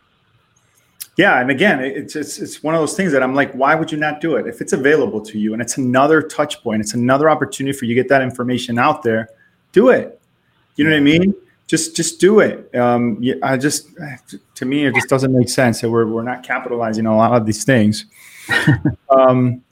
Yeah 1.16 1.40
and 1.40 1.50
again 1.50 1.80
it's, 1.80 2.16
it's 2.16 2.38
it's 2.38 2.62
one 2.62 2.74
of 2.74 2.80
those 2.80 2.94
things 2.94 3.10
that 3.12 3.22
i'm 3.22 3.34
like 3.34 3.52
why 3.52 3.74
would 3.74 3.90
you 3.90 3.98
not 3.98 4.20
do 4.20 4.36
it? 4.36 4.46
If 4.46 4.60
it's 4.60 4.72
available 4.72 5.20
to 5.22 5.38
you 5.38 5.52
and 5.52 5.62
it's 5.62 5.78
another 5.78 6.20
touch 6.20 6.62
point 6.62 6.82
it's 6.82 6.94
another 6.94 7.30
opportunity 7.30 7.76
for 7.76 7.84
you 7.86 7.94
to 7.94 8.02
get 8.02 8.08
that 8.08 8.22
information 8.22 8.78
out 8.78 9.02
there 9.02 9.30
do 9.72 9.90
it. 9.90 10.20
You 10.76 10.84
know 10.84 10.90
what 10.90 10.96
i 10.96 11.00
mean? 11.00 11.34
Just 11.66 11.96
just 11.96 12.20
do 12.20 12.40
it. 12.40 12.74
Um, 12.76 13.18
yeah, 13.20 13.34
I 13.42 13.56
just 13.56 13.88
to 14.54 14.64
me 14.64 14.86
it 14.86 14.94
just 14.94 15.08
doesn't 15.08 15.36
make 15.36 15.48
sense 15.48 15.80
that 15.80 15.90
we're 15.90 16.06
we're 16.06 16.22
not 16.22 16.42
capitalizing 16.42 17.06
on 17.06 17.14
a 17.14 17.16
lot 17.16 17.32
of 17.32 17.44
these 17.44 17.64
things. 17.64 18.06
Um, 19.10 19.62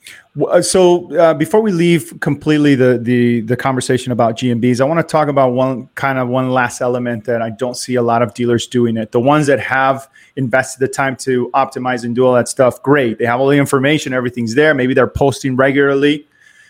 uh, 0.49 0.61
so 0.61 1.15
uh, 1.17 1.33
before 1.33 1.61
we 1.61 1.71
leave 1.71 2.19
completely 2.21 2.75
the 2.75 2.99
the 2.99 3.41
the 3.43 3.57
conversation 3.57 4.11
about 4.11 4.37
GMBs, 4.37 4.81
I 4.81 4.85
want 4.85 4.99
to 4.99 5.11
talk 5.11 5.29
about 5.29 5.53
one 5.53 5.89
kind 5.95 6.19
of 6.19 6.29
one 6.29 6.51
last 6.51 6.81
element 6.81 7.25
that 7.25 7.41
I 7.41 7.51
don't 7.51 7.77
see 7.77 7.95
a 7.95 8.03
lot 8.03 8.21
of 8.21 8.35
dealers 8.35 8.67
doing 8.67 8.97
it. 8.97 9.13
The 9.13 9.21
ones 9.21 9.47
that 9.47 9.61
have 9.61 10.09
invested 10.37 10.81
the 10.81 10.89
time 10.89 11.15
to 11.17 11.51
optimize 11.55 12.05
and 12.05 12.15
do 12.15 12.27
all 12.27 12.35
that 12.35 12.49
stuff, 12.49 12.83
great. 12.83 13.19
They 13.19 13.27
have 13.27 13.41
all 13.41 13.49
the 13.49 13.59
information, 13.59 14.13
everything's 14.13 14.55
there. 14.55 14.75
Maybe 14.75 14.93
they're 14.93 15.07
posting 15.07 15.55
regularly, 15.55 16.27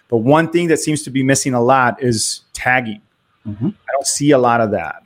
but 0.09 0.19
one 0.19 0.51
thing 0.51 0.69
that 0.69 0.79
seems 0.79 1.03
to 1.05 1.11
be 1.11 1.23
missing 1.23 1.55
a 1.55 1.63
lot 1.63 2.03
is 2.03 2.43
tagging. 2.53 3.01
Mm-hmm. 3.47 3.69
I 3.69 3.93
don't 3.93 4.07
see 4.07 4.33
a 4.33 4.39
lot 4.39 4.61
of 4.61 4.73
that. 4.73 5.04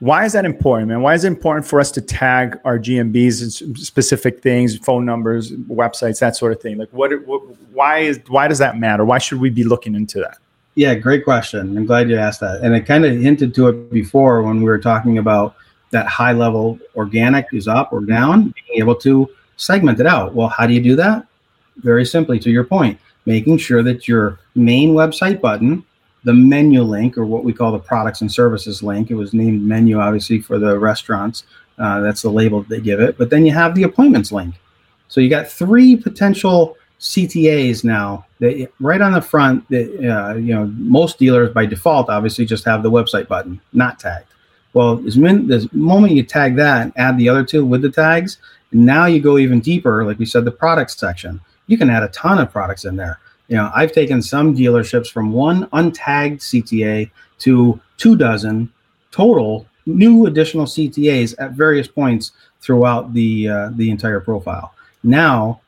Why 0.00 0.26
is 0.26 0.34
that 0.34 0.44
important, 0.44 0.88
man? 0.88 1.00
Why 1.00 1.14
is 1.14 1.24
it 1.24 1.28
important 1.28 1.66
for 1.66 1.80
us 1.80 1.90
to 1.92 2.02
tag 2.02 2.58
our 2.64 2.78
GMBs 2.78 3.62
and 3.62 3.78
specific 3.78 4.42
things, 4.42 4.76
phone 4.78 5.06
numbers, 5.06 5.52
websites, 5.52 6.20
that 6.20 6.36
sort 6.36 6.52
of 6.52 6.60
thing? 6.60 6.76
Like, 6.76 6.90
what, 6.90 7.10
what 7.26 7.42
why 7.72 8.00
is 8.00 8.20
why 8.28 8.46
does 8.46 8.58
that 8.58 8.78
matter? 8.78 9.04
Why 9.04 9.18
should 9.18 9.40
we 9.40 9.48
be 9.48 9.64
looking 9.64 9.94
into 9.94 10.18
that? 10.20 10.38
Yeah, 10.74 10.94
great 10.94 11.24
question. 11.24 11.78
I'm 11.78 11.86
glad 11.86 12.10
you 12.10 12.18
asked 12.18 12.40
that. 12.40 12.60
And 12.60 12.74
I 12.74 12.80
kind 12.80 13.06
of 13.06 13.18
hinted 13.18 13.54
to 13.54 13.68
it 13.68 13.90
before 13.90 14.42
when 14.42 14.58
we 14.58 14.64
were 14.64 14.78
talking 14.78 15.16
about 15.16 15.56
that 15.90 16.06
high 16.06 16.32
level 16.32 16.78
organic 16.94 17.46
is 17.52 17.66
up 17.66 17.92
or 17.92 18.02
down, 18.02 18.52
being 18.66 18.82
able 18.82 18.94
to 18.96 19.28
segment 19.56 19.98
it 20.00 20.06
out. 20.06 20.34
Well, 20.34 20.48
how 20.48 20.66
do 20.66 20.74
you 20.74 20.82
do 20.82 20.94
that? 20.96 21.26
Very 21.78 22.04
simply, 22.04 22.38
to 22.40 22.50
your 22.50 22.64
point, 22.64 22.98
making 23.24 23.56
sure 23.56 23.82
that 23.82 24.06
your 24.06 24.38
main 24.54 24.90
website 24.90 25.40
button, 25.40 25.82
the 26.26 26.34
menu 26.34 26.82
link, 26.82 27.16
or 27.16 27.24
what 27.24 27.44
we 27.44 27.52
call 27.52 27.70
the 27.70 27.78
products 27.78 28.20
and 28.20 28.30
services 28.30 28.82
link, 28.82 29.12
it 29.12 29.14
was 29.14 29.32
named 29.32 29.62
menu 29.62 30.00
obviously 30.00 30.40
for 30.40 30.58
the 30.58 30.76
restaurants. 30.76 31.44
Uh, 31.78 32.00
that's 32.00 32.22
the 32.22 32.28
label 32.28 32.60
that 32.62 32.68
they 32.68 32.80
give 32.80 33.00
it. 33.00 33.16
But 33.16 33.30
then 33.30 33.46
you 33.46 33.52
have 33.52 33.76
the 33.76 33.84
appointments 33.84 34.32
link. 34.32 34.56
So 35.06 35.20
you 35.20 35.30
got 35.30 35.46
three 35.46 35.94
potential 35.94 36.76
CTAs 36.98 37.84
now 37.84 38.26
that 38.40 38.68
right 38.80 39.00
on 39.00 39.12
the 39.12 39.22
front 39.22 39.68
that 39.68 39.86
uh, 39.86 40.34
you 40.34 40.52
know 40.52 40.66
most 40.78 41.16
dealers 41.18 41.54
by 41.54 41.64
default 41.64 42.10
obviously 42.10 42.44
just 42.44 42.64
have 42.64 42.82
the 42.82 42.90
website 42.90 43.28
button 43.28 43.60
not 43.72 44.00
tagged. 44.00 44.26
Well, 44.72 44.96
the 44.96 45.70
moment 45.72 46.14
you 46.14 46.24
tag 46.24 46.56
that 46.56 46.92
add 46.96 47.18
the 47.18 47.28
other 47.28 47.44
two 47.44 47.64
with 47.64 47.82
the 47.82 47.90
tags, 47.90 48.38
and 48.72 48.84
now 48.84 49.06
you 49.06 49.20
go 49.20 49.38
even 49.38 49.60
deeper. 49.60 50.04
Like 50.04 50.18
we 50.18 50.26
said, 50.26 50.44
the 50.44 50.50
products 50.50 50.96
section, 50.96 51.40
you 51.68 51.78
can 51.78 51.88
add 51.88 52.02
a 52.02 52.08
ton 52.08 52.38
of 52.38 52.50
products 52.50 52.84
in 52.84 52.96
there. 52.96 53.20
You 53.48 53.56
know, 53.56 53.70
I've 53.74 53.92
taken 53.92 54.22
some 54.22 54.56
dealerships 54.56 55.08
from 55.10 55.32
one 55.32 55.66
untagged 55.68 56.40
CTA 56.40 57.10
to 57.40 57.80
two 57.96 58.16
dozen 58.16 58.72
total 59.10 59.66
new 59.86 60.26
additional 60.26 60.66
CTAs 60.66 61.34
at 61.38 61.52
various 61.52 61.86
points 61.86 62.32
throughout 62.60 63.14
the 63.14 63.48
uh, 63.48 63.70
the 63.74 63.90
entire 63.90 64.20
profile. 64.20 64.74
Now 65.02 65.60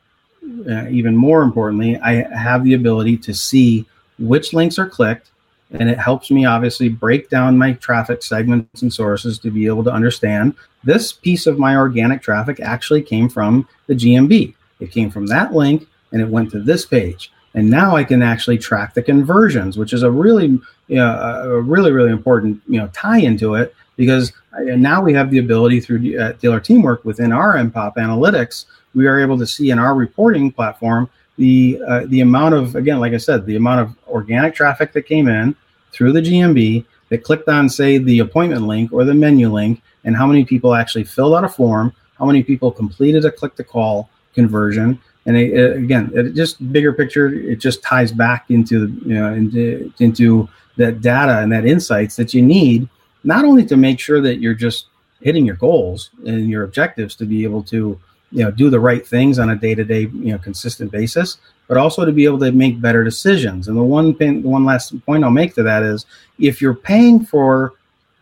uh, 0.69 0.87
even 0.89 1.15
more 1.15 1.41
importantly, 1.41 1.97
I 1.97 2.27
have 2.35 2.63
the 2.63 2.73
ability 2.73 3.17
to 3.17 3.33
see 3.33 3.85
which 4.17 4.53
links 4.53 4.79
are 4.79 4.89
clicked, 4.89 5.31
and 5.71 5.89
it 5.89 5.97
helps 5.97 6.31
me 6.31 6.45
obviously 6.45 6.89
break 6.89 7.29
down 7.29 7.57
my 7.57 7.73
traffic 7.73 8.23
segments 8.23 8.81
and 8.81 8.93
sources 8.93 9.37
to 9.39 9.51
be 9.51 9.67
able 9.67 9.83
to 9.83 9.91
understand 9.91 10.55
this 10.83 11.11
piece 11.11 11.45
of 11.45 11.59
my 11.59 11.75
organic 11.75 12.21
traffic 12.21 12.59
actually 12.59 13.01
came 13.01 13.29
from 13.29 13.67
the 13.87 13.93
GMB. 13.93 14.55
It 14.79 14.91
came 14.91 15.11
from 15.11 15.27
that 15.27 15.53
link 15.53 15.87
and 16.11 16.21
it 16.21 16.27
went 16.27 16.51
to 16.51 16.61
this 16.61 16.85
page. 16.85 17.31
And 17.55 17.69
now 17.69 17.95
I 17.95 18.03
can 18.03 18.21
actually 18.21 18.57
track 18.57 18.93
the 18.93 19.01
conversions, 19.01 19.77
which 19.77 19.93
is 19.93 20.03
a 20.03 20.11
really, 20.11 20.47
you 20.87 20.95
know, 20.95 21.41
a 21.43 21.61
really, 21.61 21.91
really 21.91 22.11
important, 22.11 22.61
you 22.67 22.79
know, 22.79 22.87
tie 22.93 23.19
into 23.19 23.55
it 23.55 23.75
because 23.97 24.31
now 24.59 25.01
we 25.01 25.13
have 25.13 25.31
the 25.31 25.39
ability 25.39 25.79
through 25.79 26.17
uh, 26.19 26.33
dealer 26.33 26.59
teamwork 26.59 27.03
within 27.05 27.31
our 27.31 27.55
MPOP 27.55 27.95
analytics 27.95 28.65
we 28.93 29.07
are 29.07 29.19
able 29.19 29.37
to 29.37 29.47
see 29.47 29.71
in 29.71 29.79
our 29.79 29.95
reporting 29.95 30.51
platform 30.51 31.09
the 31.37 31.81
uh, 31.87 32.05
the 32.07 32.21
amount 32.21 32.55
of 32.55 32.75
again, 32.75 32.99
like 32.99 33.13
I 33.13 33.17
said, 33.17 33.45
the 33.45 33.55
amount 33.55 33.81
of 33.81 33.95
organic 34.07 34.55
traffic 34.55 34.91
that 34.93 35.03
came 35.03 35.27
in 35.27 35.55
through 35.91 36.11
the 36.11 36.21
GMB 36.21 36.85
that 37.09 37.23
clicked 37.23 37.47
on, 37.47 37.69
say, 37.69 37.97
the 37.97 38.19
appointment 38.19 38.67
link 38.67 38.91
or 38.91 39.03
the 39.03 39.13
menu 39.13 39.51
link, 39.51 39.81
and 40.03 40.15
how 40.15 40.27
many 40.27 40.45
people 40.45 40.75
actually 40.75 41.03
filled 41.03 41.33
out 41.33 41.43
a 41.43 41.49
form, 41.49 41.93
how 42.17 42.25
many 42.25 42.43
people 42.43 42.71
completed 42.71 43.25
a 43.25 43.31
click 43.31 43.55
to 43.55 43.63
call 43.63 44.09
conversion, 44.35 44.99
and 45.29 45.37
it, 45.37 45.53
it, 45.53 45.77
again, 45.77 46.11
it 46.15 46.33
just 46.33 46.71
bigger 46.73 46.91
picture. 46.91 47.27
It 47.27 47.57
just 47.57 47.83
ties 47.83 48.11
back 48.11 48.49
into 48.49 48.87
you 49.05 49.13
know 49.13 49.31
into 49.31 49.93
into 49.99 50.49
that 50.77 51.01
data 51.01 51.37
and 51.37 51.51
that 51.51 51.65
insights 51.65 52.15
that 52.15 52.33
you 52.33 52.41
need 52.41 52.89
not 53.23 53.45
only 53.45 53.63
to 53.67 53.77
make 53.77 53.99
sure 53.99 54.21
that 54.21 54.39
you're 54.39 54.55
just 54.55 54.87
hitting 55.21 55.45
your 55.45 55.57
goals 55.57 56.09
and 56.25 56.49
your 56.49 56.63
objectives 56.63 57.15
to 57.17 57.25
be 57.25 57.43
able 57.43 57.61
to 57.61 57.99
you 58.31 58.43
know 58.43 58.49
do 58.49 58.71
the 58.71 58.79
right 58.79 59.05
things 59.05 59.37
on 59.37 59.51
a 59.51 59.55
day-to-day 59.55 60.01
you 60.01 60.31
know 60.31 60.37
consistent 60.39 60.91
basis 60.91 61.37
but 61.67 61.77
also 61.77 62.05
to 62.05 62.11
be 62.11 62.25
able 62.25 62.39
to 62.39 62.51
make 62.51 62.81
better 62.81 63.03
decisions 63.03 63.67
and 63.67 63.77
the 63.77 63.83
one 63.83 64.15
thing 64.15 64.41
the 64.41 64.47
one 64.47 64.63
last 64.65 64.93
point 65.05 65.23
i'll 65.23 65.29
make 65.29 65.53
to 65.53 65.61
that 65.61 65.83
is 65.83 66.05
if 66.39 66.61
you're 66.61 66.73
paying 66.73 67.23
for 67.23 67.73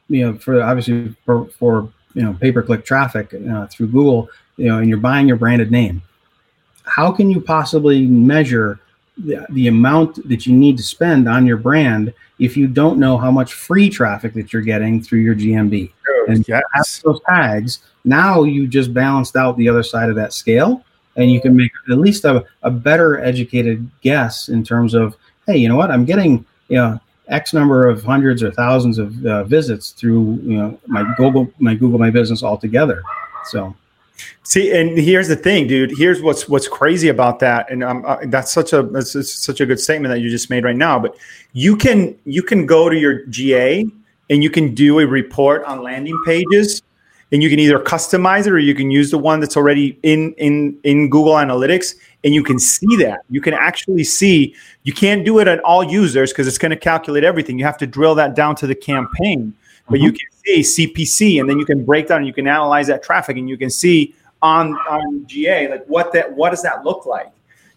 you 0.09 0.25
know 0.25 0.37
for 0.39 0.61
obviously 0.61 1.15
for, 1.25 1.45
for 1.59 1.89
you 2.15 2.23
know 2.23 2.33
pay-per-click 2.41 2.83
traffic 2.83 3.33
uh, 3.51 3.67
through 3.67 3.87
google 3.87 4.29
you 4.57 4.65
know 4.65 4.79
and 4.79 4.89
you're 4.89 4.97
buying 4.97 5.27
your 5.27 5.37
branded 5.37 5.71
name 5.71 6.01
how 6.87 7.11
can 7.11 7.29
you 7.29 7.39
possibly 7.41 8.05
measure 8.05 8.79
the, 9.17 9.45
the 9.51 9.67
amount 9.67 10.27
that 10.27 10.45
you 10.45 10.55
need 10.55 10.77
to 10.77 10.83
spend 10.83 11.27
on 11.27 11.45
your 11.45 11.57
brand 11.57 12.13
if 12.39 12.55
you 12.55 12.67
don't 12.67 12.99
know 12.99 13.17
how 13.17 13.31
much 13.31 13.53
free 13.53 13.89
traffic 13.89 14.33
that 14.33 14.53
you're 14.53 14.61
getting 14.61 15.01
through 15.01 15.19
your 15.19 15.35
gmb 15.35 15.91
and 16.27 16.45
yes. 16.47 17.01
those 17.03 17.19
tags. 17.27 17.79
Now 18.05 18.43
you 18.43 18.67
just 18.67 18.93
balanced 18.93 19.35
out 19.35 19.57
the 19.57 19.69
other 19.69 19.83
side 19.83 20.09
of 20.09 20.15
that 20.15 20.33
scale 20.33 20.83
and 21.15 21.31
you 21.31 21.41
can 21.41 21.55
make 21.55 21.71
at 21.89 21.97
least 21.97 22.25
a, 22.25 22.45
a 22.63 22.69
better 22.69 23.19
educated 23.19 23.89
guess 24.01 24.49
in 24.49 24.63
terms 24.63 24.93
of 24.93 25.15
hey 25.45 25.57
you 25.57 25.69
know 25.69 25.75
what? 25.75 25.91
I'm 25.91 26.05
getting 26.05 26.45
you 26.69 26.77
know 26.77 26.99
x 27.27 27.53
number 27.53 27.87
of 27.87 28.03
hundreds 28.03 28.43
or 28.43 28.51
thousands 28.51 28.97
of 28.97 29.25
uh, 29.25 29.43
visits 29.43 29.91
through 29.91 30.39
you 30.43 30.57
know 30.57 30.79
my 30.85 31.13
google 31.17 31.51
my 31.59 31.75
google 31.75 31.99
my 31.99 32.09
business 32.09 32.43
altogether. 32.43 33.01
So 33.45 33.75
See, 34.43 34.71
and 34.71 34.97
here's 34.97 35.27
the 35.27 35.35
thing, 35.35 35.67
dude. 35.67 35.91
Here's 35.97 36.21
what's 36.21 36.47
what's 36.47 36.67
crazy 36.67 37.09
about 37.09 37.39
that, 37.39 37.69
and 37.69 37.83
um, 37.83 38.03
uh, 38.05 38.17
that's 38.25 38.51
such 38.51 38.73
a 38.73 38.83
that's, 38.83 39.13
that's 39.13 39.31
such 39.31 39.61
a 39.61 39.65
good 39.65 39.79
statement 39.79 40.13
that 40.13 40.21
you 40.21 40.29
just 40.29 40.49
made 40.49 40.63
right 40.63 40.75
now. 40.75 40.97
But 40.97 41.17
you 41.53 41.75
can 41.75 42.17
you 42.25 42.41
can 42.41 42.65
go 42.65 42.89
to 42.89 42.97
your 42.97 43.25
GA 43.25 43.85
and 44.29 44.43
you 44.43 44.49
can 44.49 44.73
do 44.73 44.99
a 44.99 45.07
report 45.07 45.63
on 45.65 45.83
landing 45.83 46.19
pages 46.25 46.81
and 47.31 47.43
you 47.43 47.49
can 47.49 47.59
either 47.59 47.79
customize 47.79 48.47
it 48.47 48.53
or 48.53 48.59
you 48.59 48.73
can 48.73 48.89
use 48.89 49.11
the 49.11 49.17
one 49.17 49.39
that's 49.39 49.57
already 49.57 49.99
in 50.03 50.33
in 50.33 50.77
in 50.83 51.09
Google 51.09 51.33
Analytics 51.33 51.95
and 52.23 52.33
you 52.33 52.43
can 52.43 52.59
see 52.59 52.95
that. 52.97 53.21
You 53.29 53.41
can 53.41 53.53
actually 53.53 54.03
see 54.03 54.55
you 54.83 54.93
can't 54.93 55.25
do 55.25 55.39
it 55.39 55.47
on 55.47 55.59
all 55.59 55.83
users 55.83 56.31
because 56.31 56.47
it's 56.47 56.57
going 56.57 56.71
to 56.71 56.77
calculate 56.77 57.23
everything. 57.23 57.59
You 57.59 57.65
have 57.65 57.77
to 57.79 57.87
drill 57.87 58.15
that 58.15 58.35
down 58.35 58.55
to 58.57 58.67
the 58.67 58.75
campaign. 58.75 59.53
But 59.89 59.95
mm-hmm. 59.95 60.05
you 60.05 60.11
can 60.11 60.27
see 60.55 60.87
CPC 60.87 61.39
and 61.39 61.49
then 61.49 61.59
you 61.59 61.65
can 61.65 61.83
break 61.83 62.07
down 62.07 62.19
and 62.19 62.27
you 62.27 62.33
can 62.33 62.47
analyze 62.47 62.87
that 62.87 63.03
traffic 63.03 63.37
and 63.37 63.49
you 63.49 63.57
can 63.57 63.69
see 63.69 64.15
on 64.41 64.73
on 64.89 65.25
GA 65.27 65.69
like 65.69 65.85
what 65.85 66.13
that 66.13 66.33
what 66.33 66.51
does 66.51 66.61
that 66.63 66.83
look 66.83 67.05
like? 67.05 67.31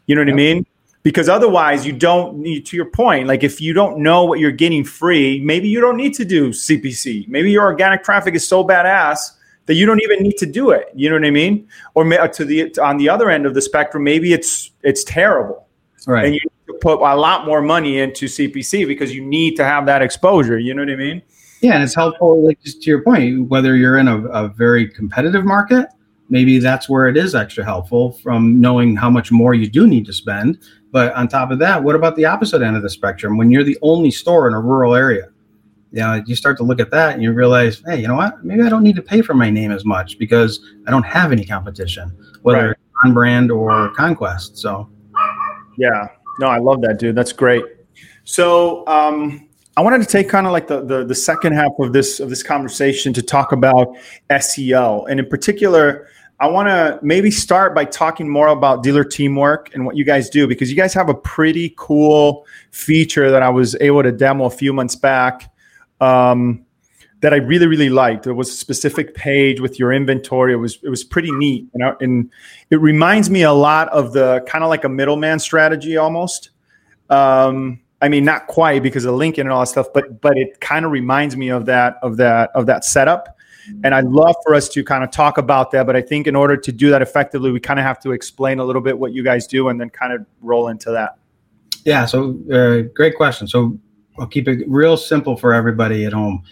You 0.07 0.15
know 0.15 0.23
what. 0.23 0.31
I 0.31 0.35
mean? 0.35 0.67
because 1.03 1.31
otherwise 1.31 1.87
you 1.87 1.95
don't 1.95 2.37
need 2.37 2.67
to 2.67 2.77
your 2.77 2.85
point 2.85 3.27
like 3.27 3.43
if 3.43 3.59
you 3.59 3.73
don't 3.73 3.97
know 3.97 4.23
what 4.23 4.39
you're 4.39 4.51
getting 4.51 4.85
free 4.85 5.41
maybe 5.41 5.67
you 5.67 5.81
don't 5.81 5.97
need 5.97 6.13
to 6.13 6.27
do 6.27 6.51
cpc 6.51 7.27
maybe 7.27 7.51
your 7.51 7.65
organic 7.65 8.05
traffic 8.05 8.35
is 8.35 8.47
so 8.47 8.63
badass 8.63 9.31
that 9.71 9.77
you 9.77 9.87
don't 9.87 10.03
even 10.03 10.21
need 10.21 10.37
to 10.37 10.47
do 10.47 10.71
it. 10.71 10.89
You 10.97 11.09
know 11.11 11.15
what 11.15 11.25
i 11.25 11.31
mean? 11.31 11.69
Or 11.95 12.05
uh, 12.13 12.27
to 12.27 12.45
the 12.45 12.77
on 12.83 12.97
the 12.97 13.09
other 13.09 13.31
end 13.31 13.47
of 13.47 13.55
the 13.55 13.63
spectrum 13.63 14.03
maybe 14.03 14.33
it's 14.33 14.73
it's 14.83 15.05
terrible. 15.05 15.69
Right. 16.09 16.27
And 16.27 16.35
you 16.35 16.41
put 16.81 16.99
a 16.99 17.15
lot 17.15 17.47
more 17.47 17.63
money 17.63 18.01
into 18.01 18.27
cpc 18.27 18.85
because 18.85 19.15
you 19.15 19.25
need 19.25 19.55
to 19.57 19.65
have 19.65 19.87
that 19.87 20.03
exposure. 20.03 20.59
You 20.59 20.75
know 20.75 20.83
what 20.83 20.91
i 20.91 20.97
mean 20.97 21.23
yeah 21.61 21.75
and 21.75 21.83
it's 21.83 21.95
helpful 21.95 22.45
like 22.45 22.61
just 22.63 22.83
to 22.83 22.91
your 22.91 23.03
point 23.03 23.49
whether 23.49 23.77
you're 23.77 23.99
in 23.99 24.09
a, 24.09 24.23
a 24.29 24.49
very 24.49 24.89
competitive 24.89 25.45
market 25.45 25.89
maybe 26.29 26.59
that's 26.59 26.89
where 26.89 27.09
it 27.09 27.17
is 27.17 27.35
extra 27.35 27.65
helpful 27.65 28.13
from 28.13 28.61
knowing 28.61 28.97
how 28.97 29.11
much 29.11 29.33
more 29.33 29.55
you 29.55 29.69
do 29.69 29.87
need 29.87 30.05
to 30.07 30.13
spend 30.13 30.59
but 30.93 31.15
on 31.15 31.29
top 31.29 31.51
of 31.51 31.59
that, 31.61 31.83
what 31.83 31.95
about 31.95 32.17
the 32.17 32.25
opposite 32.25 32.63
end 32.63 32.77
of 32.77 32.83
the 32.83 32.91
spectrum? 32.91 33.37
When 33.37 33.51
you're 33.51 33.65
the 33.65 33.79
only 33.83 34.11
store 34.11 34.49
in 34.49 34.55
a 34.55 34.61
rural 34.61 34.95
area, 34.95 35.29
you 35.93 36.01
know, 36.01 36.23
you 36.27 36.35
start 36.35 36.57
to 36.59 36.63
look 36.63 36.81
at 36.81 36.91
that 36.91 37.15
and 37.15 37.23
you 37.23 37.33
realize, 37.33 37.83
hey, 37.87 38.01
you 38.01 38.09
know 38.09 38.15
what? 38.17 38.45
Maybe 38.45 38.63
I 38.63 38.69
don't 38.69 38.83
need 38.83 38.97
to 38.97 39.03
pay 39.03 39.23
for 39.23 39.35
my 39.35 39.51
name 39.51 39.71
as 39.71 39.85
much 39.85 40.19
because 40.19 40.61
I 40.87 40.91
don't 40.91 41.05
have 41.05 41.33
any 41.33 41.45
competition, 41.45 42.17
whether 42.43 42.69
right. 42.69 42.77
on 43.05 43.13
brand 43.13 43.51
or 43.51 43.91
conquest. 43.95 44.57
So, 44.57 44.89
yeah, 45.79 46.09
no, 46.39 46.47
I 46.47 46.59
love 46.59 46.81
that, 46.83 46.99
dude. 46.99 47.15
That's 47.15 47.33
great. 47.33 47.65
So, 48.25 48.87
um, 48.87 49.49
I 49.81 49.83
wanted 49.83 50.03
to 50.03 50.07
take 50.07 50.29
kind 50.29 50.47
of 50.47 50.53
like 50.53 50.69
the, 50.69 50.83
the, 50.83 51.07
the 51.07 51.15
second 51.15 51.55
half 51.55 51.73
of 51.79 51.95
this 51.95 52.21
of 52.21 52.29
this 52.29 52.43
conversation 52.43 53.15
to 53.15 53.23
talk 53.23 53.51
about 53.51 53.97
SEO, 54.29 55.09
and 55.09 55.19
in 55.19 55.25
particular, 55.27 56.07
I 56.39 56.49
want 56.49 56.69
to 56.69 56.99
maybe 57.01 57.31
start 57.31 57.75
by 57.75 57.87
talking 57.87 58.29
more 58.29 58.49
about 58.49 58.83
dealer 58.83 59.05
teamwork 59.05 59.75
and 59.75 59.87
what 59.87 59.97
you 59.97 60.05
guys 60.05 60.29
do 60.29 60.47
because 60.47 60.69
you 60.69 60.77
guys 60.77 60.93
have 60.93 61.09
a 61.09 61.15
pretty 61.15 61.73
cool 61.79 62.45
feature 62.73 63.31
that 63.31 63.43
I 63.43 63.49
was 63.49 63.75
able 63.81 64.03
to 64.03 64.13
demo 64.13 64.45
a 64.45 64.51
few 64.51 64.75
months 64.75 64.97
back 64.97 65.51
um, 66.03 66.67
that 67.21 67.33
I 67.33 67.39
really 67.39 67.67
really 67.67 67.89
liked. 67.89 68.25
There 68.25 68.35
was 68.35 68.51
a 68.51 68.57
specific 68.57 69.15
page 69.15 69.63
with 69.63 69.79
your 69.79 69.95
inventory. 69.95 70.53
It 70.53 70.57
was 70.57 70.79
it 70.83 70.91
was 70.91 71.05
pretty 71.05 71.31
neat, 71.33 71.71
you 71.73 71.79
know, 71.79 71.97
and 72.03 72.31
it 72.69 72.83
reminds 72.83 73.31
me 73.31 73.45
a 73.45 73.53
lot 73.55 73.89
of 73.89 74.13
the 74.13 74.45
kind 74.47 74.63
of 74.63 74.69
like 74.69 74.85
a 74.85 74.91
middleman 74.91 75.39
strategy 75.39 75.97
almost. 75.97 76.51
Um, 77.09 77.81
I 78.03 78.09
mean, 78.09 78.25
not 78.25 78.47
quite 78.47 78.83
because 78.83 79.05
of 79.05 79.15
Lincoln 79.15 79.47
and 79.47 79.53
all 79.53 79.61
that 79.61 79.67
stuff, 79.67 79.89
but 79.93 80.21
but 80.21 80.37
it 80.39 80.61
kind 80.61 80.85
of 80.85 80.91
reminds 80.91 81.37
me 81.37 81.51
of 81.51 81.67
that 81.67 81.99
of 82.03 82.17
that 82.17 82.51
of 82.55 82.67
that 82.67 82.85
setup. 82.85 83.37
And 83.85 83.95
I'd 83.95 84.07
love 84.07 84.35
for 84.45 84.55
us 84.55 84.69
to 84.71 84.83
kind 84.83 85.05
of 85.05 85.11
talk 85.11 85.39
about 85.39 85.71
that. 85.73 85.87
But 85.87 85.95
I 85.95 86.01
think 86.03 86.27
in 86.27 86.35
order 86.35 86.57
to 86.57 86.73
do 86.73 86.91
that 86.91 87.03
effectively, 87.03 87.53
we 87.53 87.61
kind 87.61 87.79
of 87.79 87.85
have 87.85 88.01
to 88.01 88.13
explain 88.13 88.59
a 88.59 88.65
little 88.65 88.83
bit 88.83 88.99
what 88.99 89.13
you 89.13 89.23
guys 89.23 89.47
do 89.47 89.69
and 89.69 89.81
then 89.81 89.91
kind 89.91 90.13
of 90.13 90.27
roll 90.41 90.69
into 90.69 90.91
that. 90.91 91.17
Yeah. 91.85 92.07
So, 92.07 92.39
uh, 92.53 92.89
great 92.95 93.17
question. 93.17 93.47
So, 93.47 93.79
I'll 94.19 94.27
keep 94.27 94.49
it 94.49 94.65
real 94.69 94.97
simple 94.97 95.37
for 95.37 95.55
everybody 95.55 96.05
at 96.05 96.13
home. 96.13 96.43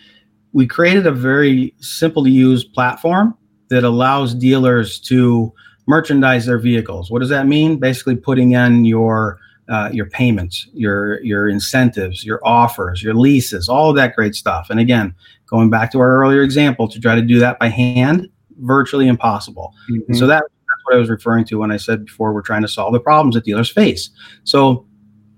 We 0.53 0.67
created 0.67 1.07
a 1.07 1.13
very 1.13 1.75
simple 1.81 2.25
to 2.25 2.31
use 2.31 2.65
platform 2.65 3.37
that 3.69 3.85
allows 3.85 4.35
dealers 4.35 4.99
to 5.01 5.53
merchandise 5.87 6.47
their 6.47 6.59
vehicles. 6.59 7.11
What 7.11 7.19
does 7.19 7.29
that 7.31 7.47
mean? 7.47 7.79
Basically, 7.79 8.17
putting 8.17 8.53
in 8.53 8.85
your 8.85 9.39
uh, 9.69 9.91
your 9.93 10.07
payments, 10.07 10.66
your 10.73 11.23
your 11.23 11.49
incentives, 11.49 12.25
your 12.25 12.41
offers, 12.47 13.03
your 13.03 13.14
leases, 13.14 13.69
all 13.69 13.91
of 13.91 13.97
that 13.97 14.14
great 14.14 14.35
stuff. 14.35 14.71
And 14.71 14.81
again, 14.81 15.14
going 15.47 15.71
back 15.71 15.93
to 15.93 16.01
our 16.01 16.23
earlier 16.23 16.43
example, 16.43 16.89
to 16.89 17.01
try 17.01 17.14
to 17.14 17.23
do 17.23 17.39
that 17.39 17.59
by 17.59 17.69
hand, 17.69 18.29
virtually 18.61 19.09
impossible. 19.09 19.75
Mm-hmm. 19.91 20.14
So 20.14 20.27
that, 20.27 20.43
that's 20.43 20.85
what 20.85 20.97
I 20.97 20.99
was 20.99 21.11
referring 21.11 21.45
to 21.47 21.59
when 21.59 21.71
I 21.71 21.77
said 21.77 22.07
before 22.07 22.33
we're 22.33 22.43
trying 22.43 22.62
to 22.62 22.69
solve 22.69 22.93
the 22.93 23.01
problems 23.01 23.35
that 23.35 23.45
dealers 23.45 23.71
face. 23.71 24.11
So 24.45 24.87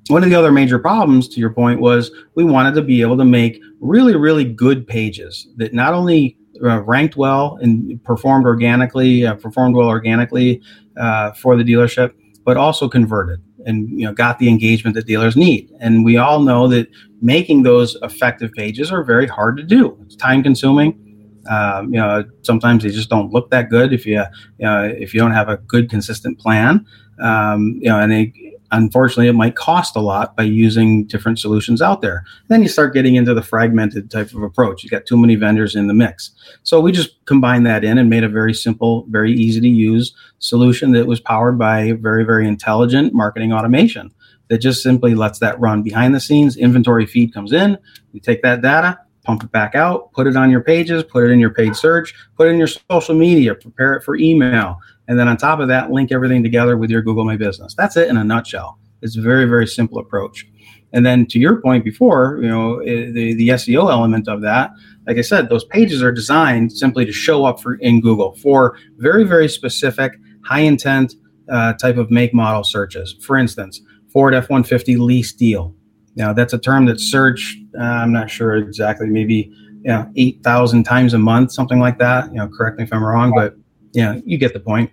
one 0.09 0.24
of 0.24 0.31
the 0.31 0.37
other 0.37 0.53
major 0.53 0.78
problems 0.78 1.28
to 1.28 1.41
your 1.41 1.51
point 1.51 1.81
was 1.81 2.11
we 2.35 2.45
wanted 2.45 2.74
to 2.74 2.83
be 2.83 3.01
able 3.01 3.16
to 3.16 3.24
make 3.24 3.61
really 3.81 4.16
really 4.16 4.45
good 4.45 4.87
pages 4.87 5.49
that 5.57 5.72
not 5.72 5.95
only 5.95 6.37
uh, 6.62 6.83
ranked 6.83 7.16
well 7.16 7.59
and 7.62 8.03
performed 8.05 8.45
organically 8.45 9.24
uh, 9.24 9.35
performed 9.35 9.74
well 9.74 9.89
organically 9.89 10.61
uh, 10.99 11.33
for 11.33 11.57
the 11.57 11.64
dealership 11.64 12.12
but 12.45 12.57
also 12.57 12.89
converted 12.89 13.41
and 13.67 13.89
you 13.91 14.07
know 14.07 14.13
got 14.13 14.39
the 14.39 14.49
engagement 14.49 14.95
that 14.97 15.07
dealers 15.07 15.37
need. 15.37 15.73
And 15.81 16.05
we 16.05 16.17
all 16.17 16.41
know 16.41 16.69
that 16.69 16.89
making 17.21 17.63
those 17.63 17.97
effective 18.03 18.53
pages 18.53 18.91
are 18.91 19.03
very 19.03 19.27
hard 19.27 19.57
to 19.59 19.63
do. 19.63 19.99
It's 20.03 20.17
time 20.17 20.43
consuming. 20.43 21.07
Um, 21.49 21.93
you 21.93 21.99
know 21.99 22.25
sometimes 22.43 22.83
they 22.83 22.91
just 22.91 23.09
don't 23.09 23.33
look 23.33 23.51
that 23.51 23.71
good 23.71 23.93
if 23.93 24.05
you, 24.07 24.23
you 24.59 24.67
know, 24.67 24.85
if 24.85 25.15
you 25.15 25.21
don't 25.21 25.33
have 25.33 25.49
a 25.49 25.57
good 25.57 25.89
consistent 25.91 26.39
plan. 26.39 26.87
Um, 27.23 27.79
you 27.81 27.89
know 27.89 27.99
and 28.01 28.11
they 28.13 28.33
unfortunately 28.73 29.29
it 29.29 29.35
might 29.35 29.57
cost 29.57 29.97
a 29.97 30.01
lot 30.01 30.37
by 30.37 30.43
using 30.43 31.05
different 31.07 31.39
solutions 31.39 31.83
out 31.83 32.01
there. 32.01 32.25
Then 32.49 32.62
you 32.62 32.68
start 32.68 32.95
getting 32.95 33.16
into 33.16 33.35
the 33.35 33.43
fragmented 33.43 34.11
type 34.11 34.33
of 34.33 34.43
approach. 34.43 34.85
You 34.85 34.91
got 34.91 35.07
too 35.07 35.16
many 35.16 35.35
vendors 35.35 35.75
in 35.75 35.87
the 35.87 35.95
mix. 35.95 36.31
So 36.62 36.81
we 36.81 36.93
just 36.93 37.25
combined 37.27 37.66
that 37.66 37.85
in 37.85 37.99
and 37.99 38.09
made 38.11 38.25
a 38.25 38.29
very 38.29 38.55
simple 38.55 39.07
very 39.09 39.33
easy 39.33 39.61
to 39.61 39.68
use 39.68 40.14
solution 40.39 40.93
that 40.93 41.07
was 41.07 41.21
powered 41.21 41.59
by 41.59 41.93
very 41.93 42.25
very 42.25 42.47
intelligent 42.47 43.12
marketing 43.12 43.53
automation 43.53 44.12
that 44.49 44.59
just 44.59 44.83
simply 44.83 45.14
lets 45.14 45.39
that 45.39 45.59
run 45.61 45.83
behind 45.83 46.14
the 46.14 46.21
scenes. 46.21 46.57
Inventory 46.57 47.07
feed 47.07 47.33
comes 47.33 47.53
in. 47.53 47.79
You 48.12 48.21
take 48.21 48.43
that 48.43 48.62
data 48.62 48.99
pump 49.25 49.45
it 49.45 49.53
back 49.53 49.75
out 49.75 50.12
put 50.12 50.27
it 50.27 50.37
on 50.37 50.51
your 50.51 50.62
pages 50.62 51.05
put 51.05 51.25
it 51.25 51.31
in 51.31 51.39
your 51.39 51.51
paid 51.51 51.77
search 51.77 52.14
put 52.37 52.47
it 52.47 52.51
in 52.51 52.59
your 52.59 52.66
social 52.66 53.14
media 53.14 53.55
prepare 53.55 53.95
it 53.95 54.03
for 54.03 54.16
email 54.16 54.79
and 55.11 55.19
then 55.19 55.27
on 55.27 55.37
top 55.37 55.59
of 55.59 55.67
that, 55.67 55.91
link 55.91 56.13
everything 56.13 56.41
together 56.41 56.77
with 56.77 56.89
your 56.89 57.03
Google 57.03 57.25
My 57.25 57.37
Business. 57.37 57.75
That's 57.75 57.97
it 57.97 58.09
in 58.09 58.17
a 58.17 58.23
nutshell. 58.23 58.79
It's 59.03 59.17
a 59.17 59.21
very, 59.21 59.45
very 59.45 59.67
simple 59.67 59.99
approach. 59.99 60.47
And 60.93 61.05
then 61.05 61.27
to 61.27 61.41
your 61.41 61.61
point 61.61 61.85
before, 61.85 62.39
you 62.41 62.49
know, 62.49 62.79
eh, 62.79 63.11
the, 63.11 63.35
the 63.35 63.49
SEO 63.49 63.91
element 63.91 64.29
of 64.29 64.41
that, 64.43 64.71
like 65.09 65.19
I 65.19 65.23
said, 65.23 65.49
those 65.49 65.65
pages 65.65 66.01
are 66.01 66.13
designed 66.13 66.73
simply 66.73 67.05
to 67.07 67.11
show 67.11 67.45
up 67.45 67.61
for 67.61 67.75
in 67.75 68.01
Google 68.01 68.37
for 68.37 68.77
very, 68.99 69.25
very 69.25 69.49
specific, 69.49 70.13
high 70.45 70.61
intent 70.61 71.15
uh, 71.51 71.73
type 71.73 71.97
of 71.97 72.13
make 72.13 72.33
model 72.33 72.63
searches. 72.63 73.17
For 73.21 73.37
instance, 73.37 73.81
Ford 74.13 74.33
F 74.33 74.49
150 74.49 74.97
lease 74.97 75.33
deal. 75.33 75.75
Now, 76.15 76.33
that's 76.33 76.53
a 76.53 76.59
term 76.59 76.87
that's 76.87 77.03
searched, 77.03 77.59
uh, 77.77 77.83
I'm 77.83 78.13
not 78.13 78.31
sure 78.31 78.55
exactly, 78.55 79.09
maybe 79.09 79.53
you 79.83 79.91
know, 79.91 80.09
8,000 80.15 80.85
times 80.85 81.15
a 81.15 81.19
month, 81.19 81.51
something 81.51 81.81
like 81.81 81.99
that. 81.99 82.29
You 82.29 82.37
know, 82.37 82.49
correct 82.49 82.79
me 82.79 82.85
if 82.85 82.93
I'm 82.93 83.03
wrong, 83.03 83.33
but 83.35 83.57
you 83.93 84.03
know, 84.03 84.23
you 84.25 84.39
get 84.39 84.53
the 84.53 84.61
point. 84.61 84.91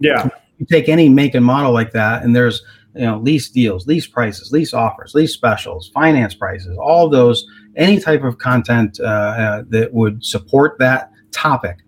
Yeah. 0.00 0.28
You 0.58 0.66
take 0.66 0.88
any 0.88 1.08
make 1.08 1.34
and 1.34 1.44
model 1.44 1.72
like 1.72 1.92
that, 1.92 2.22
and 2.22 2.34
there's 2.34 2.62
you 2.94 3.02
know 3.02 3.18
lease 3.18 3.48
deals, 3.48 3.86
lease 3.86 4.06
prices, 4.06 4.52
lease 4.52 4.74
offers, 4.74 5.14
lease 5.14 5.32
specials, 5.32 5.90
finance 5.94 6.34
prices, 6.34 6.76
all 6.78 7.08
those, 7.08 7.46
any 7.76 8.00
type 8.00 8.24
of 8.24 8.38
content 8.38 8.98
uh, 9.00 9.04
uh, 9.04 9.62
that 9.68 9.92
would 9.92 10.24
support 10.24 10.78
that 10.78 11.10
topic. 11.30 11.78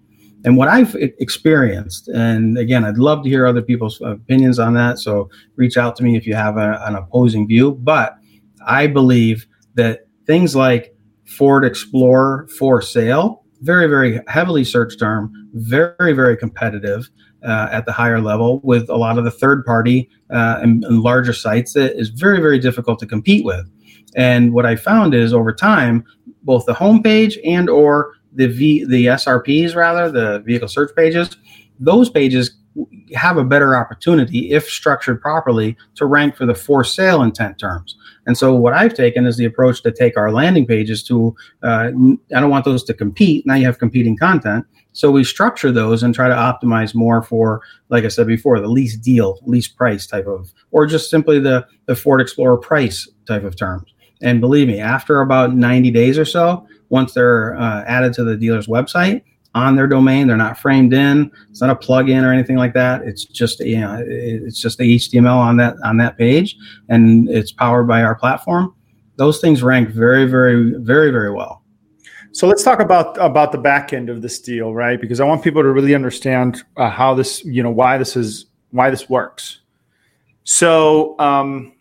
And 0.44 0.56
what 0.56 0.68
I've 0.68 0.94
experienced, 0.96 2.08
and 2.08 2.58
again, 2.58 2.84
I'd 2.84 2.98
love 2.98 3.22
to 3.22 3.28
hear 3.28 3.46
other 3.46 3.62
people's 3.62 4.00
opinions 4.00 4.58
on 4.58 4.74
that. 4.74 4.98
So 4.98 5.30
reach 5.54 5.76
out 5.76 5.94
to 5.96 6.02
me 6.04 6.16
if 6.16 6.26
you 6.26 6.34
have 6.34 6.56
a, 6.56 6.82
an 6.84 6.96
opposing 6.96 7.46
view. 7.46 7.72
But 7.72 8.16
I 8.66 8.88
believe 8.88 9.46
that 9.74 10.06
things 10.26 10.56
like 10.56 10.96
Ford 11.26 11.64
Explorer 11.64 12.48
for 12.58 12.82
sale, 12.82 13.44
very, 13.60 13.86
very 13.86 14.20
heavily 14.26 14.64
searched 14.64 14.98
term, 14.98 15.32
very, 15.54 16.12
very 16.12 16.36
competitive 16.36 17.08
uh, 17.45 17.68
at 17.70 17.86
the 17.86 17.93
higher 17.93 18.20
level 18.20 18.61
with 18.61 18.88
a 18.88 18.97
lot 18.97 19.18
of 19.18 19.24
the 19.24 19.30
third 19.30 19.64
party 19.64 20.09
uh, 20.30 20.59
and, 20.62 20.84
and, 20.84 21.01
larger 21.01 21.32
sites 21.32 21.72
that 21.72 21.99
is 21.99 22.09
very 22.09 22.40
very 22.40 22.59
difficult 22.59 22.99
to 22.99 23.07
compete 23.07 23.45
with 23.45 23.68
and 24.16 24.53
what 24.53 24.66
i 24.66 24.76
found 24.76 25.14
is 25.14 25.32
over 25.32 25.53
time 25.53 26.05
both 26.43 26.64
the 26.66 26.74
homepage 26.74 27.38
and 27.45 27.68
or 27.68 28.14
the 28.32 28.47
v 28.47 28.84
the 28.84 29.07
srps 29.07 29.74
rather 29.74 30.11
the 30.11 30.40
vehicle 30.40 30.68
search 30.68 30.95
pages 30.95 31.36
those 31.80 32.09
pages 32.09 32.57
have 33.14 33.36
a 33.36 33.45
better 33.45 33.76
opportunity 33.76 34.51
if 34.53 34.66
structured 34.66 35.20
properly 35.20 35.76
to 35.95 36.07
rank 36.07 36.36
for 36.36 36.47
the 36.47 36.55
for 36.55 36.84
sale 36.84 37.22
intent 37.22 37.59
terms 37.59 37.97
and 38.26 38.38
so 38.38 38.55
what 38.55 38.72
I've 38.72 38.95
taken 38.95 39.26
is 39.26 39.36
the 39.36 39.45
approach 39.45 39.82
to 39.82 39.90
take 39.90 40.16
our 40.16 40.30
landing 40.30 40.66
pages 40.66 41.03
to, 41.05 41.34
uh, 41.62 41.90
I 42.34 42.40
don't 42.40 42.51
want 42.51 42.64
those 42.64 42.84
to 42.84 42.95
compete. 42.95 43.47
Now 43.47 43.55
you 43.55 43.66
have 43.66 43.78
competing 43.78 44.16
content. 44.16 44.64
So 44.93 45.11
we 45.11 45.24
structure 45.24 45.72
those 45.72 46.03
and 46.03 46.14
try 46.14 46.28
to 46.28 46.34
optimize 46.34 46.95
more 46.95 47.22
for, 47.22 47.62
like 47.88 48.05
I 48.05 48.09
said 48.09 48.26
before, 48.26 48.61
the 48.61 48.68
lease 48.68 48.97
deal, 48.97 49.38
lease 49.45 49.68
price 49.68 50.07
type 50.07 50.26
of, 50.26 50.53
or 50.70 50.86
just 50.86 51.11
simply 51.11 51.38
the, 51.38 51.66
the 51.86 51.97
Ford 51.97 52.20
Explorer 52.20 52.59
price 52.59 53.09
type 53.26 53.45
of 53.45 53.57
terms. 53.57 53.93
And 54.22 54.40
believe 54.40 54.68
me, 54.68 54.80
after 54.80 55.20
about 55.20 55.55
90 55.55 55.90
days 55.90 56.18
or 56.18 56.24
so, 56.24 56.66
once 56.90 57.14
they're 57.14 57.57
uh, 57.57 57.84
added 57.84 58.12
to 58.14 58.24
the 58.24 58.36
dealer's 58.36 58.66
website 58.66 59.22
on 59.55 59.76
their 59.76 59.86
domain, 59.86 60.26
they're 60.26 60.36
not 60.36 60.59
framed 60.59 60.93
in. 60.93 61.30
It's 61.51 61.61
not 61.61 61.70
a 61.70 61.76
plug-in 61.76 62.24
or 62.24 62.32
anything 62.32 62.57
like 62.57 62.74
that. 62.74 63.03
It's 63.03 63.24
just 63.24 63.61
you 63.61 63.80
know, 63.80 64.03
it's 64.07 64.61
just 64.61 64.78
the 64.78 64.97
HTML 64.97 65.36
on 65.36 65.57
that 65.57 65.76
on 65.84 65.97
that 65.99 66.16
page, 66.16 66.57
and 66.88 67.28
it's 67.28 67.53
powered 67.53 67.88
by 67.88 68.03
our 68.03 68.14
platform. 68.14 68.74
Those 69.16 69.40
things 69.40 69.62
rank 69.62 69.90
very, 69.90 70.24
very, 70.26 70.74
very, 70.78 71.11
very 71.11 71.30
well. 71.30 71.61
So 72.33 72.47
let's 72.47 72.62
talk 72.62 72.80
about 72.80 73.16
about 73.18 73.53
the 73.53 73.59
back 73.59 73.93
end 73.93 74.09
of 74.09 74.22
this 74.22 74.41
deal, 74.41 74.74
right? 74.74 75.01
Because 75.01 75.20
I 75.20 75.24
want 75.24 75.45
people 75.45 75.62
to 75.62 75.68
really 75.68 75.95
understand 75.95 76.62
uh, 76.76 76.89
how 76.89 77.14
this, 77.14 77.45
you 77.45 77.62
know, 77.62 77.70
why 77.70 77.99
this 77.99 78.16
is 78.16 78.47
why 78.70 78.91
this 78.91 79.09
works. 79.09 79.61
So, 80.45 81.18
um, 81.18 81.72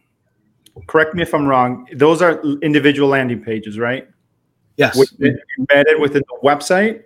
correct 0.88 1.16
me 1.16 1.24
if 1.24 1.34
I'm 1.34 1.48
wrong. 1.48 1.88
Those 1.96 2.22
are 2.22 2.42
individual 2.62 3.10
landing 3.10 3.42
pages, 3.42 3.80
right? 3.80 4.08
Yes. 4.78 4.98
Within, 4.98 5.40
embedded 5.58 6.00
within 6.00 6.22
the 6.28 6.48
website. 6.48 7.04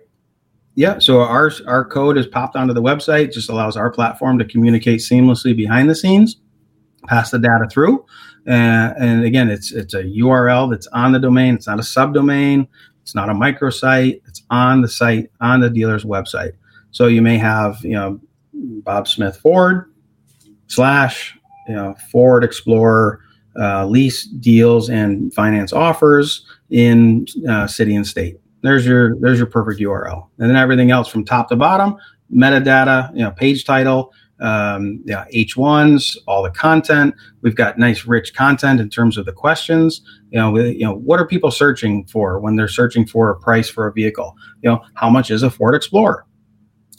Yeah. 0.74 0.98
So 0.98 1.20
our 1.20 1.50
our 1.66 1.84
code 1.84 2.18
is 2.18 2.26
popped 2.26 2.56
onto 2.56 2.74
the 2.74 2.82
website. 2.82 3.32
Just 3.32 3.48
allows 3.48 3.76
our 3.76 3.90
platform 3.90 4.38
to 4.38 4.44
communicate 4.44 5.00
seamlessly 5.00 5.56
behind 5.56 5.88
the 5.88 5.94
scenes, 5.94 6.36
pass 7.06 7.30
the 7.30 7.38
data 7.38 7.66
through. 7.70 8.04
Uh, 8.46 8.92
and 8.98 9.24
again, 9.24 9.50
it's 9.50 9.72
it's 9.72 9.94
a 9.94 10.02
URL 10.02 10.70
that's 10.70 10.86
on 10.88 11.12
the 11.12 11.18
domain. 11.18 11.54
It's 11.54 11.66
not 11.66 11.78
a 11.78 11.82
subdomain. 11.82 12.68
It's 13.06 13.14
not 13.14 13.30
a 13.30 13.32
microsite. 13.32 14.20
It's 14.26 14.42
on 14.50 14.82
the 14.82 14.88
site, 14.88 15.30
on 15.40 15.60
the 15.60 15.70
dealer's 15.70 16.04
website. 16.04 16.54
So 16.90 17.06
you 17.06 17.22
may 17.22 17.38
have, 17.38 17.78
you 17.84 17.92
know, 17.92 18.18
Bob 18.52 19.06
Smith 19.06 19.36
Ford 19.36 19.92
slash, 20.66 21.38
you 21.68 21.76
know, 21.76 21.94
Ford 22.10 22.42
Explorer 22.42 23.20
uh, 23.56 23.86
lease 23.86 24.24
deals 24.24 24.90
and 24.90 25.32
finance 25.32 25.72
offers 25.72 26.44
in 26.70 27.26
uh, 27.48 27.68
city 27.68 27.94
and 27.94 28.04
state. 28.04 28.40
There's 28.62 28.84
your 28.84 29.14
there's 29.20 29.38
your 29.38 29.46
perfect 29.46 29.80
URL, 29.80 30.26
and 30.38 30.50
then 30.50 30.56
everything 30.56 30.90
else 30.90 31.06
from 31.06 31.24
top 31.24 31.48
to 31.50 31.56
bottom, 31.56 31.98
metadata, 32.34 33.14
you 33.14 33.22
know, 33.22 33.30
page 33.30 33.64
title, 33.64 34.12
um, 34.40 35.02
yeah, 35.04 35.24
H1s, 35.32 36.16
all 36.26 36.42
the 36.42 36.50
content. 36.50 37.14
We've 37.42 37.54
got 37.54 37.78
nice, 37.78 38.04
rich 38.04 38.34
content 38.34 38.80
in 38.80 38.90
terms 38.90 39.16
of 39.16 39.26
the 39.26 39.32
questions. 39.32 40.02
You 40.30 40.38
know, 40.38 40.50
we, 40.50 40.72
you 40.72 40.84
know, 40.84 40.94
what 40.94 41.20
are 41.20 41.26
people 41.26 41.50
searching 41.50 42.04
for 42.06 42.38
when 42.38 42.56
they're 42.56 42.68
searching 42.68 43.06
for 43.06 43.30
a 43.30 43.36
price 43.36 43.68
for 43.68 43.86
a 43.86 43.92
vehicle? 43.92 44.36
You 44.62 44.70
know, 44.70 44.82
how 44.94 45.08
much 45.08 45.30
is 45.30 45.42
a 45.42 45.50
Ford 45.50 45.74
Explorer? 45.74 46.26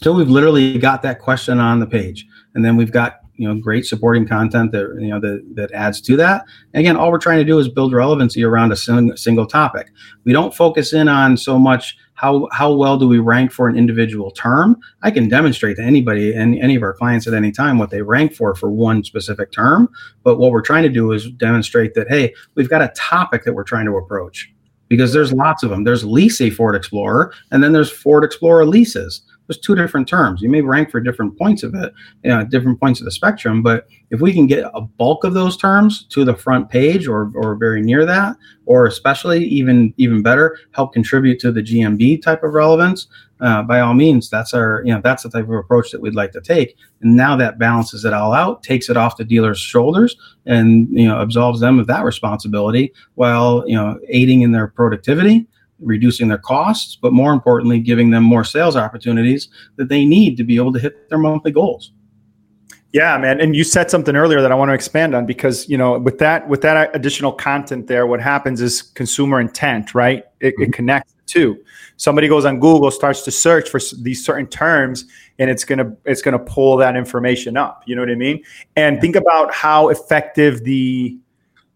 So 0.02 0.14
we've 0.14 0.30
literally 0.30 0.78
got 0.78 1.02
that 1.04 1.20
question 1.20 1.60
on 1.60 1.80
the 1.80 1.88
page, 1.88 2.26
and 2.54 2.64
then 2.64 2.76
we've 2.76 2.92
got 2.92 3.22
you 3.38 3.48
know 3.48 3.56
great 3.60 3.86
supporting 3.86 4.28
content 4.28 4.72
that 4.72 4.98
you 5.00 5.10
know 5.10 5.20
that, 5.20 5.44
that 5.54 5.72
adds 5.72 6.02
to 6.02 6.18
that 6.18 6.44
and 6.74 6.82
again 6.82 6.98
all 6.98 7.12
we're 7.12 7.20
trying 7.20 7.38
to 7.38 7.46
do 7.46 7.60
is 7.60 7.70
build 7.70 7.94
relevancy 7.94 8.44
around 8.44 8.72
a 8.72 8.76
sing, 8.76 9.16
single 9.16 9.46
topic 9.46 9.92
we 10.24 10.34
don't 10.34 10.56
focus 10.56 10.92
in 10.92 11.08
on 11.08 11.38
so 11.38 11.60
much 11.60 11.96
how 12.18 12.50
how 12.52 12.74
well 12.74 12.98
do 12.98 13.08
we 13.08 13.20
rank 13.20 13.52
for 13.52 13.70
an 13.70 13.78
individual 13.78 14.32
term? 14.32 14.76
I 15.04 15.12
can 15.12 15.30
demonstrate 15.30 15.78
to 15.78 15.84
anybody 15.84 16.34
and 16.34 16.58
any 16.60 16.76
of 16.76 16.84
our 16.84 16.94
clients 16.94 17.28
at 17.28 17.34
any 17.34 17.52
time 17.52 17.78
what 17.78 17.92
they 17.92 18.02
rank 18.02 18.34
for 18.34 18.54
for 18.56 18.70
one 18.70 19.04
specific 19.04 19.52
term. 19.52 19.88
But 20.24 20.38
what 20.38 20.52
we're 20.52 20.62
trying 20.62 20.84
to 20.84 20.90
do 20.90 21.12
is 21.12 21.32
demonstrate 21.32 21.94
that 21.94 22.08
hey 22.10 22.34
we've 22.56 22.70
got 22.70 22.82
a 22.82 22.92
topic 22.96 23.46
that 23.46 23.54
we're 23.54 23.64
trying 23.64 23.86
to 23.86 23.96
approach. 23.96 24.52
Because 24.90 25.12
there's 25.12 25.34
lots 25.34 25.64
of 25.64 25.70
them 25.70 25.84
there's 25.84 26.06
lease 26.06 26.42
a 26.42 26.50
ford 26.50 26.76
explorer 26.76 27.34
and 27.52 27.64
then 27.64 27.74
there's 27.74 27.92
ford 27.92 28.24
explorer 28.24 28.66
leases 28.66 29.22
there's 29.48 29.60
two 29.60 29.76
different 29.76 30.08
terms. 30.08 30.42
You 30.42 30.50
may 30.50 30.62
rank 30.62 30.92
for 30.92 31.00
different 31.00 31.38
points 31.38 31.64
of 31.64 31.74
it, 31.74 31.94
you 32.24 32.30
know, 32.30 32.44
different 32.44 32.80
points 32.80 33.00
of 33.00 33.06
the 33.06 33.12
spectrum. 33.12 33.64
But 33.64 33.88
if 34.10 34.20
we 34.22 34.34
can 34.34 34.46
get 34.46 34.70
a 34.74 34.82
bulk 34.82 35.24
of 35.24 35.34
those 35.34 35.58
terms 35.58 36.06
to 36.10 36.26
the 36.26 36.36
front 36.36 36.70
page 36.70 37.08
or 37.08 37.32
or 37.36 37.56
very 37.56 37.82
near 37.82 38.06
that, 38.06 38.36
or 38.66 38.86
especially 38.86 39.46
even 39.46 39.94
even 39.98 40.22
better, 40.22 40.58
help 40.72 40.94
contribute 40.94 41.40
to 41.40 41.52
the 41.52 41.62
GMB 41.62 42.22
type 42.22 42.44
of 42.44 42.54
relevance, 42.54 43.08
uh, 43.40 43.62
by 43.64 43.80
all 43.80 43.94
means, 43.94 44.30
that's 44.30 44.54
our 44.54 44.82
you 44.86 44.94
know 44.94 45.02
that's 45.02 45.24
the 45.24 45.30
type 45.30 45.46
of 45.46 45.52
approach 45.52 45.92
that 45.92 46.02
we'd 46.02 46.16
like 46.16 46.32
to 46.34 46.42
take. 46.42 46.76
And 47.02 47.16
now 47.16 47.36
that 47.38 47.60
balances 47.60 48.04
it 48.04 48.14
all 48.14 48.34
out, 48.34 48.64
takes 48.64 48.90
it 48.90 48.98
off 48.98 49.18
the 49.18 49.24
dealer's 49.24 49.60
shoulders, 49.60 50.16
and 50.46 50.88
you 50.92 51.08
know 51.08 51.22
absolves 51.22 51.60
them 51.60 51.80
of 51.80 51.88
that 51.88 52.04
responsibility 52.04 52.94
while 53.16 53.64
you 53.68 53.76
know 53.76 54.00
aiding 54.10 54.42
in 54.42 54.52
their 54.52 54.68
productivity 54.68 55.48
reducing 55.80 56.28
their 56.28 56.38
costs, 56.38 56.96
but 56.96 57.14
more 57.14 57.34
importantly, 57.34 57.80
giving 57.80 58.10
them 58.10 58.24
more 58.24 58.44
sales 58.44 58.76
opportunities 58.76 59.50
that 59.76 59.90
they 59.90 60.06
need 60.06 60.38
to 60.38 60.44
be 60.44 60.56
able 60.56 60.74
to 60.74 60.80
hit 60.80 61.10
their 61.10 61.18
monthly 61.18 61.52
goals. 61.52 61.92
Yeah, 62.94 63.18
man. 63.18 63.42
And 63.42 63.56
you 63.56 63.64
said 63.64 63.92
something 63.92 64.16
earlier 64.16 64.42
that 64.42 64.52
I 64.52 64.56
want 64.56 64.70
to 64.70 64.74
expand 64.74 65.14
on 65.14 65.26
because 65.26 65.68
you 65.70 65.78
know 65.78 66.00
with 66.00 66.20
that 66.20 66.48
with 66.48 66.62
that 66.62 66.96
additional 66.96 67.32
content 67.32 67.88
there, 67.88 68.08
what 68.08 68.22
happens 68.22 68.62
is 68.62 68.82
consumer 68.82 69.40
intent, 69.40 69.94
right? 69.94 70.24
It, 70.40 70.54
mm-hmm. 70.54 70.64
it 70.64 70.74
connects 70.74 71.14
to 71.28 71.58
somebody 71.98 72.28
goes 72.28 72.46
on 72.46 72.60
Google, 72.60 72.90
starts 72.90 73.24
to 73.24 73.32
search 73.32 73.70
for 73.70 73.80
these 74.02 74.24
certain 74.24 74.48
terms, 74.48 75.06
and 75.38 75.50
it's 75.50 75.66
gonna 75.66 75.96
it's 76.06 76.22
gonna 76.22 76.40
pull 76.40 76.78
that 76.78 76.96
information 76.96 77.58
up. 77.58 77.84
You 77.86 77.96
know 77.96 78.02
what 78.02 78.10
I 78.10 78.16
mean? 78.16 78.44
And 78.76 79.02
think 79.02 79.16
about 79.16 79.54
how 79.54 79.90
effective 79.90 80.64
the 80.64 81.18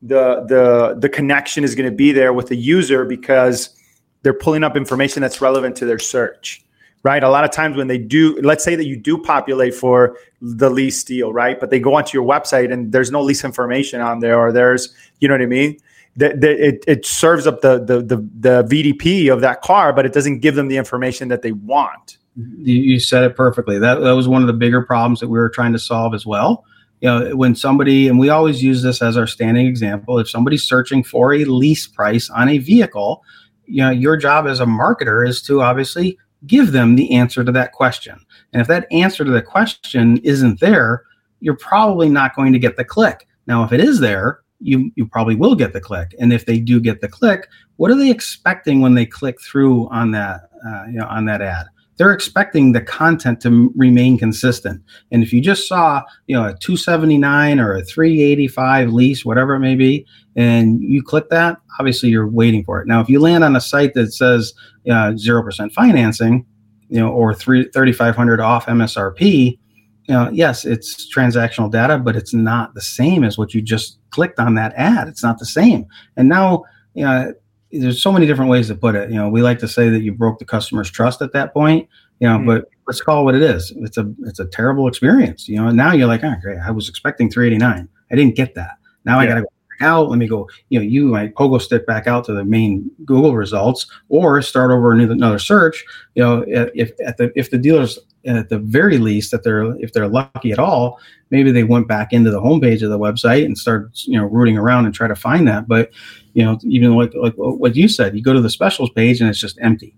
the 0.01 0.45
the 0.47 0.95
the 0.99 1.09
connection 1.09 1.63
is 1.63 1.75
going 1.75 1.89
to 1.89 1.95
be 1.95 2.11
there 2.11 2.33
with 2.33 2.47
the 2.47 2.55
user 2.55 3.05
because 3.05 3.75
they're 4.23 4.33
pulling 4.33 4.63
up 4.63 4.75
information 4.75 5.21
that's 5.21 5.41
relevant 5.41 5.75
to 5.77 5.85
their 5.85 5.99
search 5.99 6.63
right? 7.03 7.23
A 7.23 7.29
lot 7.29 7.43
of 7.43 7.49
times 7.49 7.77
when 7.77 7.87
they 7.87 7.97
do, 7.97 8.39
let's 8.43 8.63
say 8.63 8.75
that 8.75 8.85
you 8.85 8.95
do 8.95 9.17
populate 9.17 9.73
for 9.73 10.19
the 10.39 10.69
lease 10.69 11.03
deal, 11.03 11.33
right? 11.33 11.59
But 11.59 11.71
they 11.71 11.79
go 11.79 11.95
onto 11.95 12.15
your 12.15 12.27
website 12.27 12.71
and 12.71 12.91
there's 12.91 13.09
no 13.09 13.23
lease 13.23 13.43
information 13.43 14.01
on 14.01 14.19
there, 14.19 14.37
or 14.37 14.51
there's, 14.51 14.93
you 15.19 15.27
know 15.27 15.33
what 15.33 15.41
I 15.41 15.47
mean? 15.47 15.79
that, 16.17 16.43
it, 16.43 16.83
it 16.87 17.05
serves 17.05 17.47
up 17.47 17.61
the, 17.61 17.79
the, 17.79 18.01
the 18.01 18.17
the 18.39 18.63
VDP 18.63 19.31
of 19.31 19.41
that 19.41 19.61
car, 19.61 19.93
but 19.93 20.05
it 20.05 20.13
doesn't 20.13 20.39
give 20.39 20.55
them 20.55 20.67
the 20.67 20.77
information 20.77 21.29
that 21.29 21.41
they 21.41 21.51
want. 21.51 22.17
You 22.35 22.99
said 22.99 23.23
it 23.23 23.35
perfectly. 23.35 23.79
That 23.79 23.95
that 23.95 24.11
was 24.11 24.27
one 24.27 24.41
of 24.41 24.47
the 24.47 24.53
bigger 24.53 24.81
problems 24.81 25.19
that 25.19 25.29
we 25.29 25.39
were 25.39 25.49
trying 25.49 25.73
to 25.73 25.79
solve 25.79 26.13
as 26.13 26.25
well. 26.25 26.65
You 26.99 27.09
know, 27.09 27.35
when 27.35 27.55
somebody 27.55 28.07
and 28.07 28.19
we 28.19 28.29
always 28.29 28.61
use 28.63 28.83
this 28.83 29.01
as 29.01 29.17
our 29.17 29.27
standing 29.27 29.67
example. 29.67 30.19
If 30.19 30.29
somebody's 30.29 30.63
searching 30.63 31.03
for 31.03 31.33
a 31.33 31.45
lease 31.45 31.87
price 31.87 32.29
on 32.29 32.49
a 32.49 32.57
vehicle, 32.57 33.23
you 33.71 33.81
know, 33.81 33.89
your 33.89 34.17
job 34.17 34.47
as 34.47 34.59
a 34.59 34.65
marketer 34.65 35.27
is 35.27 35.41
to 35.43 35.61
obviously 35.61 36.17
give 36.45 36.71
them 36.71 36.95
the 36.95 37.13
answer 37.13 37.43
to 37.43 37.51
that 37.51 37.71
question. 37.71 38.19
And 38.51 38.61
if 38.61 38.67
that 38.67 38.87
answer 38.91 39.23
to 39.23 39.31
the 39.31 39.41
question 39.41 40.17
isn't 40.17 40.59
there, 40.59 41.03
you're 41.39 41.55
probably 41.55 42.09
not 42.09 42.35
going 42.35 42.51
to 42.53 42.59
get 42.59 42.75
the 42.75 42.83
click. 42.83 43.27
Now, 43.47 43.63
if 43.63 43.71
it 43.71 43.79
is 43.79 43.99
there, 43.99 44.41
you 44.59 44.91
you 44.95 45.07
probably 45.07 45.35
will 45.35 45.55
get 45.55 45.73
the 45.73 45.81
click. 45.81 46.13
And 46.19 46.31
if 46.31 46.45
they 46.45 46.59
do 46.59 46.79
get 46.79 47.01
the 47.01 47.07
click, 47.07 47.47
what 47.77 47.89
are 47.89 47.95
they 47.95 48.11
expecting 48.11 48.81
when 48.81 48.93
they 48.93 49.05
click 49.05 49.41
through 49.41 49.87
on 49.89 50.11
that 50.11 50.49
uh, 50.67 50.85
you 50.87 50.99
know 50.99 51.07
on 51.07 51.25
that 51.25 51.41
ad? 51.41 51.65
They're 52.01 52.11
expecting 52.11 52.71
the 52.71 52.81
content 52.81 53.41
to 53.41 53.71
remain 53.75 54.17
consistent. 54.17 54.81
And 55.11 55.21
if 55.21 55.31
you 55.31 55.39
just 55.39 55.67
saw 55.67 56.01
you 56.25 56.35
know 56.35 56.47
a 56.47 56.57
279 56.57 57.59
or 57.59 57.75
a 57.75 57.83
385 57.83 58.89
lease, 58.91 59.23
whatever 59.23 59.53
it 59.53 59.59
may 59.59 59.75
be, 59.75 60.07
and 60.35 60.81
you 60.81 61.03
click 61.03 61.29
that, 61.29 61.59
obviously 61.79 62.09
you're 62.09 62.27
waiting 62.27 62.63
for 62.63 62.81
it. 62.81 62.87
Now, 62.87 63.01
if 63.01 63.09
you 63.09 63.19
land 63.19 63.43
on 63.43 63.55
a 63.55 63.61
site 63.61 63.93
that 63.93 64.13
says 64.13 64.51
uh, 64.89 65.15
zero 65.15 65.41
uh, 65.41 65.43
percent 65.43 65.73
financing, 65.73 66.43
you 66.89 66.99
know, 66.99 67.11
or 67.11 67.35
three 67.35 67.69
3,500 67.69 68.39
off 68.39 68.65
MSRP, 68.65 69.59
you 70.07 70.15
know, 70.15 70.27
yes, 70.33 70.65
it's 70.65 71.07
transactional 71.15 71.69
data, 71.69 71.99
but 71.99 72.15
it's 72.15 72.33
not 72.33 72.73
the 72.73 72.81
same 72.81 73.23
as 73.23 73.37
what 73.37 73.53
you 73.53 73.61
just 73.61 73.99
clicked 74.09 74.39
on 74.39 74.55
that 74.55 74.73
ad. 74.75 75.07
It's 75.07 75.21
not 75.21 75.37
the 75.37 75.45
same. 75.45 75.85
And 76.17 76.27
now, 76.27 76.63
you 76.95 77.05
know, 77.05 77.31
there's 77.71 78.01
so 78.01 78.11
many 78.11 78.25
different 78.25 78.51
ways 78.51 78.67
to 78.67 78.75
put 78.75 78.95
it. 78.95 79.09
You 79.09 79.15
know, 79.15 79.29
we 79.29 79.41
like 79.41 79.59
to 79.59 79.67
say 79.67 79.89
that 79.89 80.01
you 80.01 80.13
broke 80.13 80.39
the 80.39 80.45
customer's 80.45 80.89
trust 80.89 81.21
at 81.21 81.33
that 81.33 81.53
point. 81.53 81.87
You 82.19 82.27
know, 82.27 82.37
mm-hmm. 82.37 82.47
but 82.47 82.69
let's 82.87 83.01
call 83.01 83.21
it 83.21 83.23
what 83.23 83.35
it 83.35 83.41
is. 83.41 83.73
It's 83.77 83.97
a 83.97 84.11
it's 84.21 84.39
a 84.39 84.45
terrible 84.45 84.87
experience. 84.87 85.47
You 85.47 85.57
know, 85.57 85.67
and 85.67 85.77
now 85.77 85.93
you're 85.93 86.07
like, 86.07 86.23
oh 86.23 86.35
great, 86.41 86.59
I 86.59 86.71
was 86.71 86.89
expecting 86.89 87.29
389. 87.29 87.87
I 88.11 88.15
didn't 88.15 88.35
get 88.35 88.55
that. 88.55 88.71
Now 89.05 89.19
yeah. 89.19 89.23
I 89.23 89.27
got 89.27 89.35
to 89.35 89.41
go 89.41 89.47
out. 89.81 90.09
Let 90.09 90.17
me 90.17 90.27
go, 90.27 90.49
you 90.69 90.79
know, 90.79 90.85
you 90.85 91.05
might 91.07 91.35
pogo 91.35 91.61
stick 91.61 91.85
back 91.85 92.07
out 92.07 92.25
to 92.25 92.33
the 92.33 92.43
main 92.43 92.89
Google 93.05 93.35
results 93.35 93.87
or 94.09 94.41
start 94.41 94.71
over 94.71 94.93
another 94.93 95.39
search. 95.39 95.83
You 96.15 96.23
know, 96.23 96.45
if 96.47 96.91
at 97.05 97.17
the 97.17 97.31
if 97.35 97.51
the 97.51 97.57
dealer's 97.57 97.99
at 98.25 98.49
the 98.49 98.59
very 98.59 98.97
least, 98.97 99.31
that 99.31 99.43
they're 99.43 99.75
if 99.79 99.93
they're 99.93 100.07
lucky 100.07 100.51
at 100.51 100.59
all, 100.59 100.99
maybe 101.29 101.51
they 101.51 101.63
went 101.63 101.87
back 101.87 102.13
into 102.13 102.31
the 102.31 102.41
homepage 102.41 102.83
of 102.83 102.89
the 102.89 102.99
website 102.99 103.45
and 103.45 103.57
started 103.57 103.91
you 104.05 104.17
know 104.17 104.25
rooting 104.25 104.57
around 104.57 104.85
and 104.85 104.93
try 104.93 105.07
to 105.07 105.15
find 105.15 105.47
that. 105.47 105.67
But 105.67 105.91
you 106.33 106.43
know, 106.43 106.59
even 106.63 106.95
like 106.95 107.13
like 107.15 107.33
what 107.35 107.75
you 107.75 107.87
said, 107.87 108.15
you 108.15 108.23
go 108.23 108.33
to 108.33 108.41
the 108.41 108.49
specials 108.49 108.89
page 108.91 109.21
and 109.21 109.29
it's 109.29 109.39
just 109.39 109.59
empty. 109.61 109.95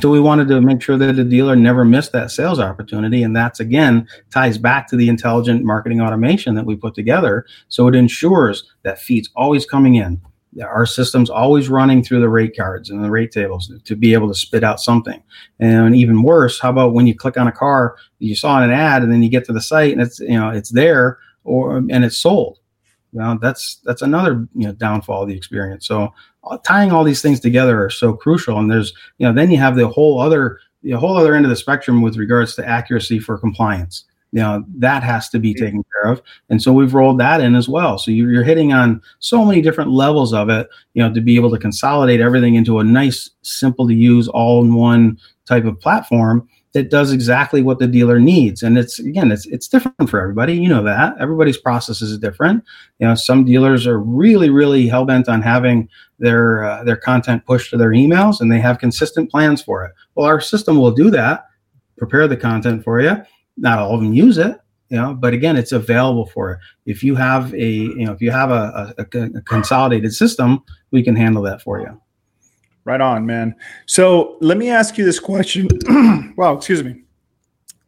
So 0.00 0.10
we 0.10 0.20
wanted 0.20 0.48
to 0.48 0.60
make 0.60 0.82
sure 0.82 0.98
that 0.98 1.16
the 1.16 1.24
dealer 1.24 1.56
never 1.56 1.84
missed 1.84 2.12
that 2.12 2.30
sales 2.30 2.60
opportunity. 2.60 3.22
And 3.22 3.34
that's 3.34 3.60
again 3.60 4.06
ties 4.30 4.58
back 4.58 4.88
to 4.88 4.96
the 4.96 5.08
intelligent 5.08 5.64
marketing 5.64 6.00
automation 6.00 6.54
that 6.54 6.66
we 6.66 6.76
put 6.76 6.94
together. 6.94 7.46
So 7.68 7.88
it 7.88 7.94
ensures 7.94 8.70
that 8.82 8.98
feeds 8.98 9.30
always 9.36 9.64
coming 9.64 9.94
in. 9.94 10.20
Our 10.62 10.86
system's 10.86 11.28
always 11.28 11.68
running 11.68 12.02
through 12.02 12.20
the 12.20 12.28
rate 12.28 12.56
cards 12.56 12.88
and 12.88 13.04
the 13.04 13.10
rate 13.10 13.30
tables 13.30 13.70
to 13.84 13.96
be 13.96 14.14
able 14.14 14.28
to 14.28 14.34
spit 14.34 14.64
out 14.64 14.80
something. 14.80 15.22
And 15.60 15.94
even 15.94 16.22
worse, 16.22 16.58
how 16.60 16.70
about 16.70 16.94
when 16.94 17.06
you 17.06 17.14
click 17.14 17.36
on 17.36 17.46
a 17.46 17.52
car, 17.52 17.96
you 18.18 18.34
saw 18.34 18.56
in 18.58 18.70
an 18.70 18.76
ad 18.76 19.02
and 19.02 19.12
then 19.12 19.22
you 19.22 19.28
get 19.28 19.44
to 19.46 19.52
the 19.52 19.60
site 19.60 19.92
and 19.92 20.00
it's, 20.00 20.18
you 20.18 20.38
know, 20.38 20.50
it's 20.50 20.70
there 20.70 21.18
or, 21.44 21.76
and 21.76 22.04
it's 22.04 22.16
sold. 22.18 22.58
Well, 23.12 23.38
that's, 23.38 23.80
that's 23.84 24.02
another, 24.02 24.46
you 24.54 24.66
know, 24.66 24.72
downfall 24.72 25.22
of 25.22 25.28
the 25.28 25.36
experience. 25.36 25.86
So 25.86 26.12
Uh, 26.46 26.58
tying 26.58 26.92
all 26.92 27.04
these 27.04 27.22
things 27.22 27.40
together 27.40 27.84
are 27.84 27.90
so 27.90 28.12
crucial. 28.12 28.58
And 28.58 28.70
there's, 28.70 28.92
you 29.18 29.26
know, 29.26 29.32
then 29.32 29.50
you 29.50 29.58
have 29.58 29.76
the 29.76 29.88
whole 29.88 30.20
other, 30.20 30.60
the 30.82 30.92
whole 30.92 31.16
other 31.16 31.34
end 31.34 31.44
of 31.44 31.50
the 31.50 31.56
spectrum 31.56 32.02
with 32.02 32.16
regards 32.16 32.54
to 32.56 32.66
accuracy 32.66 33.18
for 33.18 33.36
compliance. 33.38 34.04
You 34.32 34.40
know, 34.42 34.64
that 34.76 35.02
has 35.02 35.28
to 35.30 35.38
be 35.38 35.54
taken 35.54 35.84
care 35.92 36.12
of. 36.12 36.20
And 36.50 36.60
so 36.60 36.72
we've 36.72 36.94
rolled 36.94 37.18
that 37.20 37.40
in 37.40 37.54
as 37.54 37.68
well. 37.68 37.96
So 37.98 38.10
you're 38.10 38.42
hitting 38.42 38.72
on 38.72 39.00
so 39.18 39.44
many 39.44 39.62
different 39.62 39.90
levels 39.90 40.34
of 40.34 40.50
it, 40.50 40.68
you 40.94 41.02
know, 41.02 41.12
to 41.14 41.20
be 41.20 41.36
able 41.36 41.50
to 41.50 41.58
consolidate 41.58 42.20
everything 42.20 42.54
into 42.54 42.78
a 42.78 42.84
nice, 42.84 43.30
simple 43.42 43.86
to 43.88 43.94
use, 43.94 44.28
all 44.28 44.62
in 44.62 44.74
one 44.74 45.18
type 45.46 45.64
of 45.64 45.80
platform 45.80 46.46
that 46.76 46.90
does 46.90 47.10
exactly 47.10 47.62
what 47.62 47.78
the 47.78 47.86
dealer 47.86 48.20
needs. 48.20 48.62
And 48.62 48.76
it's 48.76 48.98
again, 48.98 49.32
it's 49.32 49.46
it's 49.46 49.66
different 49.66 50.10
for 50.10 50.20
everybody. 50.20 50.52
You 50.52 50.68
know 50.68 50.82
that 50.82 51.16
everybody's 51.18 51.56
process 51.56 52.02
is 52.02 52.18
different. 52.18 52.62
You 52.98 53.08
know, 53.08 53.14
some 53.14 53.46
dealers 53.46 53.86
are 53.86 53.98
really, 53.98 54.50
really 54.50 54.86
hell 54.86 55.06
bent 55.06 55.26
on 55.26 55.40
having 55.40 55.88
their 56.18 56.64
uh, 56.64 56.84
their 56.84 56.98
content 56.98 57.46
pushed 57.46 57.70
to 57.70 57.78
their 57.78 57.92
emails, 57.92 58.42
and 58.42 58.52
they 58.52 58.60
have 58.60 58.78
consistent 58.78 59.30
plans 59.30 59.62
for 59.62 59.86
it. 59.86 59.92
Well, 60.16 60.26
our 60.26 60.38
system 60.38 60.76
will 60.76 60.90
do 60.90 61.10
that, 61.12 61.46
prepare 61.96 62.28
the 62.28 62.36
content 62.36 62.84
for 62.84 63.00
you. 63.00 63.16
Not 63.56 63.78
all 63.78 63.94
of 63.94 64.02
them 64.02 64.12
use 64.12 64.36
it, 64.36 64.60
you 64.90 64.98
know 64.98 65.14
but 65.14 65.32
again 65.32 65.56
it's 65.56 65.72
available 65.72 66.26
for 66.26 66.52
it 66.52 66.58
if 66.84 67.02
you 67.02 67.14
have 67.14 67.52
a 67.54 67.70
you 67.70 68.04
know 68.04 68.12
if 68.12 68.20
you 68.20 68.30
have 68.30 68.50
a, 68.50 68.94
a, 68.98 69.02
a, 69.02 69.40
consolidated 69.42 70.12
system 70.12 70.62
we 70.90 71.02
can 71.02 71.16
handle 71.16 71.42
that 71.42 71.62
for 71.62 71.80
you 71.80 72.00
Right 72.86 73.00
on, 73.00 73.26
man. 73.26 73.56
So 73.86 74.36
let 74.40 74.56
me 74.56 74.70
ask 74.70 74.96
you 74.96 75.04
this 75.04 75.18
question. 75.18 75.66
well, 76.36 76.56
excuse 76.56 76.84
me. 76.84 77.02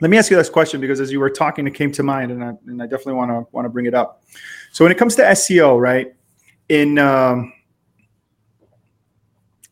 Let 0.00 0.10
me 0.10 0.18
ask 0.18 0.28
you 0.28 0.36
this 0.36 0.50
question 0.50 0.80
because 0.80 0.98
as 0.98 1.12
you 1.12 1.20
were 1.20 1.30
talking, 1.30 1.68
it 1.68 1.74
came 1.74 1.92
to 1.92 2.02
mind, 2.02 2.32
and 2.32 2.42
I, 2.42 2.52
and 2.66 2.82
I 2.82 2.86
definitely 2.86 3.14
want 3.14 3.30
to 3.30 3.46
want 3.52 3.64
to 3.64 3.68
bring 3.68 3.86
it 3.86 3.94
up. 3.94 4.24
So 4.72 4.84
when 4.84 4.90
it 4.90 4.98
comes 4.98 5.14
to 5.16 5.22
SEO, 5.22 5.80
right, 5.80 6.12
in 6.68 6.98
um, 6.98 7.52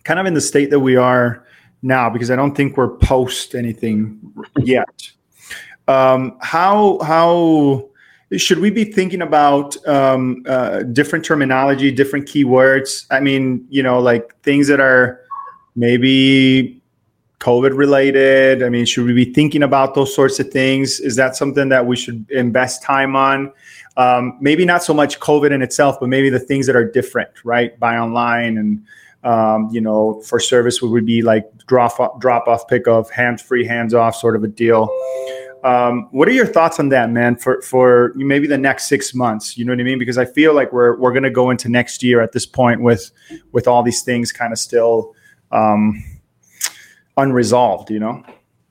kind 0.05 0.21
of 0.21 0.27
in 0.27 0.35
the 0.35 0.41
state 0.41 0.71
that 0.71 0.79
we 0.79 0.95
are 0.95 1.45
now, 1.83 2.09
because 2.09 2.31
I 2.31 2.37
don't 2.37 2.57
think 2.57 2.77
we're 2.77 2.97
post 2.97 3.57
anything 3.57 4.33
yet. 4.59 5.11
Um, 5.89 6.39
how 6.41 7.01
how 7.01 7.89
should 8.37 8.59
we 8.59 8.71
be 8.71 8.85
thinking 8.85 9.23
about 9.23 9.77
um, 9.87 10.43
uh, 10.49 10.83
different 10.83 11.25
terminology, 11.25 11.93
different 11.93 12.27
keywords? 12.27 13.07
I 13.11 13.21
mean, 13.21 13.67
you 13.71 13.83
know, 13.83 14.01
like 14.01 14.35
things 14.43 14.67
that 14.69 14.81
are 14.81 15.21
maybe 15.77 16.83
COVID 17.39 17.77
related. 17.77 18.63
I 18.63 18.69
mean, 18.69 18.85
should 18.85 19.07
we 19.07 19.13
be 19.13 19.33
thinking 19.33 19.63
about 19.63 19.95
those 19.95 20.13
sorts 20.15 20.41
of 20.41 20.51
things? 20.51 20.99
Is 20.99 21.15
that 21.17 21.37
something 21.37 21.69
that 21.69 21.87
we 21.87 21.95
should 21.95 22.29
invest 22.31 22.83
time 22.83 23.15
on? 23.15 23.53
Um, 23.97 24.37
maybe 24.41 24.65
not 24.65 24.83
so 24.83 24.93
much 24.93 25.21
COVID 25.21 25.53
in 25.53 25.63
itself, 25.63 25.99
but 26.01 26.09
maybe 26.09 26.29
the 26.29 26.41
things 26.41 26.67
that 26.67 26.75
are 26.75 26.85
different, 26.85 27.31
right? 27.45 27.79
Buy 27.79 27.97
online 27.97 28.59
and 28.59 28.85
um, 29.25 29.69
you 29.73 29.81
know, 29.81 30.21
for 30.21 30.39
service 30.39 30.81
would 30.81 31.05
be 31.05 31.21
like 31.21 31.45
drop 31.67 31.99
off, 31.99 32.21
drop 32.21 32.47
off, 32.47 32.69
pick 32.69 32.87
off, 32.87 33.11
hands 33.11 33.43
free, 33.43 33.67
hands 33.67 33.93
off, 33.93 34.15
sort 34.15 34.37
of 34.37 34.45
a 34.45 34.49
deal. 34.49 34.89
Um, 35.67 36.07
what 36.13 36.29
are 36.29 36.33
your 36.33 36.47
thoughts 36.47 36.79
on 36.79 36.91
that, 36.91 37.11
man? 37.11 37.35
For 37.35 37.61
for 37.61 38.13
maybe 38.15 38.47
the 38.47 38.57
next 38.57 38.89
six 38.89 39.13
months, 39.13 39.59
you 39.59 39.65
know 39.65 39.73
what 39.73 39.81
I 39.81 39.83
mean? 39.83 39.99
Because 39.99 40.17
I 40.17 40.25
feel 40.25 40.55
like 40.55 40.73
we're 40.73 40.97
we're 40.97 41.13
gonna 41.13 41.29
go 41.29 41.51
into 41.51 41.69
next 41.69 42.05
year 42.05 42.21
at 42.21 42.31
this 42.31 42.47
point 42.47 42.83
with 42.83 43.11
with 43.51 43.67
all 43.67 43.83
these 43.83 44.03
things 44.03 44.31
kind 44.31 44.53
of 44.53 44.61
still 44.61 45.13
um, 45.51 46.05
unresolved. 47.17 47.91
You 47.91 47.99
know? 47.99 48.23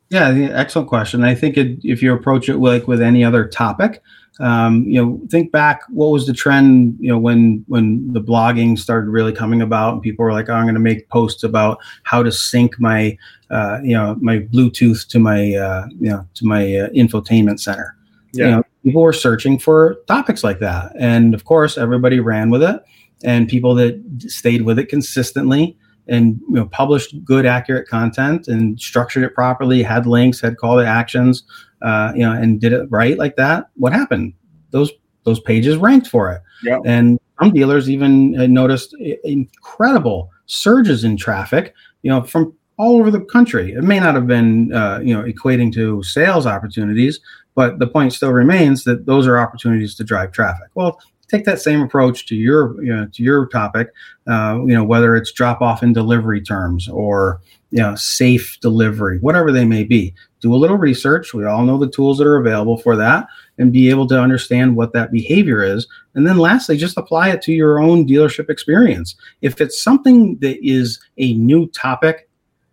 Yeah, 0.09 0.29
excellent 0.53 0.87
question. 0.87 1.25
I 1.25 1.35
think 1.35 1.57
it, 1.57 1.79
if 1.83 2.01
you 2.01 2.13
approach 2.13 2.47
it 2.47 2.59
like 2.59 2.87
with 2.87 3.01
any 3.01 3.25
other 3.25 3.45
topic, 3.45 4.01
um, 4.39 4.83
you 4.83 5.03
know, 5.03 5.19
think 5.29 5.51
back. 5.51 5.81
What 5.89 6.07
was 6.07 6.27
the 6.27 6.33
trend? 6.33 6.97
You 6.99 7.09
know, 7.09 7.17
when 7.17 7.63
when 7.67 8.11
the 8.11 8.21
blogging 8.21 8.77
started 8.77 9.09
really 9.09 9.31
coming 9.31 9.61
about, 9.61 9.93
and 9.93 10.01
people 10.01 10.25
were 10.25 10.33
like, 10.33 10.49
oh, 10.49 10.53
"I'm 10.53 10.65
going 10.65 10.75
to 10.75 10.79
make 10.79 11.07
posts 11.09 11.43
about 11.43 11.79
how 12.03 12.21
to 12.21 12.31
sync 12.31 12.79
my, 12.79 13.17
uh, 13.49 13.79
you 13.81 13.95
know, 13.95 14.17
my 14.19 14.39
Bluetooth 14.39 15.07
to 15.07 15.19
my, 15.19 15.55
uh, 15.55 15.87
you 15.99 16.09
know, 16.09 16.27
to 16.33 16.45
my 16.45 16.63
uh, 16.75 16.89
infotainment 16.89 17.59
center." 17.59 17.95
Yeah. 18.33 18.45
You 18.45 18.51
know, 18.51 18.63
people 18.83 19.01
were 19.01 19.13
searching 19.13 19.57
for 19.57 19.97
topics 20.07 20.43
like 20.43 20.59
that, 20.59 20.91
and 20.99 21.33
of 21.33 21.45
course, 21.45 21.77
everybody 21.77 22.19
ran 22.19 22.49
with 22.49 22.63
it. 22.63 22.83
And 23.23 23.47
people 23.47 23.73
that 23.75 23.99
stayed 24.27 24.63
with 24.63 24.77
it 24.77 24.89
consistently 24.89 25.77
and 26.07 26.39
you 26.49 26.55
know 26.55 26.65
published 26.65 27.15
good 27.23 27.45
accurate 27.45 27.87
content 27.87 28.47
and 28.47 28.79
structured 28.79 29.23
it 29.23 29.33
properly 29.33 29.81
had 29.83 30.05
links 30.05 30.39
had 30.39 30.57
call 30.57 30.77
to 30.77 30.85
actions 30.85 31.43
uh, 31.81 32.11
you 32.15 32.21
know 32.21 32.31
and 32.31 32.61
did 32.61 32.73
it 32.73 32.87
right 32.89 33.17
like 33.17 33.35
that 33.35 33.69
what 33.75 33.93
happened? 33.93 34.33
Those 34.71 34.91
those 35.23 35.39
pages 35.39 35.77
ranked 35.77 36.07
for 36.07 36.31
it. 36.31 36.41
And 36.85 37.19
some 37.39 37.51
dealers 37.51 37.89
even 37.89 38.31
noticed 38.53 38.95
incredible 39.23 40.29
surges 40.45 41.03
in 41.03 41.17
traffic 41.17 41.73
you 42.03 42.09
know 42.09 42.23
from 42.23 42.53
all 42.77 42.97
over 42.97 43.09
the 43.09 43.21
country. 43.21 43.71
It 43.71 43.83
may 43.83 43.99
not 43.99 44.15
have 44.15 44.27
been 44.27 44.73
uh, 44.73 44.99
you 45.03 45.13
know 45.15 45.23
equating 45.23 45.73
to 45.73 46.03
sales 46.03 46.45
opportunities 46.45 47.19
but 47.55 47.79
the 47.79 47.87
point 47.87 48.11
still 48.11 48.31
remains 48.31 48.83
that 48.83 49.05
those 49.05 49.25
are 49.25 49.39
opportunities 49.39 49.95
to 49.95 50.03
drive 50.03 50.31
traffic. 50.31 50.67
Well 50.75 50.99
take 51.27 51.45
that 51.45 51.61
same 51.61 51.81
approach 51.81 52.25
to 52.27 52.35
your 52.35 52.81
you 52.83 52.93
know, 52.93 53.07
to 53.07 53.23
your 53.23 53.47
topic. 53.47 53.89
Uh, 54.27 54.59
you 54.65 54.73
know 54.73 54.83
whether 54.83 55.15
it's 55.15 55.31
drop 55.31 55.61
off 55.61 55.83
and 55.83 55.93
delivery 55.93 56.41
terms 56.41 56.87
or 56.87 57.41
you 57.71 57.79
know 57.79 57.95
safe 57.95 58.57
delivery, 58.61 59.19
whatever 59.19 59.51
they 59.51 59.65
may 59.65 59.83
be. 59.83 60.13
Do 60.41 60.53
a 60.53 60.57
little 60.57 60.77
research. 60.77 61.33
We 61.33 61.45
all 61.45 61.63
know 61.63 61.77
the 61.77 61.89
tools 61.89 62.19
that 62.19 62.27
are 62.27 62.37
available 62.37 62.77
for 62.77 62.95
that, 62.95 63.27
and 63.57 63.73
be 63.73 63.89
able 63.89 64.07
to 64.07 64.19
understand 64.19 64.75
what 64.75 64.93
that 64.93 65.11
behavior 65.11 65.63
is. 65.63 65.87
And 66.13 66.27
then 66.27 66.37
lastly, 66.37 66.77
just 66.77 66.97
apply 66.97 67.29
it 67.29 67.41
to 67.43 67.53
your 67.53 67.79
own 67.79 68.07
dealership 68.07 68.49
experience. 68.49 69.15
If 69.41 69.59
it's 69.59 69.81
something 69.81 70.37
that 70.39 70.57
is 70.65 70.99
a 71.17 71.33
new 71.33 71.67
topic, 71.69 72.29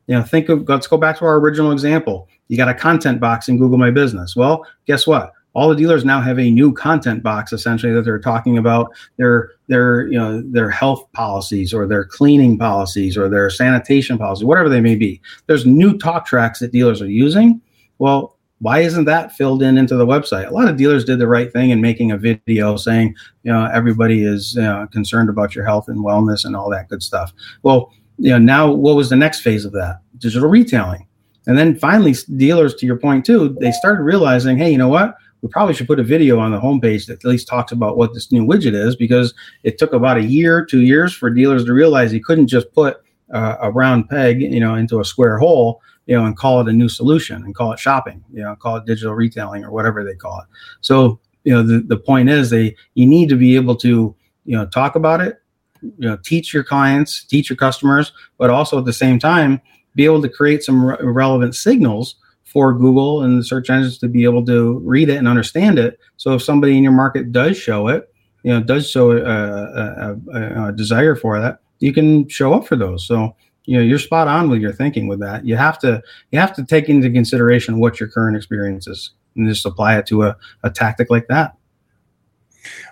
you 0.07 0.14
know, 0.14 0.22
think 0.22 0.48
of 0.48 0.68
let's 0.68 0.86
go 0.86 0.98
back 0.98 1.18
to 1.18 1.24
our 1.24 1.36
original 1.36 1.72
example. 1.72 2.28
You 2.48 2.57
got 2.59 2.68
a 2.68 2.74
content 2.74 3.18
box 3.20 3.48
in 3.48 3.59
Google 3.59 3.78
My 3.78 3.90
Business. 3.90 4.36
Well, 4.36 4.66
guess 4.86 5.07
what? 5.07 5.32
All 5.55 5.68
the 5.68 5.76
dealers 5.76 6.05
now 6.05 6.20
have 6.20 6.38
a 6.38 6.50
new 6.50 6.72
content 6.72 7.22
box 7.22 7.53
essentially 7.53 7.92
that 7.92 8.03
they're 8.03 8.18
talking 8.18 8.59
about 8.59 8.92
their 9.16 9.50
their 9.68 10.07
you 10.07 10.18
know 10.18 10.42
their 10.42 10.70
health 10.70 11.11
policies 11.12 11.74
or 11.74 11.86
their 11.86 12.05
cleaning 12.05 12.59
policies 12.59 13.16
or 13.16 13.28
their 13.28 13.50
sanitation 13.50 14.18
policy 14.18 14.44
whatever 14.44 14.68
they 14.68 14.80
may 14.80 14.94
be. 14.94 15.20
There's 15.46 15.66
new 15.66 15.98
talk 15.98 16.26
tracks 16.26 16.61
that 16.61 16.72
dealers 16.72 17.03
are 17.03 17.11
using. 17.11 17.61
Well 17.98 18.38
why 18.61 18.78
isn't 18.78 19.07
that 19.07 19.32
filled 19.32 19.61
in 19.61 19.76
into 19.76 19.96
the 19.96 20.07
website? 20.07 20.48
A 20.48 20.53
lot 20.53 20.68
of 20.68 20.76
dealers 20.76 21.05
did 21.05 21.18
the 21.18 21.26
right 21.26 21.53
thing 21.53 21.70
in 21.70 21.80
making 21.80 22.12
a 22.12 22.16
video 22.16 22.76
saying 22.76 23.14
you 23.42 23.53
know 23.53 23.68
everybody 23.72 24.24
is 24.24 24.59
concerned 24.90 25.28
about 25.28 25.55
your 25.55 25.64
health 25.64 25.88
and 25.88 25.98
wellness 25.98 26.44
and 26.44 26.57
all 26.57 26.70
that 26.70 26.88
good 26.88 27.03
stuff. 27.03 27.32
Well 27.62 27.92
you 28.18 28.30
know 28.30 28.38
now 28.38 28.70
what 28.70 28.96
was 28.96 29.11
the 29.11 29.16
next 29.16 29.40
phase 29.40 29.64
of 29.64 29.72
that? 29.72 30.00
Digital 30.18 30.48
retailing. 30.48 31.07
And 31.46 31.59
then 31.59 31.76
finally 31.76 32.14
dealers 32.36 32.76
to 32.76 32.86
your 32.86 32.96
point 32.96 33.26
too 33.26 33.57
they 33.61 33.72
started 33.72 34.03
realizing 34.03 34.57
hey 34.57 34.70
you 34.70 34.78
know 34.78 34.88
what 34.88 35.16
we 35.43 35.49
probably 35.49 35.74
should 35.74 35.88
put 35.88 36.01
a 36.01 36.05
video 36.05 36.38
on 36.38 36.53
the 36.53 36.61
homepage 36.61 37.07
that 37.07 37.24
at 37.24 37.24
least 37.24 37.49
talks 37.49 37.72
about 37.72 37.97
what 37.97 38.14
this 38.14 38.30
new 38.30 38.47
widget 38.47 38.74
is 38.74 38.95
because 38.95 39.34
it 39.64 39.76
took 39.76 39.93
about 39.93 40.16
a 40.16 40.22
year, 40.22 40.64
two 40.64 40.82
years 40.82 41.12
for 41.12 41.28
dealers 41.30 41.64
to 41.64 41.72
realize 41.72 42.12
you 42.12 42.22
couldn't 42.22 42.47
just 42.47 42.72
put 42.72 43.03
uh, 43.32 43.57
a 43.61 43.70
round 43.70 44.09
peg, 44.09 44.40
you 44.40 44.61
know, 44.61 44.76
into 44.76 45.01
a 45.01 45.05
square 45.05 45.38
hole, 45.38 45.80
you 46.07 46.16
know, 46.16 46.24
and 46.24 46.36
call 46.36 46.61
it 46.61 46.68
a 46.68 46.72
new 46.72 46.88
solution 46.88 47.43
and 47.43 47.55
call 47.55 47.72
it 47.72 47.78
shopping, 47.78 48.24
you 48.32 48.43
know, 48.43 48.55
call 48.55 48.76
it 48.76 48.86
digital 48.86 49.14
retailing 49.14 49.64
or 49.64 49.72
whatever 49.72 50.05
they 50.05 50.14
call 50.14 50.40
it. 50.40 50.47
So, 50.80 51.18
you 51.45 51.53
know, 51.53 51.62
the, 51.62 51.80
the 51.80 51.97
point 51.97 52.28
is 52.28 52.51
they 52.51 52.76
you 52.95 53.07
need 53.07 53.28
to 53.30 53.36
be 53.36 53.57
able 53.57 53.74
to, 53.76 54.14
you 54.45 54.57
know, 54.57 54.66
talk 54.66 54.95
about 54.95 55.20
it, 55.20 55.40
you 55.82 56.09
know, 56.09 56.18
teach 56.22 56.55
your 56.55 56.62
clients, 56.62 57.24
teach 57.24 57.51
your 57.51 57.57
customers, 57.57 58.12
but 58.38 58.49
also 58.49 58.78
at 58.78 58.84
the 58.84 58.93
same 58.93 59.18
time 59.18 59.61
be 59.97 60.05
able 60.05 60.22
to 60.22 60.28
create 60.28 60.62
some 60.62 60.84
re- 60.84 60.97
relevant 61.01 61.57
signals 61.57 62.14
for 62.45 62.74
Google 62.74 63.22
and 63.22 63.38
the 63.38 63.45
search 63.45 63.70
engines 63.70 63.99
to 63.99 64.09
be 64.09 64.24
able 64.24 64.45
to 64.47 64.78
read 64.80 65.09
it 65.09 65.16
and 65.16 65.26
understand 65.26 65.78
it. 65.78 65.99
So 66.16 66.34
if 66.34 66.43
somebody 66.43 66.76
in 66.76 66.82
your 66.82 66.93
market 66.93 67.32
does 67.32 67.57
show 67.57 67.88
it, 67.88 68.12
you 68.43 68.53
know, 68.53 68.62
does 68.62 68.90
show 68.90 69.12
a, 69.12 69.22
a, 69.22 70.16
a, 70.32 70.68
a, 70.68 70.72
desire 70.72 71.14
for 71.14 71.40
that, 71.40 71.61
you 71.78 71.93
can 71.93 72.28
show 72.28 72.53
up 72.53 72.66
for 72.66 72.76
those. 72.76 73.07
So 73.07 73.34
you 73.64 73.76
know, 73.76 73.82
you're 73.82 73.99
spot 73.99 74.28
on 74.28 74.51
with 74.51 74.61
your 74.61 74.72
thinking 74.72 75.07
with 75.07 75.20
that. 75.20 75.47
You 75.47 75.57
have 75.57 75.78
to 75.80 76.03
you 76.30 76.38
have 76.38 76.55
to 76.57 76.64
take 76.64 76.88
into 76.88 77.11
consideration 77.11 77.78
what 77.78 78.01
your 78.01 78.09
current 78.09 78.36
experience 78.36 78.86
is 78.86 79.12
and 79.36 79.49
just 79.49 79.64
apply 79.64 79.99
it 79.99 80.07
to 80.07 80.24
a, 80.24 80.36
a 80.64 80.70
tactic 80.70 81.11
like 81.11 81.28
that. 81.28 81.57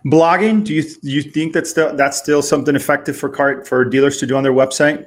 Blogging, 0.07 0.65
do 0.65 0.75
you 0.75 0.85
you 1.03 1.23
think 1.23 1.53
that's 1.53 1.71
still 1.71 1.95
that's 1.97 2.17
still 2.17 2.43
something 2.43 2.77
effective 2.77 3.17
for 3.17 3.29
car 3.29 3.65
for 3.65 3.85
dealers 3.85 4.19
to 4.19 4.27
do 4.27 4.37
on 4.37 4.43
their 4.43 4.53
website? 4.53 5.07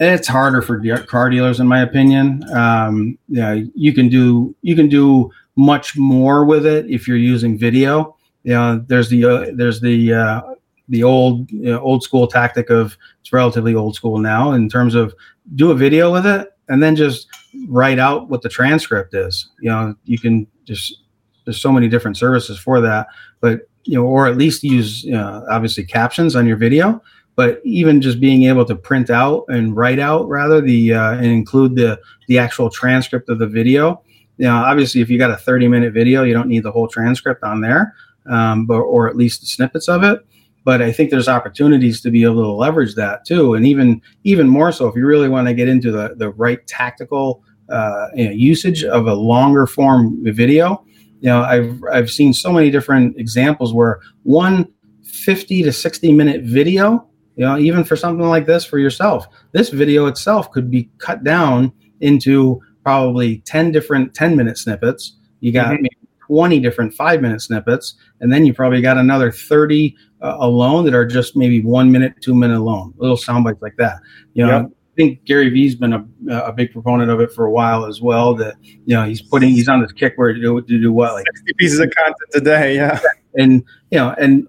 It's 0.00 0.26
harder 0.26 0.62
for 0.62 0.80
car 1.04 1.28
dealers 1.28 1.60
in 1.60 1.68
my 1.68 1.82
opinion. 1.82 2.42
Um, 2.52 3.18
yeah 3.28 3.60
you 3.74 3.92
can 3.92 4.08
do 4.08 4.54
you 4.62 4.74
can 4.74 4.88
do 4.88 5.30
much 5.56 5.96
more 5.96 6.44
with 6.44 6.66
it 6.66 6.86
if 6.88 7.06
you're 7.06 7.16
using 7.16 7.58
video. 7.58 8.16
You 8.42 8.54
know 8.54 8.84
there's 8.86 9.10
the 9.10 9.24
uh, 9.24 9.46
there's 9.54 9.80
the 9.80 10.14
uh, 10.14 10.40
the 10.88 11.02
old 11.04 11.50
you 11.50 11.70
know, 11.70 11.80
old 11.80 12.02
school 12.02 12.26
tactic 12.26 12.70
of 12.70 12.96
it's 13.20 13.32
relatively 13.32 13.74
old 13.74 13.94
school 13.94 14.18
now 14.18 14.52
in 14.52 14.68
terms 14.68 14.94
of 14.94 15.14
do 15.54 15.70
a 15.70 15.74
video 15.74 16.10
with 16.12 16.26
it 16.26 16.48
and 16.68 16.82
then 16.82 16.96
just 16.96 17.28
write 17.68 17.98
out 17.98 18.28
what 18.28 18.42
the 18.42 18.48
transcript 18.48 19.14
is. 19.14 19.50
You 19.60 19.70
know 19.70 19.94
you 20.04 20.18
can 20.18 20.46
just 20.64 21.02
there's 21.44 21.60
so 21.60 21.72
many 21.72 21.88
different 21.88 22.16
services 22.16 22.58
for 22.58 22.80
that 22.80 23.06
but 23.40 23.68
you 23.84 23.98
know 23.98 24.04
or 24.04 24.26
at 24.26 24.36
least 24.36 24.62
use 24.62 25.04
you 25.04 25.12
know, 25.12 25.44
obviously 25.50 25.84
captions 25.84 26.36
on 26.36 26.46
your 26.46 26.56
video 26.56 27.02
but 27.36 27.60
even 27.64 28.00
just 28.00 28.20
being 28.20 28.44
able 28.44 28.64
to 28.64 28.74
print 28.74 29.10
out 29.10 29.44
and 29.48 29.76
write 29.76 29.98
out 29.98 30.28
rather 30.28 30.60
the 30.60 30.92
uh, 30.92 31.12
and 31.12 31.26
include 31.26 31.76
the 31.76 32.00
the 32.28 32.38
actual 32.38 32.70
transcript 32.70 33.28
of 33.28 33.38
the 33.38 33.46
video. 33.46 34.02
Know 34.38 34.54
obviously 34.54 35.00
if 35.00 35.10
you 35.10 35.18
got 35.18 35.30
a 35.30 35.36
30 35.36 35.68
minute 35.68 35.92
video 35.92 36.22
you 36.22 36.34
don't 36.34 36.48
need 36.48 36.62
the 36.62 36.72
whole 36.72 36.88
transcript 36.88 37.42
on 37.44 37.60
there 37.60 37.94
um, 38.28 38.66
but 38.66 38.78
or 38.78 39.08
at 39.08 39.16
least 39.16 39.40
the 39.40 39.46
snippets 39.46 39.88
of 39.88 40.02
it. 40.02 40.20
But 40.64 40.82
i 40.82 40.92
think 40.92 41.10
there's 41.10 41.28
opportunities 41.28 42.00
to 42.02 42.10
be 42.10 42.22
able 42.24 42.42
to 42.42 42.52
leverage 42.52 42.94
that 42.94 43.24
too. 43.24 43.54
And 43.54 43.66
even 43.66 44.02
even 44.24 44.48
more 44.48 44.72
so 44.72 44.86
if 44.88 44.96
you 44.96 45.06
really 45.06 45.28
want 45.28 45.48
to 45.48 45.54
get 45.54 45.68
into 45.68 45.90
the 45.90 46.14
the 46.16 46.30
right 46.30 46.66
tactical 46.66 47.42
uh, 47.70 48.08
you 48.14 48.24
know, 48.24 48.32
usage 48.32 48.82
of 48.82 49.06
a 49.06 49.14
longer 49.14 49.66
form 49.66 50.18
video. 50.24 50.84
You 51.20 51.28
know 51.28 51.42
i've 51.42 51.78
i've 51.92 52.10
seen 52.10 52.32
so 52.32 52.50
many 52.50 52.70
different 52.70 53.18
examples 53.18 53.74
where 53.74 54.00
one 54.22 54.72
50 55.04 55.62
to 55.64 55.72
60 55.72 56.12
minute 56.12 56.44
video 56.44 57.09
you 57.40 57.46
know 57.46 57.56
even 57.56 57.82
for 57.82 57.96
something 57.96 58.28
like 58.28 58.44
this 58.44 58.66
for 58.66 58.78
yourself 58.78 59.26
this 59.52 59.70
video 59.70 60.06
itself 60.06 60.50
could 60.52 60.70
be 60.70 60.90
cut 60.98 61.24
down 61.24 61.72
into 62.02 62.60
probably 62.84 63.38
10 63.46 63.72
different 63.72 64.14
10 64.14 64.36
minute 64.36 64.58
snippets 64.58 65.16
you 65.40 65.50
got 65.50 65.72
mm-hmm. 65.72 65.86
20 66.26 66.60
different 66.60 66.92
five 66.92 67.22
minute 67.22 67.40
snippets 67.40 67.94
and 68.20 68.30
then 68.30 68.44
you 68.44 68.52
probably 68.52 68.82
got 68.82 68.98
another 68.98 69.32
30 69.32 69.96
uh, 70.20 70.36
alone 70.38 70.84
that 70.84 70.94
are 70.94 71.06
just 71.06 71.34
maybe 71.34 71.62
one 71.62 71.90
minute 71.90 72.12
two 72.20 72.34
minute 72.34 72.58
alone 72.58 72.92
little 72.98 73.16
sound 73.16 73.42
bites 73.42 73.62
like 73.62 73.76
that 73.78 74.00
you 74.34 74.44
know 74.46 74.60
yep. 74.60 74.66
I 74.66 75.02
think 75.02 75.24
Gary 75.24 75.48
Vee's 75.48 75.76
been 75.76 75.94
a, 75.94 76.04
a 76.28 76.52
big 76.52 76.72
proponent 76.72 77.10
of 77.10 77.20
it 77.20 77.32
for 77.32 77.46
a 77.46 77.50
while 77.50 77.86
as 77.86 78.02
well. 78.02 78.34
That 78.34 78.56
you 78.60 78.94
know 78.94 79.04
he's 79.04 79.22
putting 79.22 79.50
he's 79.50 79.68
on 79.68 79.80
this 79.80 79.92
kick 79.92 80.14
where 80.16 80.34
to 80.34 80.38
do, 80.38 80.60
to 80.60 80.78
do 80.78 80.92
what 80.92 81.14
like 81.14 81.24
60 81.36 81.52
pieces 81.56 81.78
of 81.78 81.90
content 81.94 82.16
today, 82.32 82.74
yeah. 82.74 83.00
And 83.36 83.64
you 83.92 83.98
know, 83.98 84.14
and 84.18 84.48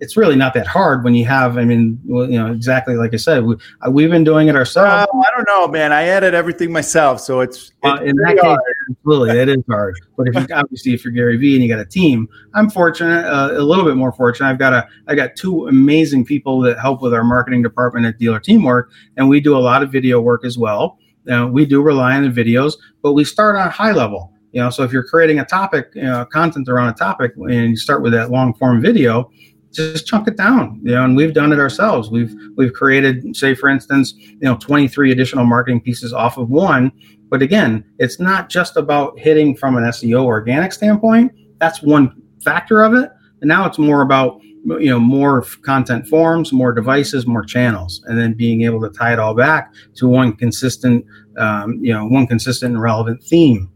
it's 0.00 0.16
really 0.16 0.36
not 0.36 0.54
that 0.54 0.66
hard 0.66 1.04
when 1.04 1.14
you 1.14 1.24
have. 1.24 1.58
I 1.58 1.64
mean, 1.64 2.00
well, 2.04 2.28
you 2.28 2.38
know, 2.38 2.52
exactly 2.52 2.96
like 2.96 3.14
I 3.14 3.16
said, 3.16 3.44
we, 3.44 3.56
uh, 3.86 3.90
we've 3.90 4.10
been 4.10 4.24
doing 4.24 4.48
it 4.48 4.56
ourselves. 4.56 5.08
I 5.12 5.36
don't 5.36 5.46
know, 5.48 5.68
man. 5.68 5.92
I 5.92 6.04
edit 6.04 6.34
everything 6.34 6.72
myself, 6.72 7.20
so 7.20 7.40
it's, 7.40 7.72
uh, 7.84 7.98
in 8.04 8.16
that 8.16 8.38
hard. 8.40 8.60
case, 8.60 8.96
absolutely, 8.96 9.38
it 9.38 9.48
is 9.48 9.64
hard. 9.68 9.98
But 10.18 10.28
if 10.28 10.34
you 10.34 10.54
obviously 10.54 10.94
if 10.94 11.04
you're 11.04 11.12
Gary 11.12 11.36
Vee 11.36 11.54
and 11.54 11.62
you 11.62 11.68
got 11.68 11.78
a 11.78 11.84
team, 11.84 12.28
I'm 12.54 12.68
fortunate, 12.70 13.24
uh, 13.24 13.52
a 13.52 13.62
little 13.62 13.84
bit 13.84 13.94
more 13.94 14.12
fortunate. 14.12 14.48
I've 14.48 14.58
got 14.58 14.72
a 14.72 14.88
I 15.06 15.14
got 15.14 15.36
two 15.36 15.68
amazing 15.68 16.24
people 16.24 16.60
that 16.62 16.78
help 16.80 17.02
with 17.02 17.14
our 17.14 17.22
marketing 17.22 17.62
department 17.62 18.06
at 18.06 18.18
Dealer 18.18 18.40
Teamwork, 18.40 18.90
and 19.16 19.28
we 19.28 19.40
do 19.40 19.56
a 19.56 19.60
lot 19.60 19.82
of 19.82 19.92
video 19.92 20.20
work 20.20 20.44
as 20.44 20.58
well. 20.58 20.98
Uh, 21.30 21.46
we 21.46 21.66
do 21.66 21.82
rely 21.82 22.16
on 22.16 22.22
the 22.22 22.30
videos, 22.30 22.74
but 23.02 23.12
we 23.12 23.24
start 23.24 23.54
on 23.56 23.70
high 23.70 23.92
level. 23.92 24.32
You 24.52 24.62
know, 24.62 24.70
so 24.70 24.82
if 24.82 24.92
you're 24.92 25.04
creating 25.04 25.40
a 25.40 25.44
topic, 25.44 25.90
you 25.94 26.02
know, 26.02 26.24
content 26.24 26.68
around 26.68 26.88
a 26.88 26.94
topic, 26.94 27.32
and 27.36 27.70
you 27.70 27.76
start 27.76 28.02
with 28.02 28.12
that 28.12 28.30
long 28.30 28.54
form 28.54 28.80
video, 28.80 29.30
just 29.72 30.06
chunk 30.06 30.26
it 30.26 30.36
down 30.36 30.80
you 30.82 30.92
know 30.92 31.04
and 31.04 31.16
we've 31.16 31.34
done 31.34 31.52
it 31.52 31.58
ourselves. 31.58 32.10
We've 32.10 32.34
we've 32.56 32.72
created 32.72 33.36
say 33.36 33.54
for 33.54 33.68
instance 33.68 34.14
you 34.16 34.38
know 34.40 34.56
23 34.56 35.12
additional 35.12 35.44
marketing 35.44 35.80
pieces 35.80 36.12
off 36.12 36.38
of 36.38 36.50
one. 36.50 36.92
But 37.28 37.42
again 37.42 37.84
it's 37.98 38.18
not 38.18 38.48
just 38.48 38.76
about 38.76 39.18
hitting 39.18 39.56
from 39.56 39.76
an 39.76 39.84
seo 39.84 40.24
organic 40.24 40.72
standpoint. 40.72 41.32
That's 41.58 41.82
one 41.82 42.22
factor 42.42 42.82
of 42.82 42.94
it. 42.94 43.10
And 43.40 43.48
now 43.48 43.66
it's 43.66 43.78
more 43.78 44.02
about 44.02 44.40
you 44.64 44.90
know 44.90 44.98
more 45.00 45.42
content 45.62 46.06
forms 46.06 46.52
more 46.52 46.72
devices 46.72 47.26
more 47.26 47.44
channels 47.44 48.02
and 48.06 48.18
then 48.18 48.34
being 48.34 48.62
able 48.62 48.80
to 48.80 48.90
tie 48.90 49.12
it 49.12 49.18
all 49.18 49.32
back 49.34 49.72
to 49.94 50.08
one 50.08 50.34
consistent 50.34 51.04
um, 51.38 51.78
you 51.82 51.92
know 51.92 52.04
one 52.06 52.26
consistent 52.26 52.74
and 52.74 52.82
relevant 52.82 53.22
theme. 53.22 53.70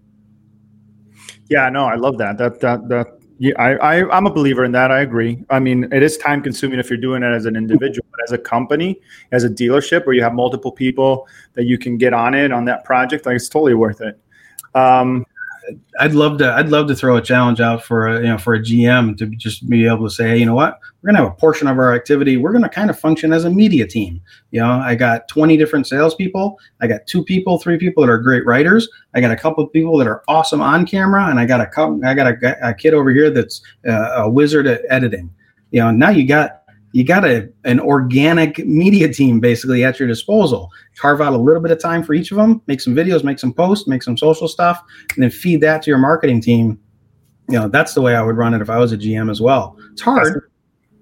Yeah 1.48 1.68
no 1.68 1.84
i 1.84 1.94
love 1.94 2.18
that. 2.18 2.38
That 2.38 2.60
that 2.60 2.88
that 2.88 3.21
yeah, 3.42 3.54
I, 3.58 3.74
I 3.74 4.16
I'm 4.16 4.24
a 4.28 4.32
believer 4.32 4.62
in 4.62 4.70
that. 4.70 4.92
I 4.92 5.00
agree. 5.00 5.44
I 5.50 5.58
mean, 5.58 5.92
it 5.92 6.00
is 6.00 6.16
time 6.16 6.42
consuming 6.42 6.78
if 6.78 6.88
you're 6.88 6.96
doing 6.96 7.24
it 7.24 7.34
as 7.34 7.44
an 7.44 7.56
individual, 7.56 8.06
but 8.12 8.20
as 8.22 8.30
a 8.30 8.38
company, 8.38 9.00
as 9.32 9.42
a 9.42 9.48
dealership 9.48 10.06
where 10.06 10.14
you 10.14 10.22
have 10.22 10.32
multiple 10.32 10.70
people 10.70 11.26
that 11.54 11.64
you 11.64 11.76
can 11.76 11.98
get 11.98 12.14
on 12.14 12.34
it 12.34 12.52
on 12.52 12.64
that 12.66 12.84
project, 12.84 13.26
like 13.26 13.34
it's 13.34 13.48
totally 13.48 13.74
worth 13.74 14.00
it. 14.00 14.16
Um, 14.76 15.26
I'd 16.00 16.14
love 16.14 16.38
to. 16.38 16.52
I'd 16.52 16.68
love 16.68 16.88
to 16.88 16.94
throw 16.94 17.16
a 17.16 17.22
challenge 17.22 17.60
out 17.60 17.84
for 17.84 18.08
a, 18.08 18.16
you 18.20 18.26
know 18.26 18.38
for 18.38 18.54
a 18.54 18.60
GM 18.60 19.16
to 19.18 19.26
just 19.26 19.68
be 19.68 19.86
able 19.86 20.08
to 20.08 20.10
say, 20.10 20.28
hey, 20.28 20.38
you 20.38 20.46
know 20.46 20.54
what, 20.54 20.78
we're 21.00 21.08
gonna 21.08 21.22
have 21.22 21.32
a 21.32 21.36
portion 21.36 21.68
of 21.68 21.78
our 21.78 21.94
activity. 21.94 22.36
We're 22.36 22.52
gonna 22.52 22.68
kind 22.68 22.90
of 22.90 22.98
function 22.98 23.32
as 23.32 23.44
a 23.44 23.50
media 23.50 23.86
team. 23.86 24.20
You 24.50 24.60
know, 24.60 24.70
I 24.70 24.94
got 24.94 25.28
20 25.28 25.56
different 25.56 25.86
salespeople. 25.86 26.58
I 26.80 26.86
got 26.86 27.06
two 27.06 27.24
people, 27.24 27.58
three 27.58 27.78
people 27.78 28.02
that 28.02 28.10
are 28.10 28.18
great 28.18 28.44
writers. 28.46 28.88
I 29.14 29.20
got 29.20 29.30
a 29.30 29.36
couple 29.36 29.64
of 29.64 29.72
people 29.72 29.96
that 29.98 30.06
are 30.06 30.22
awesome 30.28 30.60
on 30.60 30.86
camera, 30.86 31.26
and 31.26 31.38
I 31.38 31.46
got 31.46 31.60
a 31.60 31.66
couple, 31.66 32.04
I 32.04 32.14
got 32.14 32.26
a, 32.26 32.68
a 32.68 32.74
kid 32.74 32.94
over 32.94 33.10
here 33.10 33.30
that's 33.30 33.62
uh, 33.86 34.22
a 34.22 34.30
wizard 34.30 34.66
at 34.66 34.82
editing. 34.88 35.32
You 35.70 35.80
know, 35.80 35.90
now 35.90 36.10
you 36.10 36.26
got 36.26 36.61
you 36.92 37.04
got 37.04 37.24
a, 37.24 37.48
an 37.64 37.80
organic 37.80 38.64
media 38.66 39.12
team 39.12 39.40
basically 39.40 39.84
at 39.84 39.98
your 39.98 40.06
disposal. 40.06 40.70
Carve 40.96 41.20
out 41.20 41.32
a 41.32 41.38
little 41.38 41.60
bit 41.60 41.70
of 41.70 41.80
time 41.80 42.02
for 42.02 42.14
each 42.14 42.30
of 42.30 42.36
them, 42.36 42.62
make 42.66 42.80
some 42.80 42.94
videos, 42.94 43.24
make 43.24 43.38
some 43.38 43.52
posts, 43.52 43.88
make 43.88 44.02
some 44.02 44.16
social 44.16 44.46
stuff, 44.46 44.82
and 45.14 45.22
then 45.22 45.30
feed 45.30 45.60
that 45.62 45.82
to 45.82 45.90
your 45.90 45.98
marketing 45.98 46.40
team. 46.40 46.78
You 47.48 47.58
know, 47.58 47.68
that's 47.68 47.94
the 47.94 48.02
way 48.02 48.14
I 48.14 48.22
would 48.22 48.36
run 48.36 48.54
it 48.54 48.62
if 48.62 48.70
I 48.70 48.78
was 48.78 48.92
a 48.92 48.98
GM 48.98 49.30
as 49.30 49.40
well. 49.40 49.76
It's 49.92 50.02
hard. 50.02 50.50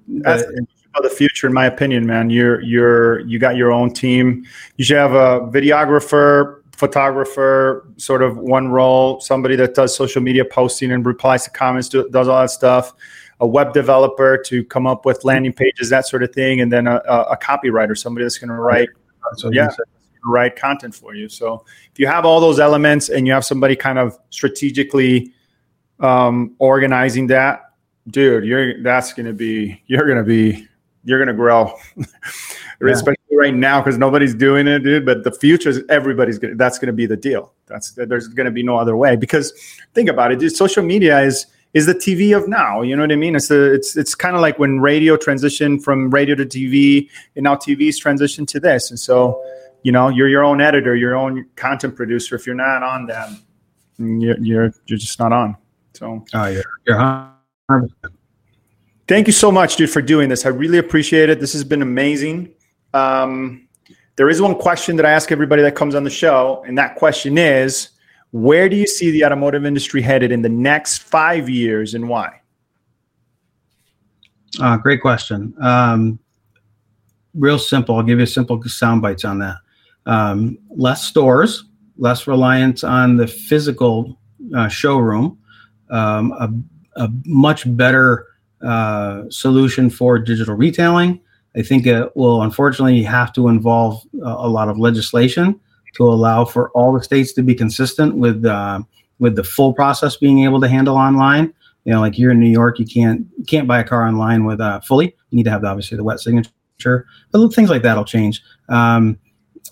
That's, 0.09 0.43
that's 0.45 1.03
the 1.03 1.11
future, 1.11 1.47
in 1.47 1.53
my 1.53 1.67
opinion, 1.67 2.07
man. 2.07 2.31
You're 2.31 2.61
you're 2.63 3.21
you 3.21 3.39
got 3.39 3.57
your 3.57 3.71
own 3.71 3.93
team. 3.93 4.45
You 4.77 4.85
should 4.85 4.97
have 4.97 5.13
a 5.13 5.41
videographer, 5.41 6.63
photographer, 6.73 7.87
sort 7.97 8.23
of 8.23 8.39
one 8.39 8.69
role, 8.69 9.21
somebody 9.21 9.55
that 9.57 9.75
does 9.75 9.95
social 9.95 10.23
media 10.23 10.45
posting 10.45 10.91
and 10.91 11.05
replies 11.05 11.45
to 11.45 11.51
comments, 11.51 11.89
do, 11.89 12.09
does 12.09 12.27
all 12.27 12.41
that 12.41 12.51
stuff 12.51 12.95
a 13.41 13.47
web 13.47 13.73
developer 13.73 14.37
to 14.47 14.65
come 14.65 14.87
up 14.87 15.05
with 15.05 15.25
landing 15.25 15.53
pages, 15.53 15.89
that 15.89 16.07
sort 16.07 16.23
of 16.23 16.33
thing, 16.33 16.61
and 16.61 16.73
then 16.73 16.87
a, 16.87 16.97
a 16.97 17.37
copywriter, 17.37 17.97
somebody 17.97 18.25
that's 18.25 18.39
going 18.39 18.49
to 18.49 18.55
write, 18.55 18.89
so 19.37 19.51
yeah, 19.51 19.71
write 20.25 20.57
content 20.57 20.95
for 20.95 21.15
you. 21.15 21.29
So 21.29 21.65
if 21.93 21.99
you 21.99 22.07
have 22.07 22.25
all 22.25 22.41
those 22.41 22.61
elements 22.61 23.09
and 23.09 23.27
you 23.27 23.33
have 23.33 23.45
somebody 23.45 23.77
kind 23.77 23.99
of 23.99 24.19
strategically 24.31 25.33
um, 26.01 26.55
organizing 26.59 27.27
that, 27.29 27.73
dude, 28.09 28.45
you're 28.45 28.83
that's 28.83 29.13
going 29.13 29.27
to 29.27 29.33
be 29.33 29.83
you're 29.87 30.07
going 30.07 30.19
to 30.19 30.25
be 30.25 30.67
you're 31.05 31.19
going 31.19 31.29
to 31.29 31.35
grow. 31.35 31.75
yeah. 31.97 32.05
Especially 32.83 33.17
right 33.33 33.55
now 33.55 33.81
because 33.81 33.99
nobody's 33.99 34.35
doing 34.35 34.67
it, 34.69 34.81
dude. 34.81 35.07
But 35.07 35.25
the 35.25 35.33
future 35.33 35.71
is 35.71 35.83
everybody's 35.89 36.39
going. 36.39 36.57
That's 36.57 36.79
going 36.79 36.89
to 36.89 36.93
be 36.93 37.07
the 37.07 37.17
deal. 37.17 37.53
That's 37.67 37.93
there's 37.93 38.29
going 38.29 38.47
to 38.47 38.51
be 38.51 38.63
no 38.63 38.77
other 38.77 38.97
way 38.97 39.17
because 39.17 39.53
think 39.95 40.09
about 40.09 40.33
it, 40.33 40.39
dude. 40.39 40.55
Social 40.55 40.83
media 40.83 41.21
is 41.21 41.47
is 41.73 41.87
the 41.87 41.95
TV 41.95 42.37
of 42.37 42.49
now. 42.49 42.83
You 42.83 42.97
know 42.97 43.03
what 43.03 43.13
I 43.13 43.17
mean? 43.17 43.37
It's 43.37 43.49
the 43.49 43.73
it's 43.73 43.97
it's 43.97 44.15
kind 44.15 44.35
of 44.35 44.43
like 44.43 44.59
when 44.59 44.81
radio 44.81 45.17
transitioned 45.17 45.83
from 45.83 46.11
radio 46.11 46.35
to 46.35 46.45
TV, 46.45 47.09
and 47.37 47.45
now 47.45 47.55
TV's 47.55 48.03
transitioned 48.03 48.49
to 48.49 48.61
this. 48.61 48.91
And 48.91 48.99
so, 48.99 49.43
you 49.83 49.93
know, 49.93 50.09
you're 50.09 50.29
your 50.29 50.45
own 50.45 50.61
editor, 50.61 50.97
your 50.97 51.17
own 51.17 51.47
content 51.57 51.97
producer. 51.97 52.35
If 52.35 52.47
you're 52.47 52.57
not 52.57 52.83
on 52.83 53.07
them, 53.07 53.43
you're 53.99 54.39
you're, 54.39 54.75
you're 54.87 54.99
just 54.99 55.19
not 55.19 55.33
on. 55.33 55.57
So, 55.95 56.25
oh, 56.35 56.47
you're, 56.47 56.65
you're 56.87 57.35
Thank 59.07 59.27
you 59.27 59.33
so 59.33 59.51
much, 59.51 59.77
dude, 59.77 59.91
for 59.91 60.01
doing 60.01 60.29
this. 60.29 60.47
I 60.47 60.51
really 60.51 60.79
appreciate 60.79 61.31
it. 61.31 61.41
This 61.41 61.53
has 61.53 61.65
been 61.65 61.83
amazing. 61.83 62.53
Um, 62.95 63.69
there 64.15 64.29
is 64.29 64.41
one 64.41 64.55
question 64.55 64.97
that 64.97 65.07
I 65.07 65.11
ask 65.11 65.33
everybody 65.33 65.63
that 65.63 65.75
comes 65.75 65.95
on 65.95 66.05
the 66.05 66.11
show, 66.11 66.63
and 66.67 66.79
that 66.79 66.95
question 66.95 67.39
is 67.39 67.91
where 68.33 68.69
do 68.69 68.77
you 68.77 68.87
see 68.87 69.11
the 69.11 69.25
automotive 69.25 69.67
industry 69.67 70.03
headed 70.03 70.31
in 70.31 70.43
the 70.43 70.49
next 70.49 70.99
five 70.99 71.49
years 71.49 71.95
and 71.95 72.09
why? 72.09 72.41
Uh, 74.61 74.77
great 74.77 75.01
question. 75.01 75.55
Um, 75.61 76.19
real 77.35 77.59
simple. 77.59 77.97
I'll 77.97 78.03
give 78.03 78.19
you 78.19 78.27
simple 78.27 78.61
sound 78.65 79.03
bites 79.03 79.25
on 79.25 79.39
that. 79.41 79.57
Um, 80.07 80.59
less 80.71 81.05
stores, 81.05 81.65
less 81.99 82.27
reliance 82.27 82.83
on 82.83 83.17
the 83.17 83.27
physical 83.27 84.19
uh, 84.57 84.69
showroom, 84.69 85.39
um, 85.91 86.33
a, 86.33 87.03
a, 87.03 87.09
much 87.27 87.65
better 87.77 88.27
uh, 88.63 89.25
solution 89.29 89.91
for 89.91 90.19
digital 90.19 90.55
retailing. 90.55 91.21
I 91.57 91.63
think 91.63 91.87
it 91.87 92.17
will 92.17 92.43
unfortunately 92.43 93.03
have 93.03 93.33
to 93.35 93.49
involve 93.49 94.03
a, 94.23 94.27
a 94.27 94.49
lot 94.49 94.69
of 94.69 94.79
legislation 94.79 95.61
to 95.95 96.05
allow 96.05 96.45
for 96.45 96.71
all 96.71 96.93
the 96.93 97.03
states 97.03 97.33
to 97.33 97.43
be 97.43 97.55
consistent 97.55 98.17
with 98.17 98.45
uh, 98.45 98.81
with 99.19 99.37
the 99.37 99.45
full 99.45 99.73
process 99.73 100.17
being 100.17 100.45
able 100.45 100.61
to 100.61 100.69
handle 100.69 100.97
online. 100.97 101.53
You 101.85 101.93
know, 101.95 102.01
like 102.01 102.15
here 102.15 102.31
in 102.31 102.39
New 102.41 102.51
York, 102.51 102.79
you 102.79 102.87
can't 102.87 103.27
you 103.39 103.45
can't 103.45 103.67
buy 103.67 103.81
a 103.81 103.85
car 103.85 104.07
online 104.07 104.45
with 104.45 104.61
uh, 104.61 104.81
fully. 104.81 105.07
You 105.31 105.37
need 105.37 105.45
to 105.45 105.51
have 105.51 105.65
obviously 105.65 105.97
the 105.97 106.05
wet 106.05 106.21
signature, 106.21 107.07
but 107.31 107.49
things 107.51 107.71
like 107.71 107.83
that 107.83 107.97
will 107.97 108.05
change. 108.05 108.43
Um, 108.69 109.19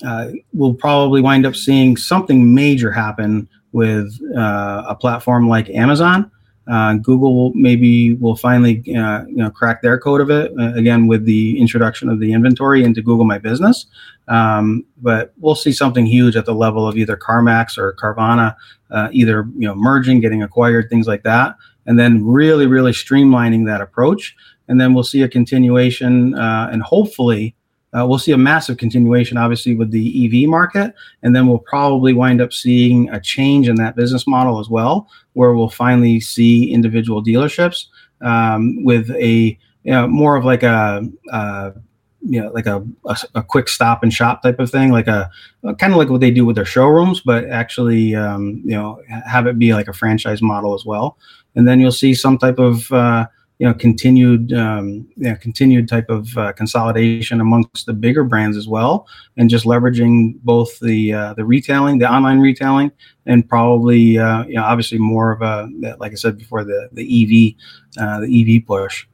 uh, 0.05 0.31
we'll 0.53 0.75
probably 0.75 1.21
wind 1.21 1.45
up 1.45 1.57
seeing 1.57 1.97
something 1.97 2.55
major 2.55 2.93
happen 2.93 3.49
with 3.73 4.19
uh, 4.37 4.85
a 4.89 4.95
platform 4.95 5.49
like 5.49 5.69
Amazon 5.71 6.31
uh, 6.69 6.95
Google 6.95 7.53
maybe 7.55 8.15
will 8.15 8.37
finally 8.37 8.83
uh, 8.95 9.25
you 9.27 9.37
know 9.37 9.51
crack 9.51 9.81
their 9.83 9.99
code 9.99 10.21
of 10.21 10.31
it 10.31 10.53
uh, 10.59 10.75
again 10.75 11.07
with 11.07 11.25
the 11.25 11.59
introduction 11.59 12.09
of 12.09 12.21
the 12.21 12.33
inventory 12.33 12.85
into 12.85 13.03
Google 13.03 13.25
My 13.25 13.39
Business. 13.39 13.87
Um, 14.29 14.85
but 15.01 15.33
we'll 15.39 15.55
see 15.55 15.73
something 15.73 16.05
huge 16.05 16.37
at 16.37 16.45
the 16.45 16.55
level 16.55 16.87
of 16.87 16.99
either 16.99 17.17
CarMax 17.17 17.79
or 17.79 17.95
Carvana, 17.95 18.55
uh, 18.91 19.09
either 19.13 19.49
you 19.57 19.67
know 19.67 19.75
merging, 19.75 20.21
getting 20.21 20.43
acquired, 20.43 20.91
things 20.91 21.07
like 21.07 21.23
that, 21.23 21.57
and 21.87 21.99
then 21.99 22.25
really 22.25 22.67
really 22.67 22.93
streamlining 22.93 23.65
that 23.67 23.81
approach. 23.81 24.37
And 24.69 24.79
then 24.79 24.93
we'll 24.93 25.05
see 25.05 25.23
a 25.23 25.29
continuation 25.29 26.35
uh, 26.35 26.69
and 26.71 26.83
hopefully 26.83 27.57
uh, 27.97 28.07
we'll 28.07 28.19
see 28.19 28.33
a 28.33 28.39
massive 28.39 28.77
continuation, 28.77 29.37
obviously, 29.37 29.75
with 29.75 29.91
the 29.91 30.27
EV 30.27 30.49
market, 30.49 30.95
and 31.23 31.35
then 31.35 31.47
we'll 31.47 31.59
probably 31.59 32.13
wind 32.13 32.41
up 32.41 32.53
seeing 32.53 33.09
a 33.11 33.21
change 33.21 33.69
in 33.69 33.77
that 33.77 33.97
business 33.97 34.27
model 34.27 34.61
as 34.61 34.69
well, 34.69 35.09
where 35.33 35.55
we'll 35.55 35.71
finally 35.71 36.21
see 36.21 36.71
individual 36.71 37.25
dealerships 37.25 37.87
um, 38.21 38.85
with 38.85 39.11
a 39.13 39.59
you 39.85 39.93
know, 39.93 40.07
more 40.07 40.37
of 40.37 40.45
like 40.45 40.63
a, 40.63 41.03
a 41.33 41.73
you 42.21 42.43
know, 42.43 42.51
like 42.51 42.67
a, 42.67 42.85
a, 43.07 43.17
a, 43.37 43.43
quick 43.43 43.69
stop 43.69 44.03
and 44.03 44.13
shop 44.13 44.43
type 44.43 44.59
of 44.59 44.71
thing, 44.71 44.91
like 44.91 45.07
a, 45.07 45.31
kind 45.79 45.93
of 45.93 45.97
like 45.97 46.11
what 46.11 46.21
they 46.21 46.31
do 46.31 46.45
with 46.45 46.57
their 46.57 46.65
showrooms, 46.65 47.21
but 47.21 47.49
actually, 47.49 48.15
um, 48.15 48.61
you 48.65 48.73
know, 48.73 49.01
have 49.09 49.47
it 49.47 49.59
be 49.59 49.73
like 49.73 49.89
a 49.89 49.93
franchise 49.93 50.43
model 50.43 50.75
as 50.75 50.85
well. 50.85 51.17
And 51.55 51.67
then 51.67 51.81
you'll 51.81 51.93
see 51.93 52.13
some 52.15 52.37
type 52.37 52.59
of 52.59 52.91
uh, 52.93 53.29
you 53.59 53.67
know 53.67 53.75
continued 53.75 54.53
um, 54.53 55.07
you 55.17 55.31
know, 55.31 55.37
continued 55.37 55.89
type 55.89 56.09
of 56.09 56.37
uh, 56.39 56.53
consolidation 56.53 57.41
amongst 57.41 57.87
the 57.87 57.93
bigger 57.93 58.25
brands 58.25 58.57
as 58.57 58.69
well, 58.69 59.07
and 59.37 59.51
just 59.51 59.65
leveraging 59.65 60.35
both 60.43 60.79
the 60.81 61.13
uh, 61.13 61.35
the 61.35 61.45
retailing, 61.45 61.99
the 61.99 62.11
online 62.11 62.39
retailing, 62.39 62.93
and 63.27 63.49
probably 63.49 64.19
uh, 64.19 64.45
you 64.45 64.55
know 64.55 64.65
obviously 64.65 64.99
more 64.99 65.33
of 65.33 65.43
a 65.43 65.69
like 65.99 66.13
I 66.13 66.17
said 66.17 66.39
before 66.39 66.65
the 66.65 66.89
the 66.93 67.03
EV 67.03 68.03
uh, 68.03 68.21
the 68.21 68.57
EV 68.57 68.67
push. 68.67 69.07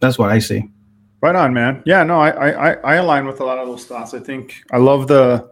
That's 0.00 0.18
what 0.18 0.30
I 0.30 0.40
see. 0.40 0.64
Right 1.22 1.34
on, 1.34 1.54
man. 1.54 1.82
Yeah, 1.86 2.02
no, 2.02 2.20
I, 2.20 2.50
I 2.50 2.72
I 2.72 2.94
align 2.96 3.26
with 3.26 3.40
a 3.40 3.44
lot 3.44 3.58
of 3.58 3.68
those 3.68 3.84
thoughts. 3.84 4.14
I 4.14 4.18
think 4.18 4.62
I 4.72 4.78
love 4.78 5.06
the 5.06 5.48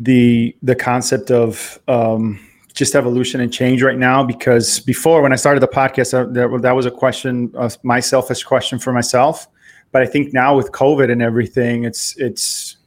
the 0.00 0.56
the 0.62 0.74
concept 0.74 1.30
of 1.30 1.78
um, 1.86 2.40
just 2.72 2.94
evolution 2.94 3.40
and 3.40 3.52
change 3.52 3.82
right 3.82 3.98
now 3.98 4.24
because 4.24 4.80
before 4.80 5.22
when 5.22 5.32
I 5.32 5.36
started 5.36 5.60
the 5.60 5.68
podcast, 5.68 6.14
uh, 6.14 6.24
that, 6.32 6.62
that 6.62 6.72
was 6.72 6.86
a 6.86 6.90
question, 6.90 7.52
uh, 7.56 7.70
my 7.82 8.00
selfish 8.00 8.42
question 8.42 8.78
for 8.78 8.92
myself. 8.92 9.46
But 9.90 10.02
I 10.02 10.06
think 10.06 10.32
now 10.32 10.56
with 10.56 10.72
COVID 10.72 11.10
and 11.10 11.20
everything, 11.20 11.84
it's 11.84 12.16
it's 12.16 12.78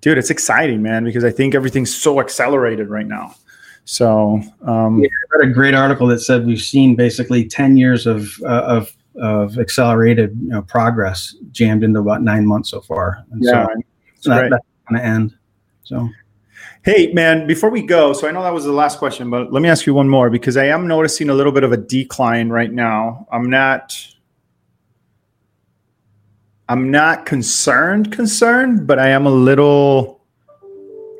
dude, 0.00 0.16
it's 0.16 0.30
exciting, 0.30 0.80
man, 0.82 1.04
because 1.04 1.22
I 1.22 1.30
think 1.30 1.54
everything's 1.54 1.94
so 1.94 2.18
accelerated 2.18 2.88
right 2.88 3.06
now. 3.06 3.34
So 3.84 4.40
um, 4.62 5.02
yeah, 5.02 5.08
I 5.08 5.38
read 5.38 5.50
a 5.50 5.52
great 5.52 5.74
article 5.74 6.06
that 6.06 6.20
said 6.20 6.46
we've 6.46 6.62
seen 6.62 6.96
basically 6.96 7.46
ten 7.46 7.76
years 7.76 8.06
of 8.06 8.30
uh, 8.42 8.62
of 8.62 8.96
of 9.20 9.58
accelerated 9.58 10.38
you 10.40 10.48
know, 10.48 10.62
progress 10.62 11.34
jammed 11.50 11.84
into 11.84 12.00
about 12.00 12.22
nine 12.22 12.46
months 12.46 12.70
so 12.70 12.80
far. 12.80 13.24
And 13.32 13.44
yeah, 13.44 13.66
so, 14.20 14.30
that, 14.30 14.50
that's 14.50 14.66
going 14.88 15.00
to 15.00 15.06
end. 15.06 15.34
So 15.84 16.08
Hey, 16.82 17.12
man, 17.12 17.46
before 17.46 17.70
we 17.70 17.82
go, 17.82 18.12
so 18.12 18.28
I 18.28 18.30
know 18.30 18.42
that 18.42 18.52
was 18.52 18.64
the 18.64 18.72
last 18.72 18.98
question, 18.98 19.30
but 19.30 19.52
let 19.52 19.62
me 19.62 19.68
ask 19.68 19.86
you 19.86 19.94
one 19.94 20.08
more 20.08 20.30
because 20.30 20.56
I 20.56 20.66
am 20.66 20.86
noticing 20.86 21.30
a 21.30 21.34
little 21.34 21.52
bit 21.52 21.64
of 21.64 21.72
a 21.72 21.76
decline 21.76 22.48
right 22.48 22.72
now. 22.72 23.26
I'm 23.30 23.50
not 23.50 23.96
I'm 26.68 26.90
not 26.90 27.26
concerned 27.26 28.12
concerned, 28.12 28.86
but 28.86 28.98
I 28.98 29.08
am 29.08 29.26
a 29.26 29.30
little 29.30 30.20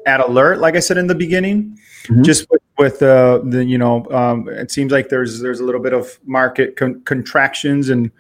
at 0.07 0.20
alert 0.20 0.59
like 0.59 0.76
I 0.76 0.80
said 0.80 0.97
in 0.97 1.07
the 1.07 1.14
beginning. 1.14 1.78
Mm-hmm. 2.05 2.22
Just 2.22 2.49
with, 2.51 2.62
with 2.78 3.03
uh, 3.03 3.41
the 3.45 3.64
you 3.64 3.78
know, 3.78 4.07
um, 4.11 4.49
it 4.49 4.70
seems 4.70 4.93
like 4.93 5.09
there's 5.09 5.41
there's 5.41 5.61
a 5.61 5.64
little 5.64 5.82
bit 5.82 5.93
of 5.93 6.18
market 6.24 6.76
con- 6.76 7.03
contractions 7.05 7.91
and 7.91 8.11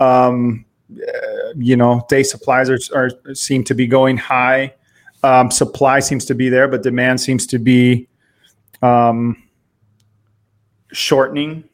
Um, 0.00 0.64
uh, 0.90 1.52
you 1.56 1.76
know, 1.76 2.04
day 2.08 2.24
supplies 2.24 2.68
are, 2.68 2.80
are 2.94 3.10
seem 3.32 3.62
to 3.62 3.74
be 3.74 3.86
going 3.86 4.16
high. 4.18 4.74
Um, 5.24 5.50
supply 5.50 6.00
seems 6.00 6.26
to 6.26 6.34
be 6.34 6.50
there, 6.50 6.68
but 6.68 6.82
demand 6.82 7.18
seems 7.18 7.46
to 7.46 7.58
be 7.58 8.08
um, 8.82 9.42
shortening, 10.92 11.64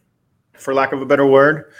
for 0.52 0.72
lack 0.72 0.92
of 0.92 1.02
a 1.02 1.06
better 1.06 1.26
word. 1.26 1.72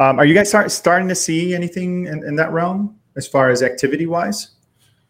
Um, 0.00 0.18
are 0.18 0.24
you 0.24 0.32
guys 0.32 0.48
start, 0.48 0.70
starting 0.70 1.06
to 1.08 1.14
see 1.14 1.54
anything 1.54 2.06
in, 2.06 2.24
in 2.24 2.36
that 2.36 2.50
realm 2.52 2.98
as 3.16 3.28
far 3.28 3.50
as 3.50 3.62
activity 3.62 4.06
wise? 4.06 4.52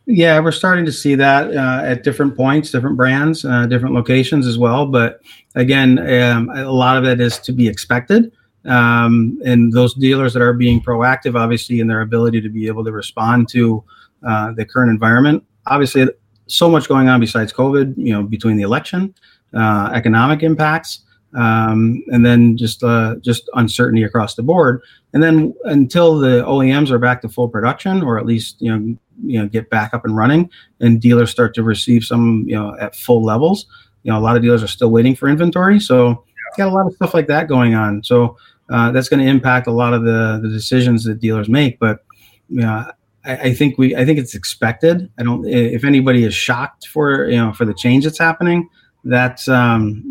Yeah, 0.07 0.41
we're 0.41 0.51
starting 0.53 0.87
to 0.87 0.93
see 0.93 1.15
that 1.15 1.55
uh, 1.55 1.83
at 1.85 2.03
different 2.03 2.37
points, 2.37 2.73
different 2.73 2.97
brands, 2.97 3.45
uh, 3.45 3.67
different 3.67 3.95
locations 3.95 4.47
as 4.47 4.59
well. 4.59 4.87
But 4.87 5.21
again, 5.55 5.99
um, 5.99 6.51
a 6.51 6.65
lot 6.65 6.97
of 6.97 7.05
it 7.05 7.21
is 7.21 7.39
to 7.41 7.53
be 7.53 7.69
expected. 7.69 8.33
Um, 8.65 9.39
and 9.45 9.73
those 9.73 9.95
dealers 9.95 10.33
that 10.33 10.43
are 10.43 10.55
being 10.55 10.81
proactive, 10.81 11.39
obviously, 11.39 11.79
in 11.79 11.87
their 11.87 12.01
ability 12.01 12.41
to 12.41 12.49
be 12.49 12.67
able 12.67 12.85
to 12.85 12.91
respond 12.91 13.49
to 13.51 13.85
uh, 14.27 14.53
the 14.53 14.65
current 14.65 14.91
environment. 14.91 15.45
Obviously, 15.69 16.07
so 16.47 16.69
much 16.69 16.89
going 16.89 17.09
on 17.09 17.21
besides 17.21 17.53
COVID. 17.53 17.95
You 17.97 18.13
know, 18.13 18.23
between 18.23 18.57
the 18.57 18.63
election, 18.63 19.15
uh, 19.55 19.91
economic 19.95 20.43
impacts, 20.43 21.01
um, 21.35 22.03
and 22.09 22.25
then 22.25 22.57
just 22.57 22.83
uh, 22.83 23.17
just 23.21 23.49
uncertainty 23.55 24.03
across 24.03 24.35
the 24.35 24.43
board. 24.43 24.83
And 25.13 25.23
then 25.23 25.55
until 25.65 26.19
the 26.19 26.45
OEMs 26.45 26.91
are 26.91 26.99
back 26.99 27.23
to 27.23 27.29
full 27.29 27.49
production, 27.49 28.03
or 28.03 28.19
at 28.19 28.27
least 28.27 28.61
you 28.61 28.71
know 28.71 28.97
you 29.25 29.39
know 29.41 29.49
get 29.49 29.71
back 29.71 29.95
up 29.95 30.05
and 30.05 30.17
running, 30.17 30.51
and 30.81 31.01
dealers 31.01 31.31
start 31.31 31.55
to 31.55 31.63
receive 31.63 32.05
some 32.05 32.45
you 32.47 32.55
know 32.55 32.77
at 32.79 32.97
full 32.97 33.23
levels. 33.23 33.67
You 34.05 34.13
know, 34.13 34.19
a 34.19 34.21
lot 34.21 34.37
of 34.37 34.43
dealers 34.43 34.63
are 34.63 34.69
still 34.69 34.91
waiting 34.91 35.15
for 35.15 35.29
inventory, 35.29 35.81
so 35.81 36.25
got 36.59 36.69
a 36.69 36.75
lot 36.75 36.87
of 36.87 36.95
stuff 36.95 37.15
like 37.15 37.27
that 37.29 37.49
going 37.49 37.75
on. 37.75 38.03
So 38.03 38.37
uh, 38.69 38.91
that's 38.93 39.09
going 39.09 39.25
to 39.25 39.31
impact 39.31 39.67
a 39.67 39.73
lot 39.73 39.95
of 39.95 40.05
the 40.05 40.41
the 40.43 40.49
decisions 40.49 41.05
that 41.05 41.21
dealers 41.21 41.49
make. 41.49 41.79
But 41.79 42.05
you 42.49 42.61
know, 42.61 42.91
I, 43.29 43.37
I, 43.37 43.55
think 43.55 43.79
we 43.79 43.95
I 43.95 44.05
think 44.05 44.19
it's 44.19 44.35
expected. 44.35 45.11
I 45.19 45.23
don't. 45.23 45.47
If 45.47 45.85
anybody 45.85 46.25
is 46.25 46.35
shocked 46.35 46.89
for 46.89 47.29
you 47.29 47.37
know 47.37 47.53
for 47.53 47.65
the 47.67 47.75
change 47.75 48.05
that's 48.05 48.19
happening, 48.19 48.69
that's 49.05 49.49
um, 49.49 50.03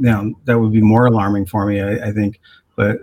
you 0.00 0.10
know 0.10 0.32
that 0.44 0.58
would 0.58 0.72
be 0.72 0.80
more 0.80 1.06
alarming 1.06 1.46
for 1.46 1.66
me. 1.66 1.80
I, 1.80 2.08
I 2.08 2.12
think, 2.12 2.40
but 2.76 2.98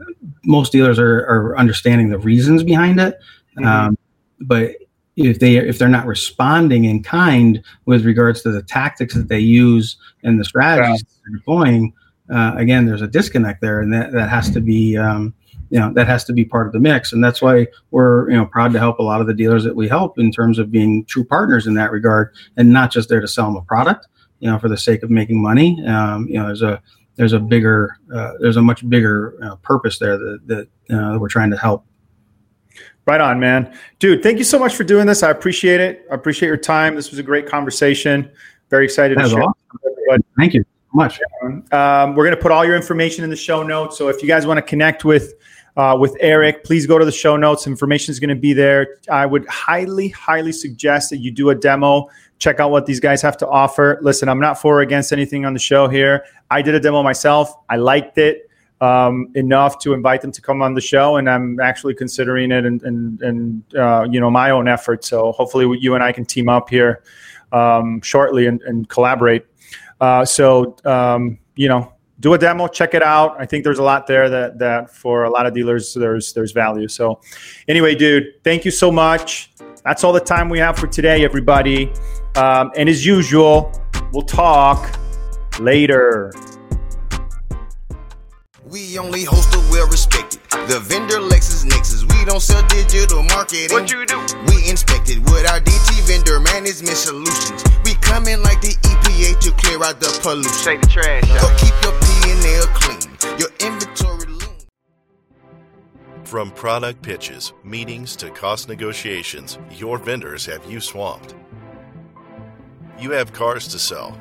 most 0.46 0.72
dealers 0.72 0.98
are, 0.98 1.20
are 1.26 1.58
understanding 1.58 2.10
the 2.10 2.18
reasons 2.18 2.64
behind 2.64 3.00
it. 3.00 3.20
Mm-hmm. 3.58 3.66
Um, 3.66 3.98
but 4.40 4.76
if 5.18 5.40
they 5.40 5.58
if 5.58 5.78
they're 5.78 5.90
not 5.90 6.06
responding 6.06 6.86
in 6.86 7.04
kind 7.04 7.62
with 7.86 8.06
regards 8.06 8.42
to 8.44 8.52
the 8.52 8.64
tactics 8.64 9.16
that 9.16 9.28
they 9.28 9.40
use 9.40 9.98
and 10.24 10.40
the 10.40 10.46
strategies 10.46 11.04
yeah. 11.04 11.16
they're 11.26 11.38
deploying, 11.40 11.94
uh, 12.34 12.54
again, 12.56 12.86
there's 12.86 13.02
a 13.02 13.08
disconnect 13.08 13.62
there, 13.62 13.82
and 13.82 13.94
that 13.94 14.14
that 14.14 14.30
has 14.30 14.50
to 14.52 14.62
be. 14.62 14.98
Um, 14.98 15.34
you 15.70 15.80
know 15.80 15.92
that 15.94 16.08
has 16.08 16.24
to 16.24 16.34
be 16.34 16.46
part 16.46 16.68
of 16.68 16.74
the 16.74 16.80
mix 16.80 17.12
and 17.12 17.24
that's 17.24 17.42
why 17.42 17.68
we're 17.92 18.30
you 18.30 18.36
know 18.38 18.46
proud 18.46 18.72
to 18.74 18.80
help 18.80 19.00
a 19.00 19.04
lot 19.04 19.22
of 19.22 19.28
the 19.28 19.34
dealers 19.34 19.64
that 19.64 19.76
we 19.76 19.88
help 19.88 20.18
in 20.18 20.32
terms 20.32 20.60
of 20.60 20.72
being 20.72 21.04
true 21.06 21.24
partners 21.24 21.68
in 21.68 21.74
that 21.74 21.92
regard 21.92 22.34
and 22.56 22.72
not 22.72 22.92
just 22.92 23.10
there 23.10 23.20
to 23.20 23.28
sell 23.28 23.46
them 23.46 23.58
a 23.58 23.62
product 23.64 24.08
you 24.40 24.50
know, 24.50 24.60
for 24.60 24.70
the 24.70 24.78
sake 24.78 25.04
of 25.04 25.10
making 25.10 25.42
money. 25.42 25.84
Um, 25.86 26.28
you 26.28 26.36
know, 26.36 26.48
there's 26.48 26.62
a 26.62 26.82
there's 27.16 27.34
a 27.34 27.40
bigger 27.40 27.98
uh, 28.14 28.34
there's 28.40 28.58
a 28.58 28.62
much 28.62 28.88
bigger 28.88 29.38
uh, 29.44 29.56
purpose 29.58 30.00
there 30.00 30.18
that 30.18 30.40
that 30.48 30.96
uh, 30.96 31.18
we're 31.20 31.30
trying 31.30 31.52
to 31.52 31.58
help. 31.58 31.86
Right 33.06 33.22
on, 33.22 33.40
man, 33.40 33.74
dude. 34.00 34.22
Thank 34.22 34.38
you 34.38 34.44
so 34.44 34.60
much 34.60 34.76
for 34.76 34.84
doing 34.84 35.08
this. 35.08 35.24
I 35.24 35.30
appreciate 35.30 35.80
it. 35.80 36.06
I 36.12 36.16
appreciate 36.16 36.48
your 36.48 36.58
time. 36.58 36.96
This 36.96 37.10
was 37.10 37.20
a 37.20 37.24
great 37.24 37.48
conversation. 37.48 38.30
Very 38.70 38.84
excited 38.84 39.18
to 39.18 39.30
share. 39.30 39.44
Awesome. 39.44 40.24
Thank 40.38 40.54
you 40.54 40.64
so 40.64 40.90
much. 40.94 41.20
Um, 41.72 42.16
we're 42.16 42.26
going 42.26 42.36
to 42.36 42.42
put 42.42 42.52
all 42.52 42.66
your 42.66 42.76
information 42.76 43.24
in 43.24 43.30
the 43.30 43.36
show 43.36 43.64
notes. 43.64 43.98
So 43.98 44.10
if 44.10 44.22
you 44.22 44.28
guys 44.28 44.46
want 44.46 44.58
to 44.58 44.62
connect 44.62 45.06
with 45.06 45.36
uh, 45.78 45.96
with 45.98 46.18
Eric, 46.20 46.64
please 46.64 46.86
go 46.86 46.98
to 46.98 47.06
the 47.06 47.12
show 47.12 47.38
notes. 47.38 47.68
Information 47.68 48.12
is 48.12 48.20
going 48.20 48.30
to 48.30 48.36
be 48.36 48.52
there. 48.52 48.98
I 49.10 49.26
would 49.26 49.48
highly, 49.48 50.10
highly 50.10 50.52
suggest 50.52 51.12
that 51.12 51.18
you 51.18 51.32
do 51.32 51.52
a 51.52 51.56
demo 51.56 52.10
check 52.40 52.60
out 52.60 52.72
what 52.72 52.86
these 52.86 53.00
guys 53.00 53.22
have 53.22 53.38
to 53.38 53.48
offer. 53.48 54.00
Listen, 54.02 54.30
I'm 54.30 54.40
not 54.40 54.60
for 54.60 54.78
or 54.78 54.82
against 54.82 55.14
anything 55.14 55.46
on 55.46 55.54
the 55.54 55.60
show 55.60 55.88
here. 55.88 56.26
I 56.52 56.62
did 56.62 56.76
a 56.76 56.80
demo 56.80 57.04
myself. 57.04 57.54
I 57.70 57.78
liked 57.78 58.18
it 58.18 58.50
um, 58.82 59.32
enough 59.36 59.80
to 59.80 59.94
invite 59.94 60.22
them 60.22 60.32
to 60.32 60.42
come 60.42 60.62
on 60.62 60.74
the 60.74 60.82
show, 60.82 61.18
and 61.18 61.30
I'm 61.30 61.60
actually 61.60 61.96
considering 61.96 62.52
it 62.52 62.66
and 62.66 62.82
and, 62.84 63.22
and 63.22 63.76
uh, 63.76 64.08
you 64.10 64.20
know 64.20 64.30
my 64.30 64.52
own 64.52 64.68
effort. 64.68 65.04
So 65.04 65.32
hopefully 65.32 65.78
you 65.80 65.96
and 65.96 66.04
I 66.04 66.12
can 66.12 66.26
team 66.26 66.48
up 66.50 66.70
here 66.70 67.04
um, 67.52 68.02
shortly 68.02 68.46
and, 68.46 68.62
and 68.64 68.88
collaborate. 68.88 69.46
Uh, 70.00 70.26
so 70.26 70.76
um, 70.86 71.40
you 71.56 71.68
know, 71.68 71.92
do 72.20 72.34
a 72.34 72.38
demo, 72.38 72.68
check 72.68 72.94
it 72.94 73.04
out. 73.04 73.36
I 73.40 73.46
think 73.46 73.64
there's 73.64 73.80
a 73.80 73.84
lot 73.84 74.08
there 74.08 74.30
that 74.30 74.60
that 74.60 74.90
for 74.90 75.24
a 75.24 75.30
lot 75.30 75.46
of 75.46 75.54
dealers 75.54 75.94
there's 75.94 76.34
there's 76.34 76.52
value. 76.52 76.88
So 76.88 77.22
anyway, 77.68 77.96
dude, 77.96 78.44
thank 78.44 78.66
you 78.66 78.72
so 78.72 78.92
much. 78.92 79.52
That's 79.84 80.04
all 80.04 80.14
the 80.14 80.20
time 80.20 80.50
we 80.50 80.60
have 80.60 80.78
for 80.78 80.88
today, 80.88 81.24
everybody. 81.24 81.92
Um, 82.36 82.72
and 82.76 82.90
as 82.90 83.06
usual, 83.06 83.72
we'll 84.12 84.24
talk 84.24 85.00
later. 85.60 86.34
We 88.66 89.00
only 89.00 89.24
host 89.24 89.54
a 89.56 89.60
well 89.72 89.88
respected. 89.88 90.42
The 90.68 90.82
vendor 90.82 91.20
LexisNexis. 91.20 92.04
We 92.12 92.26
don't 92.26 92.42
sell 92.42 92.62
digital 92.68 93.24
marketing. 93.24 93.72
What 93.72 93.90
you 93.90 94.06
do? 94.06 94.20
We 94.48 94.70
inspect 94.70 95.10
it 95.10 95.20
with 95.20 95.48
our 95.48 95.62
DT 95.62 96.04
vendor 96.04 96.42
management 96.42 96.98
solutions. 96.98 97.64
We 97.86 97.94
come 98.08 98.28
in 98.28 98.42
like 98.42 98.62
the 98.62 98.74
EPA 98.82 99.40
to 99.42 99.52
clear 99.52 99.84
out 99.84 100.00
the 100.00 100.20
pollution. 100.22 100.52
Take 100.64 100.82
the 100.82 100.88
trash 100.88 101.30
out. 101.30 101.42
So 101.42 101.66
keep 101.66 101.76
your 101.84 101.94
P 102.00 102.08
and 102.32 102.46
L 102.46 102.68
clean. 102.74 103.38
Your 103.38 103.50
inventory 103.60 104.26
lean. 104.26 104.66
From 106.24 106.52
product 106.52 107.02
pitches, 107.02 107.54
meetings 107.64 108.16
to 108.18 108.30
cost 108.32 108.68
negotiations, 108.70 109.60
your 109.72 109.98
vendors 109.98 110.46
have 110.46 110.66
you 110.66 110.80
swamped. 110.80 111.36
You 113.00 113.12
have 113.12 113.32
cars 113.32 113.68
to 113.70 113.80
sell, 113.80 114.18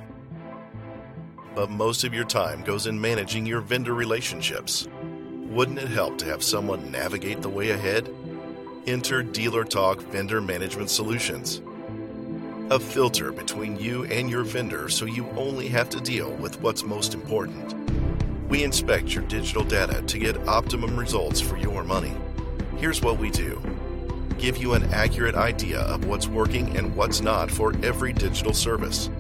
but 1.54 1.70
most 1.70 2.04
of 2.04 2.12
your 2.12 2.26
time 2.26 2.62
goes 2.62 2.86
in 2.86 3.00
managing 3.00 3.46
your 3.46 3.62
vendor 3.62 3.94
relationships. 3.94 4.86
Wouldn't 5.48 5.78
it 5.78 5.88
help 5.88 6.18
to 6.18 6.26
have 6.26 6.42
someone 6.42 6.90
navigate 6.90 7.40
the 7.40 7.48
way 7.48 7.70
ahead? 7.70 8.12
Enter 8.86 9.22
Dealer 9.22 9.64
Talk 9.64 10.00
Vendor 10.02 10.40
Management 10.40 10.90
Solutions. 10.90 11.62
A 12.68 12.80
filter 12.80 13.30
between 13.30 13.78
you 13.78 14.06
and 14.06 14.28
your 14.28 14.42
vendor 14.42 14.88
so 14.88 15.04
you 15.04 15.28
only 15.36 15.68
have 15.68 15.88
to 15.90 16.00
deal 16.00 16.32
with 16.32 16.60
what's 16.60 16.82
most 16.82 17.14
important. 17.14 17.72
We 18.48 18.64
inspect 18.64 19.14
your 19.14 19.22
digital 19.22 19.62
data 19.62 20.02
to 20.02 20.18
get 20.18 20.48
optimum 20.48 20.98
results 20.98 21.40
for 21.40 21.56
your 21.58 21.84
money. 21.84 22.12
Here's 22.76 23.00
what 23.00 23.20
we 23.20 23.30
do 23.30 23.62
give 24.38 24.56
you 24.56 24.74
an 24.74 24.82
accurate 24.92 25.36
idea 25.36 25.80
of 25.82 26.06
what's 26.06 26.26
working 26.26 26.76
and 26.76 26.94
what's 26.96 27.20
not 27.20 27.52
for 27.52 27.72
every 27.84 28.12
digital 28.12 28.52
service. 28.52 29.10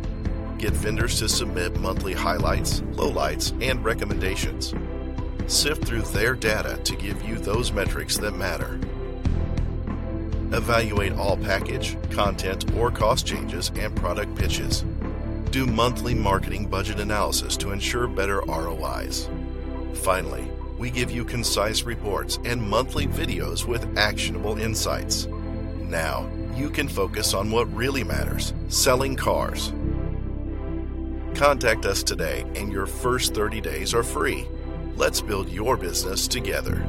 Get 0.58 0.72
vendors 0.72 1.20
to 1.20 1.28
submit 1.28 1.78
monthly 1.78 2.14
highlights, 2.14 2.80
lowlights, 2.94 3.52
and 3.62 3.84
recommendations. 3.84 4.74
Sift 5.46 5.84
through 5.84 6.02
their 6.02 6.34
data 6.34 6.80
to 6.82 6.96
give 6.96 7.22
you 7.22 7.36
those 7.36 7.70
metrics 7.70 8.18
that 8.18 8.32
matter. 8.32 8.80
Evaluate 10.52 11.12
all 11.14 11.36
package, 11.36 11.96
content, 12.10 12.72
or 12.76 12.90
cost 12.90 13.26
changes 13.26 13.72
and 13.76 13.94
product 13.96 14.34
pitches. 14.36 14.84
Do 15.50 15.66
monthly 15.66 16.14
marketing 16.14 16.66
budget 16.66 17.00
analysis 17.00 17.56
to 17.58 17.72
ensure 17.72 18.06
better 18.06 18.40
ROIs. 18.42 19.28
Finally, 19.94 20.48
we 20.78 20.90
give 20.90 21.10
you 21.10 21.24
concise 21.24 21.82
reports 21.82 22.38
and 22.44 22.62
monthly 22.62 23.06
videos 23.06 23.66
with 23.66 23.98
actionable 23.98 24.58
insights. 24.58 25.26
Now, 25.80 26.28
you 26.54 26.70
can 26.70 26.88
focus 26.88 27.34
on 27.34 27.50
what 27.50 27.72
really 27.74 28.04
matters 28.04 28.54
selling 28.68 29.16
cars. 29.16 29.72
Contact 31.34 31.84
us 31.86 32.02
today, 32.02 32.44
and 32.54 32.72
your 32.72 32.86
first 32.86 33.34
30 33.34 33.60
days 33.60 33.94
are 33.94 34.02
free. 34.02 34.46
Let's 34.96 35.20
build 35.20 35.48
your 35.50 35.76
business 35.76 36.26
together. 36.28 36.86